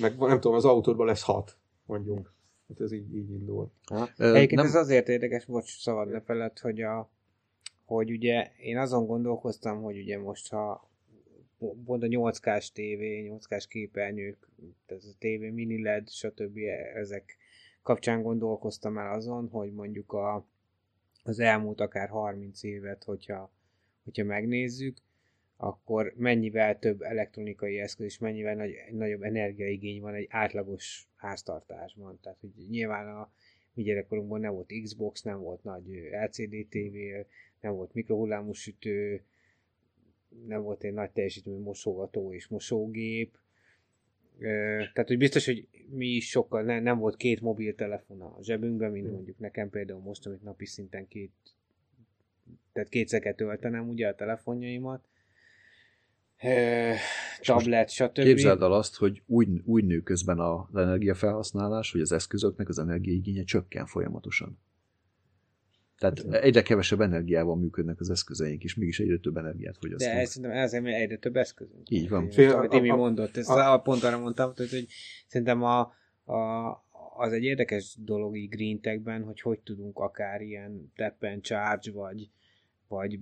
meg 0.00 0.18
nem 0.18 0.40
tudom, 0.40 0.56
az 0.56 0.64
autódban 0.64 1.06
lesz 1.06 1.22
hat, 1.22 1.56
mondjuk. 1.86 2.34
Hát 2.68 2.80
ez 2.80 2.92
így, 2.92 3.14
így 3.16 3.30
indul. 3.30 3.70
Ha. 3.84 4.08
Egyébként 4.16 4.54
nem... 4.54 4.66
ez 4.66 4.74
azért 4.74 5.08
érdekes, 5.08 5.44
bocs, 5.44 5.80
szabad 5.80 6.08
ne 6.08 6.20
felett, 6.20 6.58
hogy 6.58 6.80
a, 6.80 7.10
hogy 7.84 8.10
ugye 8.10 8.50
én 8.56 8.78
azon 8.78 9.06
gondolkoztam, 9.06 9.82
hogy 9.82 9.98
ugye 9.98 10.18
most 10.18 10.50
ha 10.50 10.90
pont 11.84 12.02
a 12.02 12.06
8K-s 12.06 12.72
tévé, 12.72 13.30
8K-s 13.30 13.66
képernyők, 13.66 14.48
ez 14.86 15.04
a 15.04 15.16
tévé, 15.18 15.50
mini 15.50 15.82
LED, 15.82 16.08
stb. 16.08 16.58
ezek 16.94 17.36
kapcsán 17.82 18.22
gondolkoztam 18.22 18.98
el 18.98 19.12
azon, 19.12 19.48
hogy 19.48 19.72
mondjuk 19.72 20.12
a, 20.12 20.46
az 21.22 21.38
elmúlt 21.38 21.80
akár 21.80 22.08
30 22.08 22.62
évet, 22.62 23.04
hogyha, 23.04 23.52
hogyha 24.04 24.24
megnézzük, 24.24 24.96
akkor 25.56 26.12
mennyivel 26.16 26.78
több 26.78 27.02
elektronikai 27.02 27.78
eszköz 27.78 28.06
és 28.06 28.18
mennyivel 28.18 28.54
nagy, 28.54 28.74
nagyobb 28.90 29.22
energiaigény 29.22 30.00
van 30.00 30.14
egy 30.14 30.26
átlagos 30.30 31.08
háztartásban. 31.16 32.18
Tehát, 32.22 32.38
hogy 32.40 32.50
nyilván 32.68 33.16
a 33.16 33.30
mi 33.74 33.82
gyerekkorunkban 33.82 34.40
nem 34.40 34.52
volt 34.52 34.72
Xbox, 34.82 35.22
nem 35.22 35.40
volt 35.40 35.62
nagy 35.62 35.84
LCD 36.24 36.66
TV, 36.68 36.96
nem 37.60 37.74
volt 37.74 37.94
mikrohullámú 37.94 38.52
sütő, 38.52 39.24
nem 40.46 40.62
volt 40.62 40.84
egy 40.84 40.92
nagy 40.92 41.10
teljesítményű 41.10 41.60
mosogató 41.60 42.32
és 42.32 42.48
mosógép. 42.48 43.38
Tehát, 44.92 45.08
hogy 45.08 45.18
biztos, 45.18 45.46
hogy 45.46 45.66
mi 45.90 46.06
is 46.06 46.28
sokkal, 46.28 46.62
ne, 46.62 46.80
nem 46.80 46.98
volt 46.98 47.16
két 47.16 47.40
mobiltelefon 47.40 48.20
a 48.20 48.38
zsebünkben, 48.42 48.90
mint 48.90 49.04
hmm. 49.04 49.14
mondjuk 49.14 49.38
nekem 49.38 49.70
például 49.70 50.00
most, 50.00 50.26
amit 50.26 50.42
napi 50.42 50.66
szinten 50.66 51.08
két, 51.08 51.32
tehát 52.72 52.88
kétszer 52.88 53.20
kell 53.20 53.34
töltenem 53.34 53.88
ugye 53.88 54.08
a 54.08 54.14
telefonjaimat, 54.14 55.04
tablet, 57.40 57.90
stb. 57.90 58.12
Képzeld 58.12 58.62
el 58.62 58.72
azt, 58.72 58.96
hogy 58.96 59.22
úgy, 59.26 59.48
úgy 59.64 59.84
nő 59.84 60.00
közben 60.00 60.38
az 60.38 60.76
energiafelhasználás, 60.76 61.92
hogy 61.92 62.00
az 62.00 62.12
eszközöknek 62.12 62.68
az 62.68 62.78
energiaigénye 62.78 63.44
csökken 63.44 63.86
folyamatosan. 63.86 64.58
Tehát 66.02 66.22
hát, 66.22 66.42
egyre 66.42 66.62
kevesebb 66.62 67.00
energiával 67.00 67.56
működnek 67.56 68.00
az 68.00 68.10
eszközeink, 68.10 68.62
és 68.62 68.74
mégis 68.74 69.00
egyre 69.00 69.18
több 69.18 69.36
energiát 69.36 69.76
fogyasztunk. 69.78 70.14
De 70.14 70.20
ez, 70.20 70.30
szerintem 70.30 70.58
ezért 70.58 70.86
egyre 70.86 71.16
több 71.16 71.36
eszközünk. 71.36 71.90
Így 71.90 72.08
van. 72.08 72.30
Fél, 72.30 72.50
amit 72.50 72.72
Imi 72.72 72.90
mondott, 72.90 73.36
ezt 73.36 73.48
a, 73.48 73.72
a, 73.72 73.78
pont 73.78 74.02
arra 74.02 74.18
mondtam, 74.18 74.52
hogy, 74.56 74.70
hogy 74.70 74.86
szerintem 75.26 75.62
a, 75.62 75.80
a, 76.24 76.70
az 77.16 77.32
egy 77.32 77.42
érdekes 77.42 77.96
dolog 77.98 78.36
így 78.36 78.48
Green 78.48 78.80
Tech-ben, 78.80 79.22
hogy 79.22 79.40
hogy 79.40 79.58
tudunk 79.58 79.98
akár 79.98 80.40
ilyen 80.40 80.92
tap 80.96 81.22
and 81.22 81.42
charge, 81.42 81.92
vagy, 81.92 82.30
vagy 82.88 83.18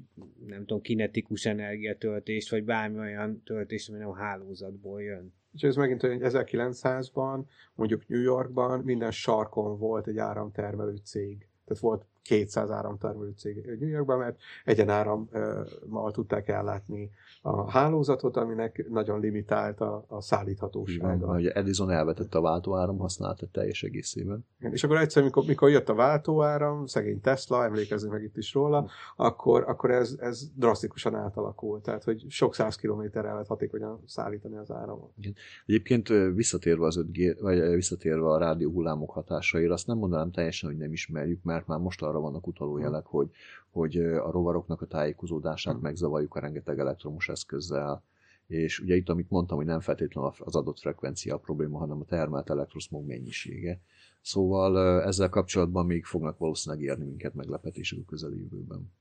nem 0.47 0.61
tudom, 0.61 0.81
kinetikus 0.81 1.47
energiatöltést, 1.47 2.51
vagy 2.51 2.65
bármi 2.65 2.99
olyan 2.99 3.43
töltést, 3.45 3.89
ami 3.89 3.99
nem 3.99 4.09
a 4.09 4.17
hálózatból 4.17 5.03
jön. 5.03 5.33
És 5.53 5.63
ez 5.63 5.77
megint 5.77 6.03
olyan, 6.03 6.21
hogy 6.21 6.31
1900-ban, 6.33 7.45
mondjuk 7.75 8.09
New 8.09 8.21
Yorkban 8.21 8.81
minden 8.81 9.11
sarkon 9.11 9.79
volt 9.79 10.07
egy 10.07 10.19
áramtermelő 10.19 10.97
cég. 10.97 11.49
Tehát 11.65 11.83
volt 11.83 12.07
200 12.31 12.71
áramtermelő 12.71 13.33
cég 13.37 13.77
New 13.81 13.89
Yorkban, 13.89 14.19
mert 14.19 14.39
egyen 14.65 14.89
árammal 14.89 16.11
tudták 16.13 16.49
ellátni 16.49 17.11
a 17.43 17.71
hálózatot, 17.71 18.37
aminek 18.37 18.87
nagyon 18.89 19.21
limitált 19.21 19.81
a, 19.81 20.05
a 20.09 20.21
szállíthatósága. 20.21 21.15
Igen, 21.15 21.37
ugye 21.37 21.53
Edison 21.53 21.91
elvetette 21.91 22.39
a 22.39 22.41
váltóáram 22.41 22.99
használatát 22.99 23.51
teljes 23.51 23.83
egészében. 23.83 24.47
Igen, 24.59 24.73
és 24.73 24.85
akkor 24.85 24.97
egyszer, 24.97 25.23
mikor, 25.23 25.45
mikor 25.47 25.71
jött 25.71 25.89
a 25.89 25.95
váltóáram, 25.95 26.87
szegény 26.87 27.21
Tesla, 27.21 27.65
emlékezzünk 27.65 28.13
meg 28.13 28.23
itt 28.23 28.37
is 28.37 28.55
róla, 28.55 28.91
akkor, 29.17 29.65
akkor 29.69 29.91
ez, 29.91 30.17
ez 30.21 30.51
drasztikusan 30.55 31.15
átalakult. 31.15 31.83
Tehát, 31.83 32.05
hogy 32.05 32.25
sok 32.29 32.55
száz 32.55 32.77
kilométerre 32.77 33.33
lehet 33.33 33.47
hatékonyan 33.47 34.03
szállítani 34.07 34.57
az 34.57 34.71
áramot. 34.71 35.11
Igen. 35.19 35.35
Egyébként 35.67 36.09
visszatérve 36.35 36.87
az 36.87 37.05
5G, 37.07 37.37
vagy 37.41 37.75
visszatérve 37.75 38.27
a 38.27 38.39
rádió 38.39 38.71
hullámok 38.71 39.11
hatásaira, 39.11 39.73
azt 39.73 39.87
nem 39.87 39.99
mondanám 39.99 40.31
teljesen, 40.31 40.69
hogy 40.69 40.79
nem 40.79 40.93
ismerjük, 40.93 41.43
mert 41.43 41.67
már 41.67 41.79
most 41.79 42.03
arra 42.03 42.20
vannak 42.21 42.47
utaló 42.47 42.79
jelek, 42.79 43.07
hogy, 43.07 43.31
hogy 43.71 43.97
a 43.97 44.31
rovaroknak 44.31 44.83
a 44.83 44.87
tájékozódását 44.87 45.81
megzavarjuk 45.81 46.35
a 46.35 46.41
rengeteg 46.41 46.79
elektromos 46.79 47.29
eszközzel, 47.29 48.03
és 48.47 48.79
ugye 48.79 48.97
itt, 48.97 49.09
amit 49.09 49.31
mondtam, 49.31 49.57
hogy 49.57 49.67
nem 49.67 49.81
feltétlenül 49.81 50.33
az 50.39 50.57
adott 50.57 50.79
frekvencia 50.79 51.35
a 51.35 51.39
probléma, 51.39 51.79
hanem 51.79 52.01
a 52.01 52.05
termelt 52.05 52.51
elektroszmog 52.51 53.07
mennyisége. 53.07 53.81
Szóval 54.21 55.03
ezzel 55.03 55.29
kapcsolatban 55.29 55.87
még 55.87 56.05
fognak 56.05 56.39
valószínűleg 56.39 56.85
érni 56.85 57.05
minket 57.05 57.35
meglepetések 57.35 57.99
a 57.99 58.09
közeljövőben. 58.09 58.93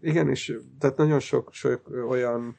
Igen, 0.00 0.28
és 0.28 0.58
tehát 0.78 0.96
nagyon 0.96 1.20
sok, 1.20 1.52
sok 1.52 1.90
olyan 2.08 2.56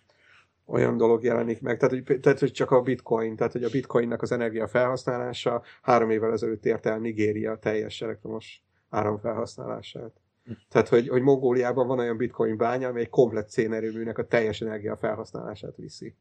olyan 0.65 0.97
dolog 0.97 1.23
jelenik 1.23 1.61
meg, 1.61 1.77
tehát 1.77 2.05
hogy, 2.05 2.19
tehát, 2.19 2.39
hogy 2.39 2.51
csak 2.51 2.71
a 2.71 2.81
bitcoin, 2.81 3.35
tehát 3.35 3.51
hogy 3.51 3.63
a 3.63 3.69
bitcoinnak 3.69 4.21
az 4.21 4.31
energia 4.31 4.67
felhasználása 4.67 5.61
három 5.81 6.09
évvel 6.09 6.31
ezelőtt 6.31 6.65
ért 6.65 6.85
el 6.85 6.99
Nigéria 6.99 7.57
teljes 7.57 8.01
elektromos 8.01 8.63
áramfelhasználását. 8.89 10.11
Tehát, 10.69 10.87
hogy, 10.87 11.07
hogy 11.07 11.21
Mongóliában 11.21 11.87
van 11.87 11.99
olyan 11.99 12.17
bitcoin 12.17 12.57
bánya, 12.57 12.87
ami 12.87 12.99
egy 12.99 13.09
komplet 13.09 13.49
szénerőműnek 13.49 14.17
a 14.17 14.25
teljes 14.25 14.61
energia 14.61 14.97
felhasználását 14.97 15.75
viszi. 15.75 16.15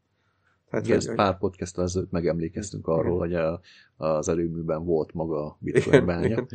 Tehát, 0.70 0.86
Igen, 0.86 1.00
hogy, 1.06 1.14
pár 1.14 1.38
podcast 1.38 1.78
ezelőtt 1.78 2.10
megemlékeztünk 2.10 2.86
arról, 2.86 3.18
hogy 3.18 3.34
a, 3.34 3.60
az 3.96 4.28
erőműben 4.28 4.84
volt 4.84 5.12
maga 5.12 5.44
a 5.44 5.56
bitcoin 5.60 6.06
bánya. 6.06 6.26
Igen. 6.26 6.48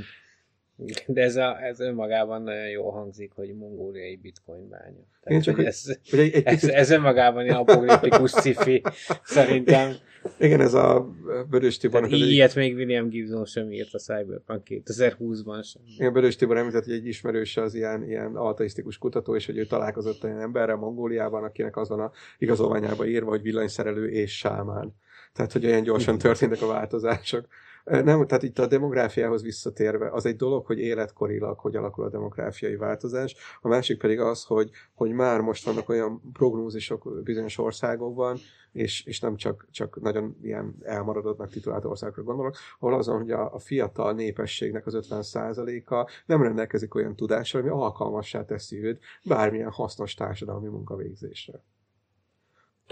De 1.06 1.22
ez, 1.22 1.36
a, 1.36 1.64
ez 1.64 1.80
önmagában 1.80 2.42
nagyon 2.42 2.70
jól 2.70 2.92
hangzik, 2.92 3.32
hogy 3.36 3.56
mongóliai 3.56 4.16
bitcoin 4.16 4.70
bánya. 4.70 5.06
Tehát, 5.22 5.38
Én 5.38 5.42
csak, 5.42 5.56
hogy 5.56 5.66
ez, 5.66 6.00
hogy 6.10 6.20
egy, 6.20 6.34
egy 6.34 6.46
ez, 6.46 6.64
ez 6.64 6.90
önmagában 6.90 7.44
ilyen 7.44 7.56
apokritikus 7.56 8.32
cifi, 8.32 8.82
szerintem. 9.24 9.92
Igen, 10.40 10.62
ez 10.62 10.74
a 10.74 11.08
Börös 11.50 11.78
Tibor. 11.78 12.02
Tehát 12.02 12.18
ilyet 12.18 12.50
egy... 12.50 12.56
még 12.56 12.76
William 12.76 13.10
Gibson 13.10 13.46
sem 13.46 13.72
írt 13.72 13.94
a 13.94 13.98
Cyberpunk 13.98 14.62
2020-ban 14.66 15.64
sem. 15.64 15.82
Igen, 15.98 16.14
Börös 16.14 16.36
Tibor 16.36 16.58
említett, 16.58 16.84
hogy 16.84 16.94
egy 16.94 17.08
ismerős 17.08 17.58
az 17.58 17.74
ilyen, 17.74 18.04
ilyen 18.04 18.36
altaisztikus 18.36 18.98
kutató, 18.98 19.36
és 19.36 19.46
hogy 19.46 19.58
ő 19.58 19.66
találkozott 19.66 20.24
olyan 20.24 20.40
emberrel 20.40 20.76
Mongóliában, 20.76 21.44
akinek 21.44 21.78
az 21.78 21.90
van 21.90 22.00
a 22.00 22.12
igazolványába 22.38 23.06
írva, 23.06 23.30
hogy 23.30 23.42
villanyszerelő 23.42 24.10
és 24.10 24.38
sámán. 24.38 24.96
Tehát, 25.34 25.52
hogy 25.52 25.66
olyan 25.66 25.84
gyorsan 25.84 26.18
történtek 26.18 26.62
a 26.62 26.68
változások. 26.68 27.48
Nem, 27.90 28.28
tehát 28.28 28.44
itt 28.44 28.60
a 28.60 28.68
demográfiához 28.68 29.42
visszatérve, 29.42 30.10
az 30.12 30.26
egy 30.26 30.36
dolog, 30.36 30.66
hogy 30.66 30.80
életkorilag 30.80 31.60
hogy 31.60 31.76
alakul 31.76 32.06
a 32.06 32.10
demográfiai 32.10 32.76
változás, 32.76 33.36
a 33.62 33.68
másik 33.68 34.00
pedig 34.00 34.20
az, 34.20 34.44
hogy, 34.44 34.70
hogy 34.94 35.12
már 35.12 35.42
most 35.42 35.66
vannak 35.66 35.90
olyan 35.90 36.22
prognózisok 36.34 37.22
bizonyos 37.24 37.58
országokban, 37.58 38.38
és, 38.72 39.06
és 39.06 39.20
nem 39.20 39.36
csak, 39.36 39.68
csak 39.72 40.02
nagyon 40.02 40.38
ilyen 40.42 40.76
elmaradottnak 40.82 41.50
titulált 41.50 41.86
országokra 41.86 42.24
gondolok, 42.24 42.56
ahol 42.80 42.94
azon, 42.94 43.18
hogy 43.18 43.32
a, 43.32 43.54
a 43.54 43.60
fiatal 43.60 44.14
népességnek 44.14 44.86
az 44.86 45.08
50%-a 45.10 46.10
nem 46.26 46.42
rendelkezik 46.42 46.96
olyan 46.96 47.16
tudással, 47.16 47.62
ami 47.62 47.70
alkalmassá 47.70 48.46
teszi 48.46 48.84
őt 48.84 49.02
bármilyen 49.24 49.72
hasznos 49.72 50.14
társadalmi 50.14 50.68
munkavégzésre. 50.68 51.64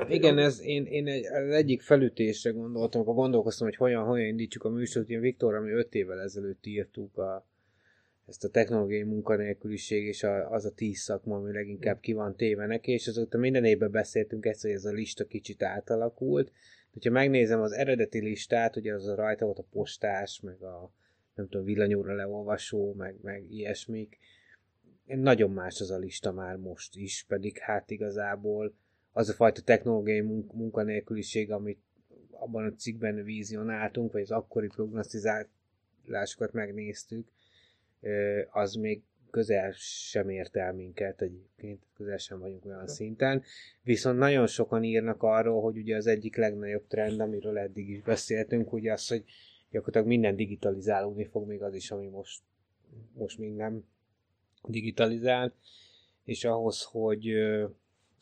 Igen, 0.08 0.38
ez 0.38 0.62
én, 0.62 0.86
én 0.86 1.08
egy, 1.08 1.26
az 1.26 1.50
egyik 1.50 1.82
felütésre 1.82 2.52
gondoltam, 2.52 3.02
akkor 3.02 3.14
gondolkoztam, 3.14 3.68
hogy 3.68 3.76
hogyan, 3.76 4.04
hogyan 4.04 4.26
indítsuk 4.26 4.64
a 4.64 4.70
műsort. 4.70 5.10
Én 5.10 5.20
Viktor, 5.20 5.54
ami 5.54 5.72
öt 5.72 5.96
évvel 5.96 6.22
ezelőtt 6.22 6.66
írtuk 6.66 7.18
a, 7.18 7.48
ezt 8.28 8.44
a 8.44 8.50
technológiai 8.50 9.04
munkanélküliség 9.04 10.06
és 10.06 10.24
a, 10.24 10.52
az 10.52 10.66
a 10.66 10.74
tíz 10.74 11.00
szakma, 11.00 11.36
ami 11.36 11.52
leginkább 11.52 12.00
ki 12.00 12.14
van 12.14 12.36
téve 12.36 12.66
neki, 12.66 12.92
és 12.92 13.08
azóta 13.08 13.38
minden 13.38 13.66
évben 13.66 13.92
beszéltünk 13.92 14.46
ezt, 14.46 14.62
hogy 14.62 14.72
ez 14.72 14.86
a 14.86 14.92
lista 14.92 15.26
kicsit 15.26 15.64
átalakult. 15.64 16.52
Ha 17.04 17.10
megnézem 17.10 17.62
az 17.62 17.72
eredeti 17.72 18.20
listát, 18.20 18.76
ugye 18.76 18.94
az 18.94 19.08
a 19.08 19.16
rajta 19.16 19.46
volt 19.46 19.60
a 19.60 19.66
postás, 19.72 20.40
meg 20.40 20.62
a 20.62 20.92
nem 21.36 21.48
tudom, 21.48 21.66
villanyóra 21.66 22.16
leolvasó, 22.16 22.94
meg, 22.94 23.16
meg 23.22 23.52
ilyesmik. 23.52 24.18
Nagyon 25.06 25.52
más 25.52 25.82
az 25.82 25.92
a 25.92 25.98
lista 25.98 26.32
már 26.32 26.56
most 26.56 26.96
is, 26.96 27.26
pedig 27.28 27.58
hát 27.58 27.92
igazából 27.92 28.76
az 29.18 29.30
a 29.30 29.34
fajta 29.34 29.62
technológiai 29.62 30.22
munk- 30.22 30.54
munkanélküliség, 30.54 31.52
amit 31.52 31.80
abban 32.32 32.66
a 32.66 32.76
cikkben 32.76 33.24
vizionáltunk, 33.24 34.12
vagy 34.12 34.22
az 34.22 34.32
akkori 34.32 34.68
prognosztizálásokat 34.68 36.52
megnéztük, 36.52 37.28
az 38.52 38.74
még 38.74 39.02
közel 39.32 39.72
sem 39.78 40.30
ért 40.30 40.56
el 40.56 40.74
minket 40.74 41.22
egyébként, 41.22 41.84
közel 41.94 42.18
sem 42.18 42.40
vagyunk 42.40 42.66
olyan 42.66 42.88
szinten. 42.88 43.44
Viszont 43.84 44.18
nagyon 44.18 44.48
sokan 44.48 44.84
írnak 44.84 45.24
arról, 45.24 45.62
hogy 45.62 45.78
ugye 45.78 45.96
az 45.96 46.08
egyik 46.08 46.36
legnagyobb 46.36 46.88
trend, 46.88 47.20
amiről 47.20 47.58
eddig 47.58 47.90
is 47.90 48.02
beszéltünk, 48.02 48.74
ugye 48.74 48.92
az, 48.92 49.08
hogy 49.08 49.24
gyakorlatilag 49.72 50.08
minden 50.08 50.36
digitalizálódni 50.36 51.26
fog, 51.26 51.48
még 51.48 51.62
az 51.62 51.74
is, 51.76 51.92
ami 51.92 52.08
most, 52.08 52.42
most 53.14 53.38
még 53.38 53.54
nem 53.54 53.86
digitalizált, 54.64 55.54
és 56.24 56.44
ahhoz, 56.44 56.84
hogy 56.84 57.28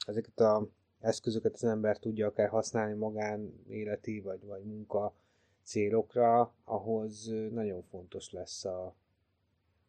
ezeket 0.05 0.39
a 0.39 0.69
eszközöket 1.03 1.53
az 1.53 1.63
ember 1.63 1.97
tudja 1.97 2.27
akár 2.27 2.49
használni 2.49 2.93
magánéleti 2.93 4.19
vagy, 4.19 4.45
vagy 4.45 4.63
munka 4.63 5.15
célokra, 5.63 6.55
ahhoz 6.63 7.33
nagyon 7.51 7.83
fontos 7.83 8.31
lesz 8.31 8.65
a, 8.65 8.95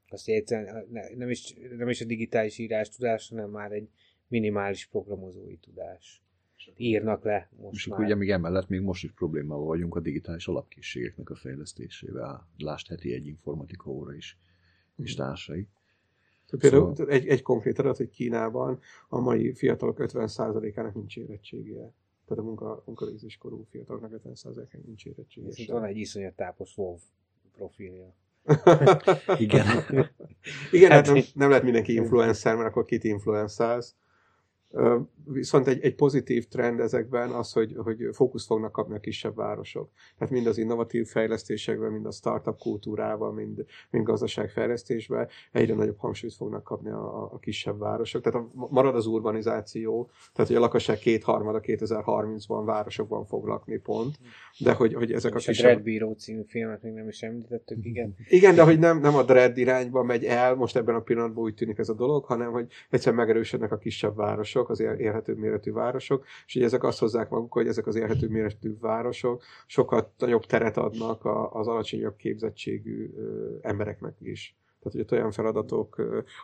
azt 0.09 0.29
egyszerűen 0.29 0.87
nem 1.17 1.31
is, 1.31 1.55
nem 1.77 1.89
is 1.89 2.01
a 2.01 2.05
digitális 2.05 2.59
írás 2.59 2.89
tudás, 2.89 3.29
hanem 3.29 3.51
már 3.51 3.73
egy 3.73 3.89
minimális 4.29 4.87
programozói 4.87 5.57
tudás. 5.57 6.23
Írnak 6.77 7.25
le 7.25 7.49
most 7.57 7.75
És 7.75 7.87
már. 7.87 8.01
ugye 8.01 8.15
még 8.15 8.31
emellett 8.31 8.69
még 8.69 8.81
most 8.81 9.05
is 9.05 9.13
problémával 9.13 9.67
vagyunk 9.67 9.95
a 9.95 10.01
digitális 10.01 10.47
alapkészségeknek 10.49 11.31
a 11.31 11.35
fejlesztésével. 11.35 12.49
Lásd 12.57 12.89
heti 12.89 13.13
egy 13.13 13.27
informatika 13.27 13.91
óra 13.91 14.15
is, 14.15 14.39
és 14.97 15.15
társai. 15.15 15.69
Például 16.59 16.95
szóval... 16.97 17.13
egy, 17.13 17.27
egy 17.27 17.43
konkrét 17.43 17.79
adat, 17.79 17.97
hogy 17.97 18.11
Kínában 18.11 18.79
a 19.09 19.21
mai 19.21 19.55
fiatalok 19.55 19.97
50%-ának 20.01 20.95
nincs 20.95 21.17
érettségie. 21.17 21.93
Tehát 22.27 22.43
a 22.43 22.47
munka, 22.47 22.83
munkavégzéskorú 22.87 23.67
fiataloknak 23.71 24.21
50%-ának 24.25 24.87
nincs 24.87 25.07
érettségie. 25.07 25.49
Viszont 25.49 25.79
van 25.79 25.85
egy 25.85 25.97
iszonyat 25.97 26.35
tápos 26.35 26.77
WoW 26.77 26.97
profilja. 27.57 28.15
Igen. 29.39 29.67
Igen, 30.71 30.91
hát 30.91 31.07
nem, 31.07 31.23
nem 31.35 31.49
lehet 31.49 31.65
mindenki 31.65 31.95
influencer, 31.95 32.57
mert 32.57 32.69
akkor 32.69 32.85
kit 32.85 33.05
influencelsz. 33.05 33.95
Viszont 35.25 35.67
egy, 35.67 35.83
egy 35.83 35.95
pozitív 35.95 36.49
trend 36.49 36.81
ezekben 36.81 37.31
az, 37.31 37.53
hogy, 37.53 37.75
hogy 37.77 38.09
fókusz 38.13 38.47
fognak 38.47 38.73
kapni 38.73 38.95
a 38.95 39.01
kisebb 39.01 39.37
városok. 39.37 39.91
Tehát 40.19 40.33
mind 40.33 40.47
az 40.47 40.59
innovatív 40.59 41.07
fejlesztésekben, 41.07 41.93
mind 41.93 42.07
a 42.07 42.11
startup 42.11 42.59
kultúrában, 42.59 43.35
mind, 43.35 43.65
mind 43.91 44.05
gazdaságfejlesztésben 44.05 45.29
egyre 45.53 45.75
nagyobb 45.75 45.99
hangsúlyt 45.99 46.35
fognak 46.35 46.65
kapni 46.65 46.91
a, 46.91 47.33
a 47.33 47.39
kisebb 47.39 47.79
városok. 47.79 48.23
Tehát 48.23 48.41
a, 48.41 48.51
marad 48.71 48.95
az 48.95 49.07
urbanizáció, 49.07 50.11
tehát 50.33 50.51
hogy 50.51 50.57
a 50.57 50.61
lakosság 50.61 50.99
kétharmada 50.99 51.61
2030-ban 51.63 52.63
városokban 52.65 53.25
fog 53.27 53.47
lakni 53.47 53.77
pont, 53.79 54.19
de 54.59 54.73
hogy, 54.73 54.95
hogy 54.95 55.13
ezek 55.13 55.35
a 55.35 55.39
kisebb... 55.39 55.79
a 55.79 55.83
Bíró 55.83 56.13
című 56.13 56.43
filmet 56.47 56.83
még 56.83 56.93
nem 56.93 57.09
is 57.09 57.23
említettük, 57.23 57.85
igen. 57.85 58.15
Igen, 58.29 58.55
de 58.55 58.63
hogy 58.63 58.79
nem, 58.79 59.01
nem 59.01 59.15
a 59.15 59.23
Dread 59.23 59.57
irányba 59.57 60.03
megy 60.03 60.25
el, 60.25 60.55
most 60.55 60.77
ebben 60.77 60.95
a 60.95 61.01
pillanatban 61.01 61.45
úgy 61.45 61.55
tűnik 61.55 61.79
ez 61.79 61.89
a 61.89 61.95
dolog, 61.95 62.25
hanem 62.25 62.53
hogy 62.53 62.67
egyszerűen 62.91 63.21
megerősödnek 63.21 63.73
a 63.73 63.79
kisebb 63.79 64.17
városok, 64.17 64.64
városok, 64.69 64.95
az 64.95 65.01
élhető 65.01 65.35
méretű 65.35 65.73
városok, 65.73 66.25
és 66.47 66.55
így 66.55 66.63
ezek 66.63 66.83
azt 66.83 66.99
hozzák 66.99 67.29
maguk, 67.29 67.53
hogy 67.53 67.67
ezek 67.67 67.87
az 67.87 67.97
élhető 67.97 68.29
méretű 68.29 68.79
városok 68.81 69.43
sokat 69.67 70.11
nagyobb 70.19 70.47
teret 70.47 70.77
adnak 70.77 71.25
az 71.53 71.69
alacsonyabb 71.69 72.17
képzettségű 72.17 73.11
embereknek 73.63 74.15
is. 74.21 74.57
Tehát, 74.85 74.93
hogy 74.93 75.01
ott 75.01 75.13
olyan 75.13 75.31
feladatok, 75.31 75.97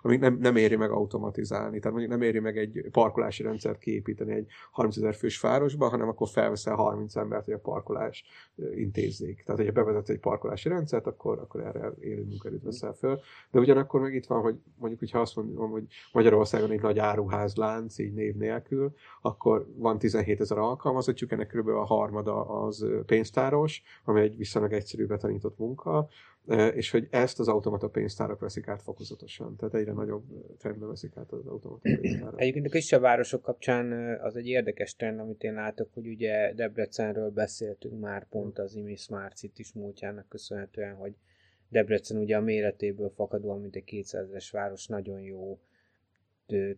amik 0.02 0.20
nem, 0.20 0.38
nem 0.40 0.56
éri 0.56 0.76
meg 0.76 0.90
automatizálni. 0.90 1.78
Tehát 1.78 1.96
mondjuk 1.96 2.18
nem 2.18 2.28
éri 2.28 2.38
meg 2.38 2.58
egy 2.58 2.84
parkolási 2.90 3.42
rendszert 3.42 3.78
kiépíteni 3.78 4.32
egy 4.32 4.46
30 4.70 4.96
ezer 4.96 5.14
fős 5.14 5.40
városba, 5.40 5.88
hanem 5.88 6.08
akkor 6.08 6.28
felveszel 6.28 6.74
30 6.74 7.16
embert, 7.16 7.44
hogy 7.44 7.54
a 7.54 7.58
parkolás 7.58 8.24
intézzék. 8.74 9.42
Tehát, 9.42 9.60
hogyha 9.60 9.72
bevezet 9.72 10.08
egy 10.08 10.20
parkolási 10.20 10.68
rendszert, 10.68 11.06
akkor, 11.06 11.38
akkor 11.38 11.60
erre 11.60 11.92
élő 12.00 12.24
munkerőt 12.24 12.62
veszel 12.62 12.92
föl. 12.92 13.20
De 13.50 13.58
ugyanakkor 13.58 14.00
meg 14.00 14.14
itt 14.14 14.26
van, 14.26 14.40
hogy 14.40 14.56
mondjuk, 14.78 15.00
hogyha 15.00 15.20
azt 15.20 15.36
mondom, 15.36 15.70
hogy 15.70 15.84
Magyarországon 16.12 16.70
egy 16.70 16.82
nagy 16.82 16.98
áruházlánc, 16.98 17.98
így 17.98 18.12
név 18.12 18.34
nélkül, 18.34 18.94
akkor 19.20 19.66
van 19.76 19.98
17 19.98 20.40
ezer 20.40 20.58
alkalmazottjuk, 20.58 21.32
ennek 21.32 21.52
kb. 21.54 21.68
a 21.68 21.84
harmada 21.84 22.46
az 22.46 22.86
pénztáros, 23.06 23.82
ami 24.04 24.20
egy 24.20 24.36
viszonylag 24.36 24.72
egyszerű 24.72 25.06
betanított 25.06 25.58
munka, 25.58 26.08
és 26.74 26.90
hogy 26.90 27.08
ezt 27.10 27.38
az 27.38 27.48
automata 27.48 27.88
pénztárak 27.88 28.40
veszik 28.40 28.68
át 28.68 28.82
fokozatosan, 28.82 29.56
tehát 29.56 29.74
egyre 29.74 29.92
nagyobb 29.92 30.24
trendben 30.58 30.88
veszik 30.88 31.16
át 31.16 31.32
az 31.32 31.46
automata 31.46 31.88
pénztárak. 32.00 32.40
Egyébként 32.40 32.66
a 32.66 32.70
kisebb 32.70 33.00
városok 33.00 33.42
kapcsán 33.42 33.92
az 34.20 34.36
egy 34.36 34.46
érdekes 34.46 34.94
trend, 34.96 35.18
amit 35.18 35.42
én 35.42 35.54
látok, 35.54 35.88
hogy 35.94 36.06
ugye 36.06 36.52
Debrecenről 36.54 37.30
beszéltünk 37.30 38.00
már 38.00 38.28
pont 38.28 38.58
az 38.58 38.74
IMI 38.74 38.96
Smart 38.96 39.36
City 39.36 39.64
múltjának 39.74 40.28
köszönhetően, 40.28 40.94
hogy 40.94 41.14
Debrecen 41.68 42.16
ugye 42.16 42.36
a 42.36 42.40
méretéből 42.40 43.10
fakadóan, 43.10 43.60
mint 43.60 43.76
egy 43.76 43.84
200-es 43.86 44.48
város, 44.52 44.86
nagyon 44.86 45.20
jó 45.20 45.60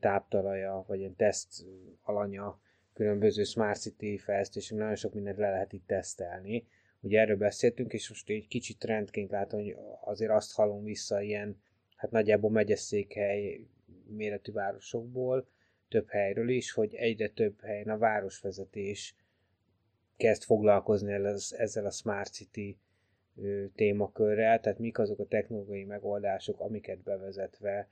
táptalaja, 0.00 0.84
vagy 0.86 1.02
egy 1.02 1.14
teszt 1.14 1.64
alanya 2.02 2.60
különböző 2.94 3.42
Smart 3.42 3.80
City 3.80 4.18
fejlesztésünk, 4.18 4.80
nagyon 4.80 4.96
sok 4.96 5.14
mindent 5.14 5.38
le 5.38 5.50
lehet 5.50 5.72
itt 5.72 5.86
tesztelni 5.86 6.66
Ugye 7.02 7.20
erről 7.20 7.36
beszéltünk, 7.36 7.92
és 7.92 8.08
most 8.08 8.28
egy 8.28 8.46
kicsit 8.48 8.78
trendként 8.78 9.30
látom, 9.30 9.60
hogy 9.60 9.76
azért 10.00 10.30
azt 10.30 10.54
hallom 10.54 10.84
vissza 10.84 11.20
ilyen, 11.20 11.62
hát 11.96 12.10
nagyjából 12.10 12.50
megyeszékhely 12.50 13.66
méretű 14.06 14.52
városokból, 14.52 15.48
több 15.88 16.08
helyről 16.08 16.48
is, 16.48 16.72
hogy 16.72 16.94
egyre 16.94 17.28
több 17.28 17.60
helyen 17.60 17.88
a 17.88 17.98
városvezetés 17.98 19.14
kezd 20.16 20.42
foglalkozni 20.42 21.12
ezzel 21.50 21.86
a 21.86 21.90
Smart 21.90 22.32
City 22.32 22.78
témakörrel, 23.74 24.60
tehát 24.60 24.78
mik 24.78 24.98
azok 24.98 25.18
a 25.18 25.26
technológiai 25.26 25.84
megoldások, 25.84 26.60
amiket 26.60 26.98
bevezetve 26.98 27.88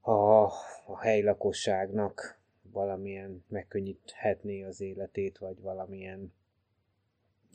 a, 0.00 0.42
a 0.86 1.00
helyi 1.00 1.22
lakosságnak 1.22 2.40
valamilyen 2.62 3.44
megkönnyíthetné 3.48 4.62
az 4.62 4.80
életét, 4.80 5.38
vagy 5.38 5.60
valamilyen 5.60 6.32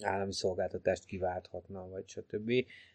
állami 0.02 0.34
szolgáltatást 0.34 1.06
kiválthatna, 1.06 1.88
vagy 1.90 2.08
stb. 2.08 2.48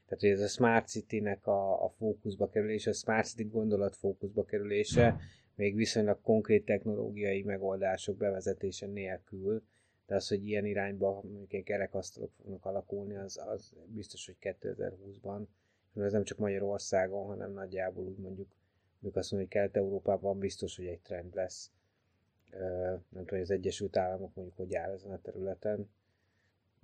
Tehát, 0.05 0.21
hogy 0.21 0.31
ez 0.31 0.41
a 0.41 0.49
Smart 0.49 0.89
City-nek 0.89 1.47
a, 1.47 1.85
a 1.85 1.89
fókuszba 1.89 2.49
kerülése, 2.49 2.91
a 2.91 2.93
Smart 2.93 3.27
City 3.27 3.45
gondolat 3.45 3.97
fókuszba 3.97 4.45
kerülése, 4.45 5.17
még 5.55 5.75
viszonylag 5.75 6.21
konkrét 6.23 6.65
technológiai 6.65 7.43
megoldások 7.43 8.17
bevezetése 8.17 8.87
nélkül, 8.87 9.63
de 10.07 10.15
az, 10.15 10.29
hogy 10.29 10.47
ilyen 10.47 10.67
irányba 10.67 11.23
mondjuk 11.23 11.65
kerekasztalok 11.65 12.31
fognak 12.37 12.65
alakulni, 12.65 13.17
az, 13.17 13.41
az 13.47 13.73
biztos, 13.87 14.27
hogy 14.27 14.37
2020-ban, 14.41 15.43
ez 15.95 16.13
nem 16.13 16.25
csak 16.25 16.39
Magyarországon, 16.39 17.27
hanem 17.27 17.53
nagyjából 17.53 18.05
úgy 18.05 18.19
mondjuk, 18.19 18.49
mondjuk 18.93 19.17
azt 19.17 19.31
mondjuk, 19.31 19.53
hogy 19.53 19.61
Kelet-Európában 19.61 20.39
biztos, 20.39 20.77
hogy 20.77 20.87
egy 20.87 21.01
trend 21.01 21.35
lesz. 21.35 21.71
Nem 22.89 23.01
tudom, 23.09 23.27
hogy 23.29 23.41
az 23.41 23.51
Egyesült 23.51 23.97
Államok 23.97 24.35
mondjuk 24.35 24.57
hogy 24.57 24.75
áll 24.75 24.93
ezen 24.93 25.13
a 25.13 25.21
területen, 25.21 25.89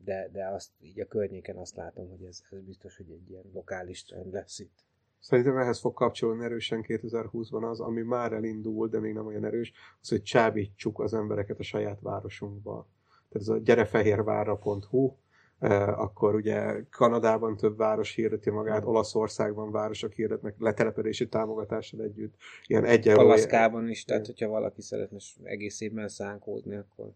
de, 0.04 0.28
de 0.32 0.46
azt 0.46 0.70
így 0.80 1.00
a 1.00 1.06
környéken 1.06 1.56
azt 1.56 1.76
látom, 1.76 2.08
hogy 2.08 2.22
ez, 2.22 2.42
ez 2.50 2.58
biztos, 2.60 2.96
hogy 2.96 3.10
egy 3.10 3.30
ilyen 3.30 3.44
lokális 3.52 4.04
trend 4.04 4.32
lesz 4.32 4.58
itt. 4.58 4.84
Szerintem 5.20 5.56
ehhez 5.56 5.80
fog 5.80 5.94
kapcsolni 5.94 6.44
erősen 6.44 6.84
2020-ban 6.88 7.70
az, 7.70 7.80
ami 7.80 8.02
már 8.02 8.32
elindul, 8.32 8.88
de 8.88 9.00
még 9.00 9.12
nem 9.12 9.26
olyan 9.26 9.44
erős, 9.44 9.72
az, 10.00 10.08
hogy 10.08 10.22
csábítsuk 10.22 11.00
az 11.00 11.14
embereket 11.14 11.58
a 11.58 11.62
saját 11.62 12.00
városunkba. 12.00 12.88
Tehát 13.28 13.48
ez 13.48 13.48
a 13.48 13.58
gyerefehérvárra.hu, 13.58 15.14
eh, 15.58 16.00
akkor 16.00 16.34
ugye 16.34 16.82
Kanadában 16.90 17.56
több 17.56 17.76
város 17.76 18.14
hirdeti 18.14 18.50
magát, 18.50 18.84
mm. 18.84 18.86
Olaszországban 18.86 19.70
városok 19.70 20.12
hirdetnek 20.12 20.54
letelepedési 20.58 21.28
támogatással 21.28 22.00
együtt. 22.00 22.34
Ilyen 22.66 22.84
egy 22.84 23.08
Alaszkában 23.08 23.88
is, 23.88 24.04
tehát 24.04 24.26
hogyha 24.26 24.48
valaki 24.48 24.82
szeretne 24.82 25.18
egész 25.42 25.80
évben 25.80 26.08
szánkódni, 26.08 26.76
akkor 26.76 27.12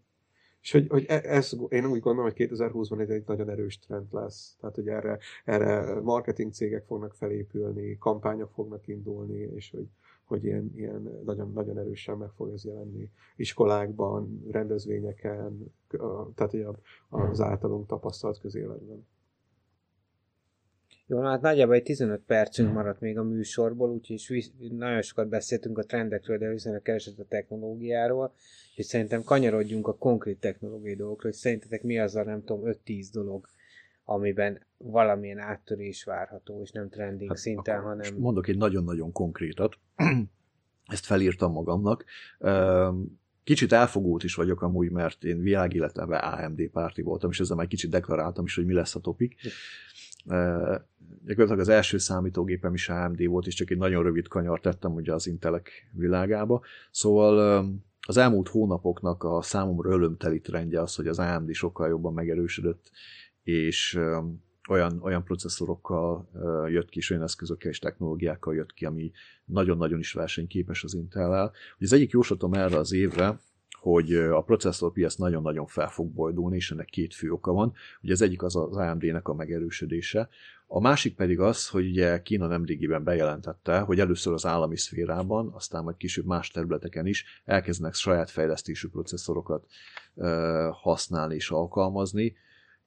és 0.61 0.71
hogy, 0.71 0.87
hogy 0.87 1.05
e, 1.07 1.21
ez, 1.23 1.51
én 1.69 1.85
úgy 1.85 1.99
gondolom, 1.99 2.31
hogy 2.31 2.49
2020-ban 2.49 2.99
ez 3.01 3.09
egy 3.09 3.23
nagyon 3.25 3.49
erős 3.49 3.79
trend 3.79 4.07
lesz. 4.11 4.55
Tehát, 4.59 4.75
hogy 4.75 4.87
erre, 4.87 5.17
erre 5.45 6.01
marketing 6.01 6.53
cégek 6.53 6.85
fognak 6.85 7.13
felépülni, 7.13 7.97
kampányok 7.97 8.51
fognak 8.51 8.87
indulni, 8.87 9.39
és 9.55 9.71
hogy, 9.71 9.87
hogy 10.23 10.43
ilyen, 10.43 10.71
ilyen 10.75 11.21
nagyon, 11.25 11.51
nagyon 11.53 11.77
erősen 11.77 12.17
meg 12.17 12.29
fog 12.35 12.51
ez 12.53 12.65
jelenni 12.65 13.11
iskolákban, 13.35 14.45
rendezvényeken, 14.51 15.73
tehát 16.35 16.55
az 17.09 17.41
általunk 17.41 17.87
tapasztalt 17.87 18.39
közéletben. 18.39 19.05
Jó, 21.11 21.21
hát 21.21 21.41
nagyjából 21.41 21.75
egy 21.75 21.83
15 21.83 22.21
percünk 22.25 22.73
maradt 22.73 22.99
még 22.99 23.17
a 23.17 23.23
műsorból, 23.23 23.89
úgyhogy 23.89 24.51
nagyon 24.71 25.01
sokat 25.01 25.27
beszéltünk 25.27 25.77
a 25.77 25.83
trendekről, 25.83 26.37
de 26.37 26.49
viszonylag 26.49 26.81
keresett 26.81 27.19
a 27.19 27.25
technológiáról, 27.25 28.33
és 28.75 28.85
szerintem 28.85 29.23
kanyarodjunk 29.23 29.87
a 29.87 29.95
konkrét 29.95 30.39
technológiai 30.39 30.95
dolgokról, 30.95 31.31
hogy 31.31 31.39
szerintetek 31.39 31.83
mi 31.83 31.99
az 31.99 32.15
a, 32.15 32.23
nem 32.23 32.43
tudom, 32.43 32.71
5-10 32.85 33.07
dolog, 33.11 33.47
amiben 34.03 34.65
valamilyen 34.77 35.39
áttörés 35.39 36.03
várható, 36.03 36.61
és 36.61 36.71
nem 36.71 36.89
trending 36.89 37.29
hát 37.29 37.37
szinten, 37.37 37.81
hanem... 37.81 38.15
Mondok 38.17 38.47
egy 38.47 38.57
nagyon-nagyon 38.57 39.11
konkrétat, 39.11 39.77
ezt 40.93 41.05
felírtam 41.05 41.51
magamnak. 41.51 42.05
Kicsit 43.43 43.71
elfogult 43.71 44.23
is 44.23 44.35
vagyok 44.35 44.61
amúgy, 44.61 44.91
mert 44.91 45.23
én 45.23 45.41
világéletemben 45.41 46.19
AMD 46.19 46.67
párti 46.67 47.01
voltam, 47.01 47.29
és 47.29 47.39
ezzel 47.39 47.55
már 47.55 47.67
kicsit 47.67 47.89
deklaráltam 47.89 48.45
is, 48.45 48.55
hogy 48.55 48.65
mi 48.65 48.73
lesz 48.73 48.95
a 48.95 48.99
topik. 48.99 49.35
Gyakorlatilag 51.25 51.59
az 51.59 51.69
első 51.69 51.97
számítógépem 51.97 52.73
is 52.73 52.89
AMD 52.89 53.25
volt, 53.25 53.47
és 53.47 53.53
csak 53.53 53.69
egy 53.69 53.77
nagyon 53.77 54.03
rövid 54.03 54.27
kanyar 54.27 54.59
tettem 54.59 54.93
ugye 54.93 55.13
az 55.13 55.27
Intelek 55.27 55.89
világába. 55.93 56.61
Szóval 56.91 57.65
az 58.07 58.17
elmúlt 58.17 58.47
hónapoknak 58.47 59.23
a 59.23 59.41
számomra 59.41 59.89
ölömteli 59.89 60.39
trendje 60.39 60.81
az, 60.81 60.95
hogy 60.95 61.07
az 61.07 61.19
AMD 61.19 61.53
sokkal 61.53 61.89
jobban 61.89 62.13
megerősödött, 62.13 62.91
és 63.43 63.99
olyan, 64.69 64.99
olyan 65.01 65.23
processzorokkal 65.23 66.29
jött 66.67 66.89
ki, 66.89 66.97
és 66.97 67.09
olyan 67.09 67.23
eszközökkel 67.23 67.71
és 67.71 67.79
technológiákkal 67.79 68.55
jött 68.55 68.73
ki, 68.73 68.85
ami 68.85 69.11
nagyon-nagyon 69.45 69.99
is 69.99 70.13
versenyképes 70.13 70.83
az 70.83 70.93
Intel-el. 70.93 71.51
Az 71.79 71.93
egyik 71.93 72.11
jóslatom 72.11 72.53
erre 72.53 72.77
az 72.77 72.91
évre, 72.91 73.39
hogy 73.79 74.13
a 74.13 74.41
processzorpiac 74.41 75.15
nagyon-nagyon 75.15 75.65
fel 75.65 75.89
fog 75.89 76.11
bojdulni, 76.11 76.55
és 76.55 76.71
ennek 76.71 76.85
két 76.85 77.13
fő 77.13 77.31
oka 77.31 77.51
van. 77.51 77.73
Ugye 78.01 78.13
az 78.13 78.21
egyik 78.21 78.43
az 78.43 78.55
az 78.55 78.77
AMD-nek 78.77 79.27
a 79.27 79.33
megerősödése, 79.33 80.29
a 80.71 80.79
másik 80.79 81.15
pedig 81.15 81.39
az, 81.39 81.67
hogy 81.67 81.89
ugye 81.89 82.21
Kína 82.21 82.47
nemrégiben 82.47 83.03
bejelentette, 83.03 83.79
hogy 83.79 83.99
először 83.99 84.33
az 84.33 84.45
állami 84.45 84.77
szférában, 84.77 85.51
aztán 85.53 85.83
majd 85.83 85.97
később 85.97 86.25
más 86.25 86.49
területeken 86.49 87.05
is 87.05 87.25
elkezdenek 87.45 87.93
saját 87.93 88.29
fejlesztésű 88.29 88.87
processzorokat 88.87 89.65
használni 90.71 91.35
és 91.35 91.49
alkalmazni, 91.51 92.35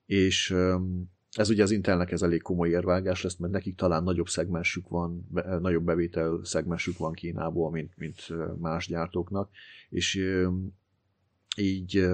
és 0.07 0.55
ez 1.33 1.51
ugye 1.51 1.63
az 1.63 1.71
Intelnek 1.71 2.13
ez 2.13 2.23
elég 2.23 2.43
komoly 2.43 2.69
érvágás 2.69 3.23
lesz, 3.23 3.37
mert 3.37 3.53
nekik 3.53 3.77
talán 3.77 4.03
nagyobb 4.03 4.29
szegmensük 4.29 4.89
van, 4.89 5.29
nagyobb 5.61 5.85
bevétel 5.85 6.41
szegmensük 6.43 6.99
van 6.99 7.13
Kínából, 7.13 7.71
mint, 7.71 7.93
mint 7.97 8.27
más 8.61 8.87
gyártóknak, 8.87 9.51
és 9.89 10.21
így 11.57 12.07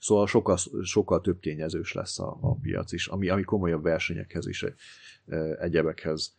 szóval 0.00 0.26
sokkal, 0.26 0.56
sokkal 0.82 1.20
több 1.20 1.40
tényezős 1.40 1.92
lesz 1.92 2.18
a, 2.18 2.38
a 2.40 2.54
piac 2.54 2.92
is, 2.92 3.06
ami, 3.06 3.28
ami 3.28 3.42
komolyabb 3.42 3.82
versenyekhez 3.82 4.46
is 4.46 4.64
egyebekhez 5.60 6.38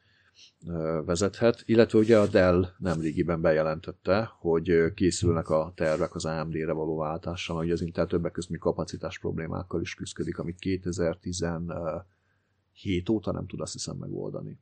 vezethet, 1.06 1.64
illetve 1.66 2.00
ugye 2.00 2.20
a 2.20 2.28
Dell 2.28 2.68
nemrégiben 2.78 3.42
bejelentette, 3.42 4.32
hogy 4.40 4.94
készülnek 4.94 5.50
a 5.50 5.72
tervek 5.76 6.16
az 6.16 6.26
AMD-re 6.26 6.72
való 6.72 6.98
váltással, 6.98 7.56
hogy 7.56 7.72
az 7.72 7.82
Intel 7.82 8.08
többek 8.08 8.32
között 8.32 8.58
kapacitás 8.58 9.20
problémákkal 9.20 9.82
is 9.82 9.94
küzdik, 9.94 10.38
amit 10.38 10.60
2017 10.60 13.10
óta 13.10 13.32
nem 13.32 13.48
tud 13.48 13.62
azt 13.62 13.74
hiszem 13.74 13.98
megoldani. 13.98 14.60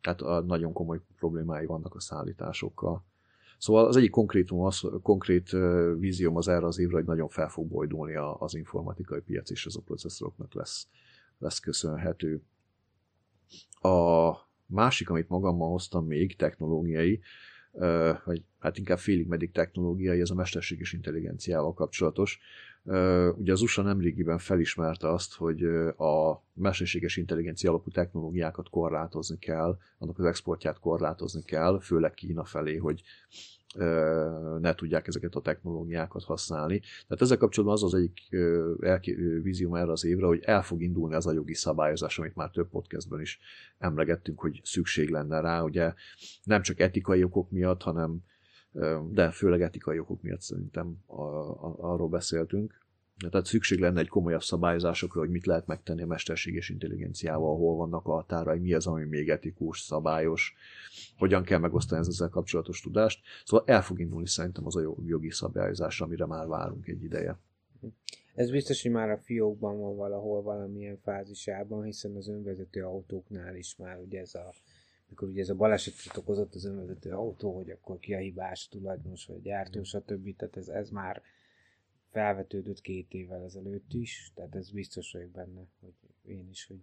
Tehát 0.00 0.46
nagyon 0.46 0.72
komoly 0.72 1.00
problémái 1.18 1.66
vannak 1.66 1.94
a 1.94 2.00
szállításokkal. 2.00 3.04
Szóval 3.58 3.86
az 3.86 3.96
egyik 3.96 4.10
konkrétum 4.10 4.60
az, 4.60 4.82
konkrét 5.02 5.50
vízióm 5.98 6.36
az 6.36 6.48
erre 6.48 6.66
az 6.66 6.78
évre, 6.78 6.96
hogy 6.96 7.04
nagyon 7.04 7.28
fel 7.28 7.48
fog 7.48 7.66
bojdulni 7.66 8.14
az 8.38 8.54
informatikai 8.54 9.20
piac, 9.20 9.50
és 9.50 9.66
ez 9.66 9.74
a 9.74 9.80
processzoroknak 9.80 10.54
lesz, 10.54 10.88
lesz 11.38 11.58
köszönhető. 11.58 12.42
A 13.80 14.32
másik, 14.66 15.10
amit 15.10 15.28
magammal 15.28 15.70
hoztam 15.70 16.06
még, 16.06 16.36
technológiai, 16.36 17.20
vagy 18.24 18.42
hát 18.58 18.78
inkább 18.78 18.98
félig 18.98 19.26
meddig 19.26 19.50
technológiai, 19.50 20.20
ez 20.20 20.30
a 20.30 20.34
mesterséges 20.34 20.92
intelligenciával 20.92 21.74
kapcsolatos. 21.74 22.38
Ugye 23.36 23.52
az 23.52 23.62
USA 23.62 23.82
nemrégiben 23.82 24.38
felismerte 24.38 25.12
azt, 25.12 25.34
hogy 25.34 25.64
a 25.96 26.42
mesterséges 26.54 27.16
intelligencia 27.16 27.70
alapú 27.70 27.90
technológiákat 27.90 28.68
korlátozni 28.68 29.38
kell, 29.38 29.78
annak 29.98 30.18
az 30.18 30.24
exportját 30.24 30.78
korlátozni 30.78 31.42
kell, 31.42 31.80
főleg 31.80 32.14
Kína 32.14 32.44
felé, 32.44 32.76
hogy 32.76 33.02
ne 34.60 34.74
tudják 34.74 35.06
ezeket 35.06 35.34
a 35.34 35.40
technológiákat 35.40 36.24
használni. 36.24 36.78
Tehát 36.78 37.22
ezzel 37.22 37.36
kapcsolatban 37.36 37.76
az 37.76 37.94
az 37.94 37.94
egyik 38.80 39.16
vízióm 39.42 39.74
erre 39.74 39.90
az 39.92 40.04
évre, 40.04 40.26
hogy 40.26 40.42
el 40.44 40.62
fog 40.62 40.82
indulni 40.82 41.14
az 41.14 41.26
a 41.26 41.32
jogi 41.32 41.54
szabályozás, 41.54 42.18
amit 42.18 42.34
már 42.34 42.50
több 42.50 42.68
podcastben 42.68 43.20
is 43.20 43.38
emlegettünk, 43.78 44.40
hogy 44.40 44.60
szükség 44.64 45.10
lenne 45.10 45.40
rá. 45.40 45.62
Ugye 45.62 45.94
nem 46.44 46.62
csak 46.62 46.80
etikai 46.80 47.22
okok 47.22 47.50
miatt, 47.50 47.82
hanem 47.82 48.18
de 49.10 49.30
főleg 49.30 49.62
etikai 49.62 49.98
okok 49.98 50.22
miatt 50.22 50.40
szerintem 50.40 50.96
arról 51.76 52.08
beszéltünk, 52.08 52.86
tehát 53.30 53.46
szükség 53.46 53.78
lenne 53.78 54.00
egy 54.00 54.08
komolyabb 54.08 54.42
szabályozásokra, 54.42 55.20
hogy 55.20 55.30
mit 55.30 55.46
lehet 55.46 55.66
megtenni 55.66 56.02
a 56.02 56.06
mesterséges 56.06 56.68
intelligenciával, 56.68 57.56
hol 57.56 57.76
vannak 57.76 58.06
a 58.06 58.12
határai, 58.12 58.58
mi 58.58 58.72
az, 58.74 58.86
ami 58.86 59.04
még 59.04 59.28
etikus, 59.28 59.80
szabályos, 59.80 60.54
hogyan 61.16 61.42
kell 61.42 61.58
megosztani 61.58 62.06
ezzel 62.06 62.28
kapcsolatos 62.28 62.80
tudást. 62.80 63.20
Szóval 63.44 63.66
el 63.66 63.82
fog 63.82 64.00
indulni 64.00 64.26
szerintem 64.26 64.66
az 64.66 64.76
a 64.76 64.94
jogi 65.06 65.30
szabályozás, 65.30 66.00
amire 66.00 66.26
már 66.26 66.46
várunk 66.46 66.88
egy 66.88 67.02
ideje. 67.02 67.38
Ez 68.34 68.50
biztos, 68.50 68.82
hogy 68.82 68.90
már 68.90 69.10
a 69.10 69.18
fiókban 69.18 69.78
van 69.78 69.96
valahol 69.96 70.42
valamilyen 70.42 70.98
fázisában, 71.02 71.84
hiszen 71.84 72.16
az 72.16 72.28
önvezető 72.28 72.82
autóknál 72.84 73.56
is 73.56 73.76
már 73.76 73.98
ugye 73.98 74.20
ez 74.20 74.34
a 74.34 74.52
mikor 75.08 75.28
ugye 75.28 75.40
ez 75.40 75.48
a 75.48 75.54
balesetet 75.54 76.16
okozott 76.16 76.54
az 76.54 76.64
önvezető 76.64 77.10
autó, 77.10 77.56
hogy 77.56 77.70
akkor 77.70 77.98
ki 77.98 78.14
a 78.14 78.18
hibás 78.18 78.68
tulajdonos, 78.68 79.26
vagy 79.26 79.36
a 79.36 79.40
gyártó, 79.40 79.82
stb. 79.82 80.36
Tehát 80.36 80.56
ez, 80.56 80.68
ez 80.68 80.90
már 80.90 81.22
felvetődött 82.10 82.80
két 82.80 83.14
évvel 83.14 83.44
ezelőtt 83.44 83.92
is, 83.92 84.32
tehát 84.34 84.54
ez 84.54 84.70
biztos 84.70 85.12
vagyok 85.12 85.30
benne, 85.30 85.60
hogy 85.80 85.92
én 86.22 86.48
is, 86.50 86.66
hogy 86.66 86.80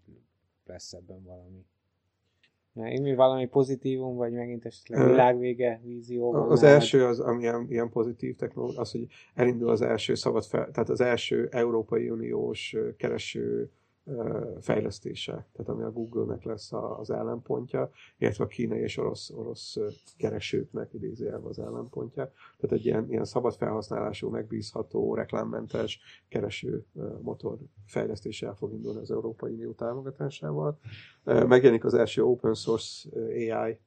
lesz 0.65 0.93
ebben 0.93 1.23
valami. 1.23 1.65
Mi 3.01 3.15
valami 3.15 3.47
pozitívum, 3.47 4.15
vagy 4.15 4.31
megint 4.31 4.65
esetleg 4.65 5.07
világvége 5.09 5.81
vízió? 5.83 6.33
Az 6.33 6.63
első, 6.63 7.05
az, 7.05 7.19
ami 7.19 7.41
ilyen, 7.41 7.65
ilyen 7.69 7.89
pozitív 7.89 8.35
technológia, 8.35 8.79
az, 8.79 8.91
hogy 8.91 9.07
elindul 9.33 9.69
az 9.69 9.81
első 9.81 10.15
szabad 10.15 10.43
fel, 10.43 10.71
tehát 10.71 10.89
az 10.89 11.01
első 11.01 11.47
Európai 11.51 12.09
Uniós 12.09 12.75
kereső 12.97 13.71
fejlesztése, 14.59 15.31
tehát 15.31 15.69
ami 15.69 15.83
a 15.83 15.91
Google-nek 15.91 16.43
lesz 16.43 16.71
az 16.99 17.09
ellenpontja, 17.09 17.89
illetve 18.17 18.43
a 18.43 18.47
kínai 18.47 18.79
és 18.79 18.97
orosz, 18.97 19.29
orosz 19.29 19.77
keresőknek 20.17 20.93
idézőjelve 20.93 21.47
az 21.47 21.59
ellenpontja. 21.59 22.31
Tehát 22.59 22.77
egy 22.77 22.85
ilyen, 22.85 23.09
ilyen 23.09 23.25
szabad 23.25 23.55
felhasználású, 23.55 24.29
megbízható, 24.29 25.15
reklámmentes 25.15 25.99
kereső 26.29 26.85
motor 27.21 27.57
fejlesztése 27.85 28.53
fog 28.53 28.73
indulni 28.73 28.99
az 28.99 29.11
Európai 29.11 29.51
Unió 29.51 29.71
támogatásával. 29.71 30.79
Megjelenik 31.23 31.85
az 31.85 31.93
első 31.93 32.23
open 32.23 32.53
source 32.53 33.09
AI 33.29 33.79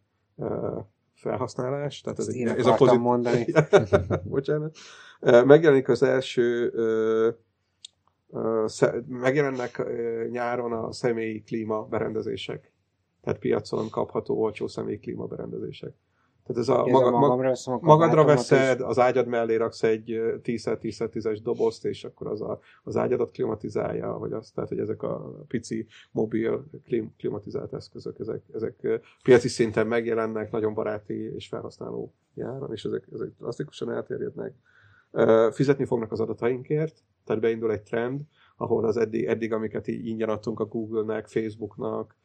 felhasználás. 1.15 2.01
Tehát 2.01 2.19
ez, 2.19 2.29
ez 2.29 2.67
a 2.67 2.75
pozit... 2.75 2.99
mondani. 2.99 3.47
Bocsánat. 4.25 4.77
Megjelenik 5.21 5.89
az 5.89 6.03
első 6.03 6.73
megjelennek 9.07 9.83
nyáron 10.31 10.73
a 10.73 10.93
személyi 10.93 11.43
klíma 11.43 11.83
berendezések. 11.83 12.73
Tehát 13.21 13.39
piacon 13.39 13.91
kapható 13.91 14.43
olcsó 14.43 14.67
személyi 14.67 14.99
klíma 14.99 15.27
berendezések. 15.27 15.93
Tehát 16.49 16.63
ez 16.63 16.69
a, 16.69 16.85
ez 16.87 16.93
maga, 16.93 17.07
a 17.07 17.19
magamra, 17.19 17.53
a 17.65 17.79
magadra 17.81 18.25
veszed, 18.25 18.81
az 18.81 18.99
ágyad 18.99 19.27
mellé 19.27 19.57
raksz 19.57 19.83
egy 19.83 20.21
10x10x10-es 20.43 21.39
dobozt, 21.43 21.85
és 21.85 22.05
akkor 22.05 22.27
az 22.27 22.41
a, 22.41 22.61
az 22.85 22.97
ágyadat 22.97 23.31
klimatizálja, 23.31 24.13
hogy 24.13 24.33
azt, 24.33 24.55
tehát 24.55 24.69
hogy 24.69 24.79
ezek 24.79 25.03
a 25.03 25.45
pici 25.49 25.87
mobil 26.11 26.65
klim, 26.85 27.15
klimatizált 27.19 27.73
eszközök, 27.73 28.19
ezek, 28.19 28.43
ezek 28.55 29.01
piaci 29.23 29.49
szinten 29.49 29.87
megjelennek, 29.87 30.51
nagyon 30.51 30.75
baráti 30.75 31.35
és 31.35 31.49
felhasználó 31.49 32.13
járon, 32.35 32.73
és 32.73 32.85
ezek, 32.85 33.07
ezek 33.13 33.29
drasztikusan 33.39 33.93
elterjednek. 33.93 34.55
Fizetni 35.51 35.85
fognak 35.85 36.13
az 36.13 36.21
adatainkért, 36.21 37.03
tehát 37.25 37.43
beindul 37.43 37.73
egy 37.73 37.83
trend, 37.83 38.21
ahol 38.57 38.85
az 38.85 38.97
eddig, 38.97 39.25
eddig 39.25 39.53
amiket 39.53 39.89
így 39.89 40.07
ingyen 40.07 40.29
adtunk 40.29 40.61
a 40.61 40.65
Google-nek, 40.65 41.29
Facebook-nak, 41.29 42.17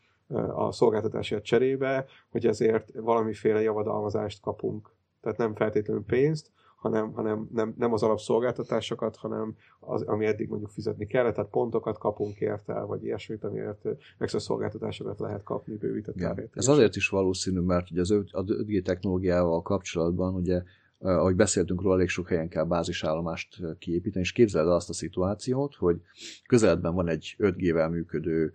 a 0.53 0.71
szolgáltatásért 0.71 1.43
cserébe, 1.43 2.05
hogy 2.29 2.45
ezért 2.45 2.91
valamiféle 2.95 3.61
javadalmazást 3.61 4.41
kapunk. 4.41 4.91
Tehát 5.21 5.37
nem 5.37 5.55
feltétlenül 5.55 6.03
pénzt, 6.03 6.51
hanem, 6.75 7.11
hanem 7.11 7.49
nem, 7.53 7.73
nem 7.77 7.93
az 7.93 8.03
alapszolgáltatásokat, 8.03 9.15
hanem 9.15 9.55
az, 9.79 10.01
ami 10.01 10.25
eddig 10.25 10.49
mondjuk 10.49 10.69
fizetni 10.69 11.05
kellett, 11.05 11.35
tehát 11.35 11.49
pontokat 11.49 11.97
kapunk 11.97 12.39
érte, 12.39 12.79
vagy 12.79 13.03
ilyesmit, 13.03 13.43
amiért 13.43 13.85
extra 14.17 14.39
szolgáltatásokat 14.39 15.19
lehet 15.19 15.43
kapni 15.43 15.75
bővített 15.75 16.19
ja. 16.19 16.35
Ez 16.53 16.67
azért 16.67 16.95
is 16.95 17.09
valószínű, 17.09 17.59
mert 17.59 17.91
ugye 17.91 18.01
az 18.01 18.13
5G 18.13 18.81
technológiával 18.81 19.61
kapcsolatban 19.61 20.35
ugye 20.35 20.63
ahogy 21.03 21.35
beszéltünk 21.35 21.81
róla, 21.81 21.95
elég 21.95 22.07
sok 22.07 22.27
helyen 22.27 22.49
kell 22.49 22.63
bázisállomást 22.63 23.61
kiépíteni, 23.79 24.23
és 24.23 24.31
képzeld 24.31 24.67
azt 24.67 24.89
a 24.89 24.93
szituációt, 24.93 25.75
hogy 25.75 26.01
közeledben 26.47 26.93
van 26.93 27.07
egy 27.07 27.35
5G-vel 27.39 27.89
működő 27.89 28.53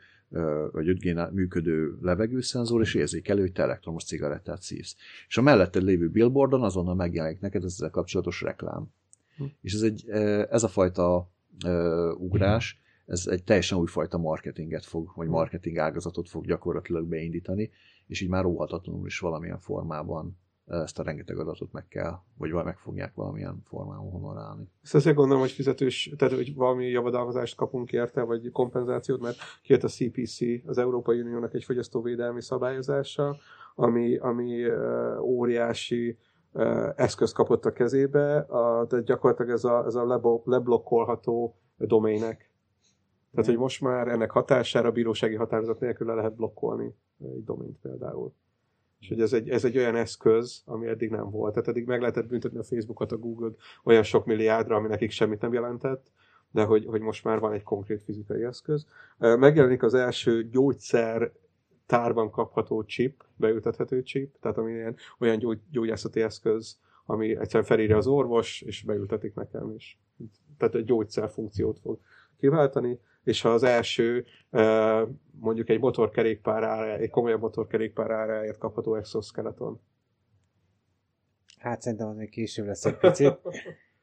vagy 0.72 0.98
5G 1.00 1.32
működő 1.32 1.98
levegőszenzor, 2.02 2.80
és 2.80 2.94
érzékelő, 2.94 3.40
hogy 3.40 3.52
te 3.52 3.62
elektromos 3.62 4.04
cigarettát 4.04 4.62
szívsz. 4.62 4.96
És 5.28 5.38
a 5.38 5.42
melletted 5.42 5.82
lévő 5.82 6.08
billboardon 6.08 6.62
azonnal 6.62 6.94
megjelenik 6.94 7.40
neked 7.40 7.64
ezzel 7.64 7.90
kapcsolatos 7.90 8.42
reklám. 8.42 8.86
Hm. 9.36 9.44
És 9.60 9.74
ez, 9.74 9.82
egy, 9.82 10.08
ez 10.50 10.62
a 10.62 10.68
fajta 10.68 11.30
ugrás, 12.18 12.80
ez 13.06 13.26
egy 13.26 13.44
teljesen 13.44 13.78
újfajta 13.78 14.18
marketinget 14.18 14.84
fog, 14.84 15.12
vagy 15.14 15.28
marketing 15.28 15.78
ágazatot 15.78 16.28
fog 16.28 16.46
gyakorlatilag 16.46 17.06
beindítani, 17.06 17.70
és 18.06 18.20
így 18.20 18.28
már 18.28 18.44
óhatatlanul 18.44 19.06
is 19.06 19.18
valamilyen 19.18 19.58
formában 19.58 20.38
ezt 20.68 20.98
a 20.98 21.02
rengeteg 21.02 21.38
adatot 21.38 21.72
meg 21.72 21.88
kell, 21.88 22.18
vagy 22.36 22.52
meg 22.52 22.78
fogják 22.78 23.14
valamilyen 23.14 23.60
formában 23.64 24.10
honorálni. 24.10 24.68
Ezt 24.82 24.94
azért 24.94 25.16
gondolom, 25.16 25.42
hogy 25.42 25.50
fizetős, 25.50 26.14
tehát 26.16 26.34
hogy 26.34 26.54
valami 26.54 26.86
javadalmazást 26.86 27.56
kapunk 27.56 27.92
érte, 27.92 28.22
vagy 28.22 28.50
kompenzációt, 28.52 29.20
mert 29.20 29.36
kijött 29.62 29.82
a 29.82 29.88
CPC, 29.88 30.38
az 30.66 30.78
Európai 30.78 31.20
Uniónak 31.20 31.54
egy 31.54 31.64
fogyasztóvédelmi 31.64 32.42
szabályozása, 32.42 33.36
ami, 33.74 34.16
ami 34.16 34.64
óriási 35.20 36.18
eszköz 36.96 37.32
kapott 37.32 37.64
a 37.64 37.72
kezébe, 37.72 38.38
a, 38.38 38.84
de 38.84 39.00
gyakorlatilag 39.00 39.50
ez 39.50 39.64
a, 39.64 39.84
ez 39.86 39.94
a 39.94 40.20
leblokkolható 40.44 41.56
domének. 41.76 42.50
Tehát, 43.30 43.46
hogy 43.46 43.58
most 43.58 43.80
már 43.80 44.08
ennek 44.08 44.30
hatására 44.30 44.90
bírósági 44.90 45.34
határozat 45.34 45.80
nélkül 45.80 46.06
le 46.06 46.14
lehet 46.14 46.34
blokkolni 46.34 46.94
egy 47.18 47.44
domént 47.44 47.78
például. 47.82 48.32
És 49.00 49.08
hogy 49.08 49.20
ez 49.20 49.32
egy, 49.32 49.48
ez 49.48 49.64
egy 49.64 49.76
olyan 49.76 49.96
eszköz, 49.96 50.62
ami 50.64 50.86
eddig 50.86 51.10
nem 51.10 51.30
volt. 51.30 51.52
Tehát 51.52 51.68
eddig 51.68 51.86
meg 51.86 52.00
lehetett 52.00 52.26
büntetni 52.26 52.58
a 52.58 52.62
Facebookot, 52.62 53.12
a 53.12 53.18
Google-t 53.18 53.58
olyan 53.84 54.02
sok 54.02 54.26
milliárdra, 54.26 54.76
ami 54.76 54.88
nekik 54.88 55.10
semmit 55.10 55.40
nem 55.40 55.52
jelentett, 55.52 56.06
de 56.50 56.64
hogy, 56.64 56.84
hogy 56.86 57.00
most 57.00 57.24
már 57.24 57.38
van 57.38 57.52
egy 57.52 57.62
konkrét 57.62 58.02
fizikai 58.02 58.44
eszköz. 58.44 58.86
Megjelenik 59.18 59.82
az 59.82 59.94
első 59.94 60.48
gyógyszer 60.48 61.32
tárban 61.86 62.30
kapható 62.30 62.84
chip, 62.84 63.24
beültethető 63.36 64.02
chip, 64.02 64.34
tehát 64.40 64.58
ami 64.58 64.72
ilyen, 64.72 64.96
olyan 65.18 65.38
gyógy, 65.38 65.60
gyógyászati 65.70 66.20
eszköz, 66.20 66.78
ami 67.06 67.36
egyszerűen 67.36 67.64
felírja 67.64 67.96
az 67.96 68.06
orvos, 68.06 68.60
és 68.60 68.82
beültetik 68.82 69.34
nekem 69.34 69.74
is. 69.76 70.00
Tehát 70.58 70.74
egy 70.74 70.84
gyógyszer 70.84 71.30
funkciót 71.30 71.78
fog 71.78 71.98
kiváltani 72.38 72.98
és 73.28 73.40
ha 73.40 73.48
az 73.48 73.62
első 73.62 74.24
mondjuk 75.40 75.68
egy 75.68 75.80
motorkerékpár 75.80 76.62
ára, 76.62 76.96
egy 76.96 77.10
komolyabb 77.10 77.40
motorkerékpár 77.40 78.10
áráért 78.10 78.58
kapható 78.58 78.94
exoskeleton. 78.94 79.80
Hát 81.58 81.82
szerintem 81.82 82.08
az 82.08 82.16
még 82.16 82.30
később 82.30 82.66
lesz 82.66 82.84
egy 82.84 82.96
picit. 82.96 83.38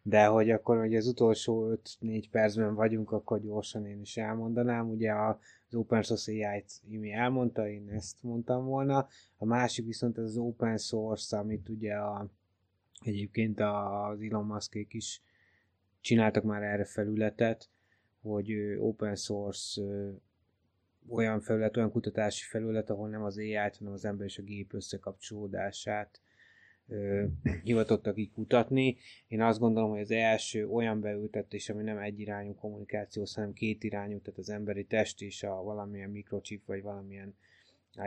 De 0.02 0.26
hogy 0.26 0.52
akkor 0.52 0.78
hogy 0.78 0.96
az 0.96 1.08
utolsó 1.08 1.78
5-4 2.02 2.24
percben 2.32 2.76
vagyunk, 2.76 3.12
akkor 3.12 3.42
gyorsan 3.42 3.86
én 3.86 4.02
is 4.02 4.18
elmondanám. 4.18 4.90
Ugye 4.90 5.14
az 5.14 5.76
Open 5.76 6.02
Source 6.02 6.32
AI-t 6.32 6.82
Imi 6.90 7.12
elmondta, 7.12 7.70
én 7.70 7.90
ezt 7.90 8.24
mondtam 8.24 8.66
volna. 8.66 9.08
A 9.38 9.46
másik 9.46 9.86
viszont 9.86 10.18
az 10.18 10.38
Open 10.38 10.78
Source, 10.78 11.38
amit 11.38 11.70
ugye 11.70 11.94
a, 11.94 12.28
egyébként 13.04 13.60
az 13.60 14.22
Elon 14.30 14.46
Muskék 14.46 14.94
is 14.94 15.22
csináltak 16.02 16.44
már 16.44 16.64
erre 16.64 16.86
felületet, 16.86 17.70
hogy 18.32 18.54
open 18.80 19.16
source 19.16 19.82
olyan 21.10 21.40
felület, 21.40 21.78
olyan 21.78 21.92
kutatási 21.92 22.46
felület, 22.50 22.90
ahol 22.90 23.10
nem 23.10 23.24
az 23.24 23.38
AI-t, 23.38 23.78
hanem 23.78 23.94
az 23.94 24.06
ember 24.06 24.26
és 24.26 24.38
a 24.38 24.44
gép 24.44 24.74
összekapcsolódását 24.74 26.22
hivatottak 27.64 28.18
így 28.18 28.32
kutatni. 28.32 28.98
Én 29.28 29.42
azt 29.42 29.60
gondolom, 29.60 29.90
hogy 29.90 30.00
az 30.00 30.12
első 30.12 30.68
olyan 30.68 31.02
beültetés, 31.02 31.70
ami 31.70 31.84
nem 31.84 31.98
egyirányú 31.98 32.56
kommunikáció, 32.56 33.24
hanem 33.34 33.54
két 33.54 33.84
irányú, 33.84 34.20
tehát 34.20 34.40
az 34.40 34.50
emberi 34.50 34.86
test 34.86 35.22
és 35.22 35.44
a 35.44 35.64
valamilyen 35.64 36.10
mikrochip, 36.10 36.66
vagy 36.66 36.82
valamilyen 36.82 37.36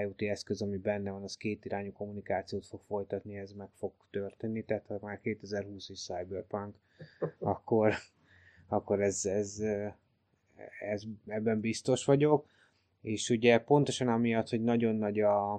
IoT 0.01 0.23
eszköz, 0.23 0.63
ami 0.63 0.77
benne 0.77 1.11
van, 1.11 1.23
az 1.23 1.37
két 1.37 1.65
irányú 1.65 1.93
kommunikációt 1.93 2.67
fog 2.67 2.81
folytatni, 2.87 3.37
ez 3.37 3.53
meg 3.53 3.69
fog 3.75 3.93
történni, 4.11 4.65
tehát 4.65 4.87
ha 4.87 4.99
már 5.01 5.21
2020 5.21 5.89
is 5.89 6.05
cyberpunk, 6.05 6.75
akkor, 7.39 7.95
akkor 8.69 9.01
ez, 9.01 9.25
ez 9.25 9.63
ez, 10.81 11.03
ebben 11.27 11.61
biztos 11.61 12.05
vagyok, 12.05 12.49
és 13.01 13.31
ugye 13.31 13.59
pontosan 13.59 14.09
amiatt, 14.09 14.49
hogy 14.49 14.63
nagyon 14.63 14.95
nagy 14.95 15.21
a, 15.21 15.53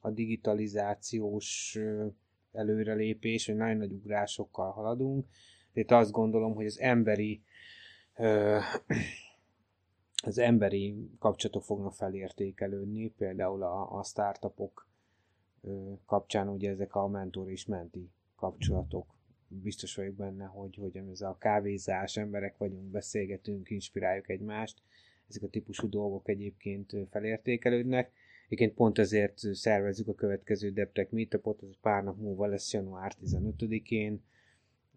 a 0.00 0.10
digitalizációs 0.10 1.78
előrelépés, 2.52 3.46
hogy 3.46 3.56
nagyon 3.56 3.76
nagy 3.76 3.92
ugrásokkal 3.92 4.70
haladunk, 4.70 5.26
itt 5.72 5.90
azt 5.90 6.10
gondolom, 6.10 6.54
hogy 6.54 6.66
az 6.66 6.80
emberi 6.80 7.42
az 10.22 10.38
emberi 10.38 11.10
kapcsolatok 11.18 11.62
fognak 11.62 11.94
felértékelődni, 11.94 13.08
például 13.08 13.62
a, 13.62 13.98
a 13.98 14.02
startupok 14.02 14.88
kapcsán 16.06 16.48
ugye 16.48 16.70
ezek 16.70 16.94
a 16.94 17.08
mentor 17.08 17.50
és 17.50 17.66
menti 17.66 18.10
kapcsolatok 18.36 19.15
biztos 19.48 19.94
vagyok 19.94 20.14
benne, 20.14 20.44
hogy, 20.44 20.76
hogy 20.76 20.96
ez 21.10 21.20
a 21.20 21.36
kávézás, 21.38 22.16
emberek 22.16 22.56
vagyunk, 22.56 22.90
beszélgetünk, 22.90 23.70
inspiráljuk 23.70 24.28
egymást, 24.28 24.82
ezek 25.28 25.42
a 25.42 25.48
típusú 25.48 25.88
dolgok 25.88 26.28
egyébként 26.28 26.92
felértékelődnek. 27.10 28.12
Egyébként 28.46 28.74
pont 28.74 28.98
ezért 28.98 29.38
szervezzük 29.52 30.08
a 30.08 30.14
következő 30.14 30.70
Deptech 30.70 31.12
Meetupot, 31.12 31.62
ez 31.62 31.74
pár 31.80 32.04
nap 32.04 32.18
múlva 32.18 32.46
lesz 32.46 32.72
január 32.72 33.12
15-én, 33.24 34.22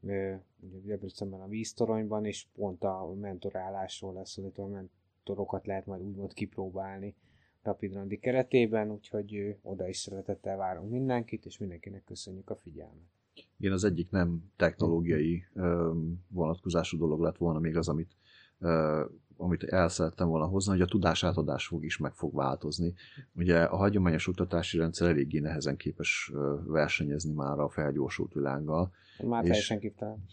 ugye 0.02 0.40
Debrecenben 0.84 1.42
a 1.42 1.48
víztoronyban, 1.48 2.26
és 2.26 2.46
pont 2.54 2.84
a 2.84 3.14
mentorálásról 3.20 4.14
lesz, 4.14 4.36
hogy 4.36 4.52
a 4.56 4.66
mentorokat 4.66 5.66
lehet 5.66 5.86
majd 5.86 6.02
úgymond 6.02 6.34
kipróbálni 6.34 7.16
Rapid 7.62 8.20
keretében, 8.20 8.92
úgyhogy 8.92 9.58
oda 9.62 9.88
is 9.88 9.98
szeretettel 9.98 10.58
várunk 10.58 10.92
mindenkit, 10.92 11.46
és 11.46 11.58
mindenkinek 11.58 12.04
köszönjük 12.04 12.50
a 12.50 12.56
figyelmet. 12.56 13.19
Igen, 13.58 13.74
az 13.74 13.84
egyik 13.84 14.10
nem 14.10 14.52
technológiai 14.56 15.44
vonatkozású 16.28 16.98
dolog 16.98 17.22
lett 17.22 17.38
volna 17.38 17.60
még 17.60 17.78
az, 17.78 17.90
amit, 17.90 18.16
amit 19.38 19.64
el 19.64 19.90
szerettem 19.90 20.28
volna 20.28 20.46
hozni, 20.46 20.72
hogy 20.72 20.82
a 20.82 20.86
tudásátadás 20.86 21.68
fog 21.68 21.84
is 21.86 21.98
meg 21.98 22.14
fog 22.14 22.36
változni. 22.36 22.94
Ugye 23.34 23.64
a 23.64 23.76
hagyományos 23.76 24.28
oktatási 24.28 24.78
rendszer 24.78 25.10
eléggé 25.10 25.40
nehezen 25.40 25.76
képes 25.76 26.32
versenyezni 26.66 27.34
már 27.34 27.60
a 27.60 27.70
felgyorsult 27.70 28.34
világgal. 28.34 28.92
Már 29.24 29.44
teljesen 29.44 29.80
képtelen. 29.80 30.26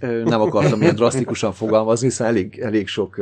Nem 0.00 0.40
akartam 0.40 0.80
ilyen 0.80 0.94
drasztikusan 0.94 1.52
fogalmazni, 1.52 2.06
hiszen 2.06 2.26
elég, 2.26 2.58
elég 2.58 2.86
sok 2.86 3.20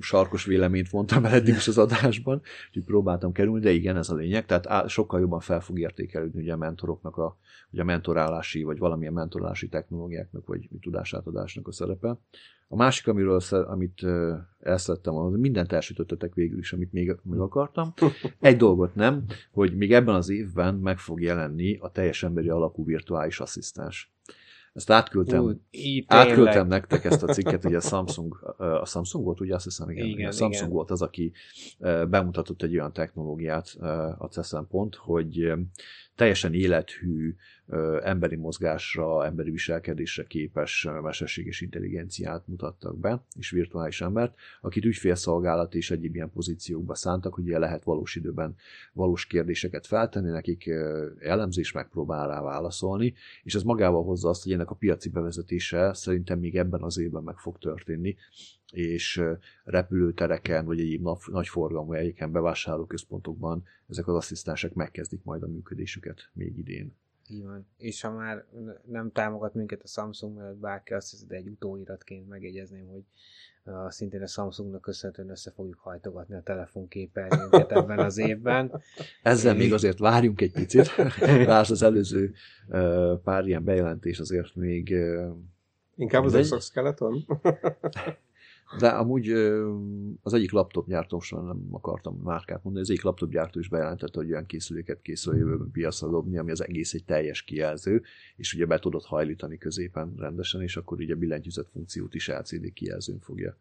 sarkos 0.00 0.44
véleményt 0.44 0.92
mondtam 0.92 1.24
el 1.24 1.32
eddig 1.32 1.54
is 1.54 1.68
az 1.68 1.78
adásban, 1.78 2.42
úgyhogy 2.68 2.84
próbáltam 2.84 3.32
kerülni, 3.32 3.60
de 3.60 3.70
igen, 3.70 3.96
ez 3.96 4.10
a 4.10 4.14
lényeg, 4.14 4.46
tehát 4.46 4.88
sokkal 4.88 5.20
jobban 5.20 5.40
fel 5.40 5.60
fog 5.60 5.78
értékelődni 5.78 6.42
ugye 6.42 6.52
a 6.52 6.56
mentoroknak, 6.56 7.16
a, 7.16 7.36
ugye 7.70 7.82
a 7.82 7.84
mentorálási, 7.84 8.62
vagy 8.62 8.78
valamilyen 8.78 9.12
mentorálási 9.12 9.68
technológiáknak, 9.68 10.46
vagy 10.46 10.68
tudásátadásnak 10.80 11.68
a 11.68 11.72
szerepe. 11.72 12.18
A 12.68 12.76
másik, 12.76 13.08
amiről 13.08 13.40
amit 13.50 14.02
el 14.60 14.78
szerettem 14.78 15.12
volna, 15.12 15.36
mindent 15.36 15.72
elsütöttetek 15.72 16.34
végül 16.34 16.58
is, 16.58 16.72
amit 16.72 16.92
még, 16.92 17.16
még 17.22 17.38
akartam. 17.38 17.92
Egy 18.40 18.56
dolgot 18.56 18.94
nem, 18.94 19.24
hogy 19.52 19.76
még 19.76 19.92
ebben 19.92 20.14
az 20.14 20.28
évben 20.28 20.74
meg 20.74 20.98
fog 20.98 21.20
jelenni 21.20 21.76
a 21.80 21.90
teljes 21.90 22.22
emberi 22.22 22.48
alapú 22.48 22.84
virtuális 22.84 23.40
asszisztens. 23.40 24.12
Ezt 24.72 24.90
átküldtem, 24.90 25.42
Ú, 25.42 25.50
átküldtem 26.06 26.66
nektek 26.66 27.04
ezt 27.04 27.22
a 27.22 27.32
cikket, 27.34 27.64
ugye 27.64 27.76
a 27.76 27.80
Samsung, 27.80 28.54
a 28.58 28.86
Samsung 28.86 29.24
volt, 29.24 29.40
ugye? 29.40 29.54
Azt 29.54 29.64
hiszem, 29.64 29.90
igen, 29.90 30.06
igen 30.06 30.28
a 30.28 30.32
Samsung 30.32 30.54
igen. 30.54 30.70
volt 30.70 30.90
az, 30.90 31.02
aki 31.02 31.32
bemutatott 32.08 32.62
egy 32.62 32.74
olyan 32.74 32.92
technológiát 32.92 33.76
a 34.18 34.26
CESZEN 34.30 34.66
pont, 34.66 34.94
hogy 34.94 35.52
teljesen 36.20 36.54
élethű, 36.54 37.34
emberi 38.02 38.36
mozgásra, 38.36 39.26
emberi 39.26 39.50
viselkedésre 39.50 40.24
képes 40.24 40.88
mesterséges 41.02 41.60
intelligenciát 41.60 42.46
mutattak 42.46 42.98
be, 42.98 43.24
és 43.38 43.50
virtuális 43.50 44.00
embert, 44.00 44.34
akit 44.60 44.84
ügyfélszolgálat 44.84 45.74
és 45.74 45.90
egyéb 45.90 46.14
ilyen 46.14 46.30
pozíciókba 46.30 46.94
szántak, 46.94 47.34
hogy 47.34 47.46
lehet 47.46 47.84
valós 47.84 48.16
időben 48.16 48.56
valós 48.92 49.26
kérdéseket 49.26 49.86
feltenni, 49.86 50.30
nekik 50.30 50.70
elemzés 51.18 51.72
megpróbál 51.72 52.28
rá 52.28 52.42
válaszolni, 52.42 53.14
és 53.42 53.54
ez 53.54 53.62
magával 53.62 54.04
hozza 54.04 54.28
azt, 54.28 54.42
hogy 54.42 54.52
ennek 54.52 54.70
a 54.70 54.74
piaci 54.74 55.08
bevezetése 55.08 55.92
szerintem 55.92 56.38
még 56.38 56.56
ebben 56.56 56.82
az 56.82 56.98
évben 56.98 57.22
meg 57.22 57.36
fog 57.36 57.58
történni, 57.58 58.16
és 58.70 59.22
repülőtereken, 59.64 60.64
vagy 60.64 60.80
egyéb 60.80 61.08
nagy 61.26 61.48
forgalmú 61.48 61.92
helyeken, 61.92 62.32
bevásárlóközpontokban 62.32 63.64
ezek 63.88 64.08
az 64.08 64.14
asszisztensek 64.14 64.74
megkezdik 64.74 65.24
majd 65.24 65.42
a 65.42 65.46
működésüket 65.46 66.30
még 66.32 66.58
idén. 66.58 66.94
Így 67.30 67.44
van. 67.44 67.66
És 67.76 68.00
ha 68.00 68.10
már 68.10 68.44
nem 68.84 69.12
támogat 69.12 69.54
minket 69.54 69.82
a 69.82 69.86
Samsung 69.86 70.36
mellett 70.36 70.56
bárki, 70.56 70.92
azt 70.92 71.10
hiszem, 71.10 71.28
de 71.28 71.36
egy 71.36 71.48
utóiratként 71.48 72.28
megjegyezném, 72.28 72.86
hogy 72.86 73.02
uh, 73.64 73.90
szintén 73.90 74.22
a 74.22 74.26
Samsungnak 74.26 74.80
köszönhetően 74.80 75.30
össze 75.30 75.50
fogjuk 75.50 75.78
hajtogatni 75.78 76.34
a 76.34 76.42
telefonképernyőnket 76.42 77.72
ebben 77.72 77.98
az 77.98 78.18
évben. 78.18 78.82
Ezzel 79.22 79.54
még 79.54 79.72
azért 79.72 79.98
várjunk 79.98 80.40
egy 80.40 80.52
picit, 80.52 80.90
bár 81.46 81.70
az 81.70 81.82
előző 81.82 82.34
uh, 82.68 83.20
pár 83.20 83.46
ilyen 83.46 83.64
bejelentés 83.64 84.18
azért 84.18 84.54
még... 84.54 84.88
Uh, 84.90 85.36
Inkább 85.96 86.24
az 86.24 86.34
exoskeleton? 86.34 87.24
De 88.78 88.88
amúgy 88.88 89.30
az 90.22 90.32
egyik 90.32 90.50
laptopgyártó, 90.50 91.16
most 91.16 91.30
nem 91.30 91.66
akartam 91.70 92.20
márkát 92.24 92.64
mondani, 92.64 92.84
az 92.84 92.90
egyik 92.90 93.02
laptopgyártó 93.02 93.58
is 93.58 93.68
bejelentette, 93.68 94.18
hogy 94.18 94.30
olyan 94.30 94.46
készüléket 94.46 95.02
készül 95.02 95.32
a 95.32 95.36
jövőben 95.36 95.70
piacra 95.70 96.08
dobni, 96.08 96.38
ami 96.38 96.50
az 96.50 96.64
egész 96.64 96.94
egy 96.94 97.04
teljes 97.04 97.42
kijelző, 97.42 98.02
és 98.36 98.54
ugye 98.54 98.66
be 98.66 98.78
tudod 98.78 99.04
hajlítani 99.04 99.58
középen 99.58 100.14
rendesen, 100.16 100.62
és 100.62 100.76
akkor 100.76 101.00
ugye 101.00 101.14
billentyűzet 101.14 101.68
funkciót 101.72 102.14
is 102.14 102.28
LCD 102.28 102.72
kijelzőn 102.72 103.18
fogja 103.18 103.56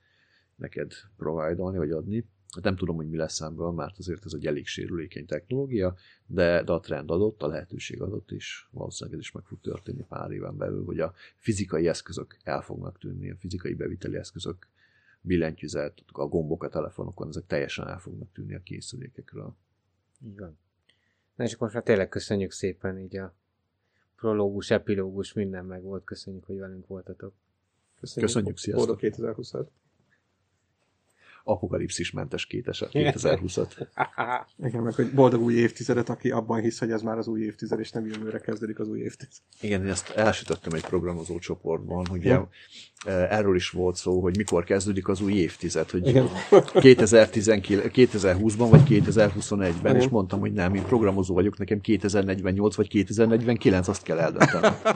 neked 0.56 0.92
provide 1.18 1.78
vagy 1.78 1.92
adni. 1.92 2.26
Hát 2.56 2.64
nem 2.64 2.76
tudom, 2.76 2.96
hogy 2.96 3.10
mi 3.10 3.18
lesz 3.18 3.42
ebből, 3.42 3.72
mert 3.72 3.98
azért 3.98 4.26
ez 4.26 4.34
egy 4.34 4.46
elég 4.46 4.68
sérülékeny 4.68 5.26
technológia, 5.26 5.96
de, 6.26 6.64
de 6.64 6.72
a 6.72 6.80
trend 6.80 7.12
adott, 7.12 7.44
a 7.44 7.48
lehetőség 7.48 8.02
adott, 8.02 8.32
és 8.32 8.66
valószínűleg 8.72 9.20
ez 9.20 9.26
is 9.26 9.32
meg 9.32 9.44
fog 9.44 9.60
történni 9.62 10.06
pár 10.10 10.32
éven 10.32 10.58
belül, 10.58 10.86
hogy 10.86 11.00
a 11.00 11.14
fizikai 11.36 11.88
eszközök 11.88 12.38
el 12.44 12.62
fognak 12.62 12.98
tűnni, 12.98 13.30
a 13.30 13.36
fizikai 13.36 13.74
beviteli 13.74 14.16
eszközök 14.16 14.68
billentyűzet, 15.22 16.04
a 16.12 16.26
gombok 16.26 16.64
a 16.64 16.70
telefonokon, 16.70 17.28
ezek 17.28 17.46
teljesen 17.46 17.88
el 17.88 18.00
fognak 18.00 18.32
tűnni 18.32 18.56
a 18.56 18.62
készülékekről. 18.64 19.56
Így 20.26 20.38
van. 20.38 20.58
Na 21.36 21.44
és 21.44 21.54
akkor 21.54 21.62
most 21.62 21.74
már 21.74 21.84
tényleg 21.84 22.10
köszönjük 22.10 22.52
szépen 22.52 23.00
így 23.00 23.18
a 23.18 23.34
prológus, 24.16 24.72
epilógus, 24.72 25.34
minden 25.34 25.66
meg 25.66 25.82
volt. 25.82 26.04
Köszönjük, 26.04 26.46
hogy 26.46 26.58
velünk 26.58 26.88
voltatok. 26.88 27.34
Köszönjük, 28.00 28.32
Köszönjük 28.32 28.58
sziasztok. 28.58 29.00
2020-at 29.02 29.68
apokalipszismentes 31.44 32.48
2020-at. 32.50 33.88
Igen, 34.68 34.82
meg 34.82 34.94
hogy 34.94 35.12
boldog 35.12 35.42
új 35.42 35.54
évtizedet, 35.54 36.10
aki 36.10 36.32
abban 36.32 36.62
hisz, 36.62 36.80
hogy 36.80 36.92
ez 36.92 37.02
már 37.02 37.18
az 37.18 37.28
új 37.28 37.42
évtized, 37.42 37.80
és 37.80 37.92
nem 37.92 38.06
jövőre 38.06 38.40
kezdődik 38.40 38.80
az 38.80 38.88
új 38.88 39.00
évtized. 39.00 39.34
Igen, 39.62 39.84
én 39.84 39.92
ezt 39.92 40.10
elsütöttem 40.10 40.74
egy 40.74 40.86
programozó 40.86 41.40
csoportban, 41.40 42.06
hogy 42.06 42.24
ja. 42.24 42.50
erről 43.06 43.56
is 43.56 43.70
volt 43.70 43.96
szó, 43.96 44.22
hogy 44.22 44.38
mikor 44.38 44.64
kezdődik 44.64 45.08
az 45.08 45.22
új 45.22 45.34
évtized, 45.34 45.90
hogy 45.90 46.08
Igen. 46.08 46.28
2020-ban 47.90 48.68
vagy 48.70 48.84
2021-ben, 48.90 49.72
Igen. 49.72 49.96
és 49.96 50.08
mondtam, 50.08 50.40
hogy 50.40 50.54
nem, 50.54 50.76
én 50.76 50.84
programozó 50.84 51.34
vagyok, 51.34 51.58
nekem 51.58 51.82
2048 51.82 52.76
vagy 52.76 52.88
2049, 52.88 53.88
azt 53.88 54.04
kell 54.04 54.20
eldöntenem. 54.20 54.74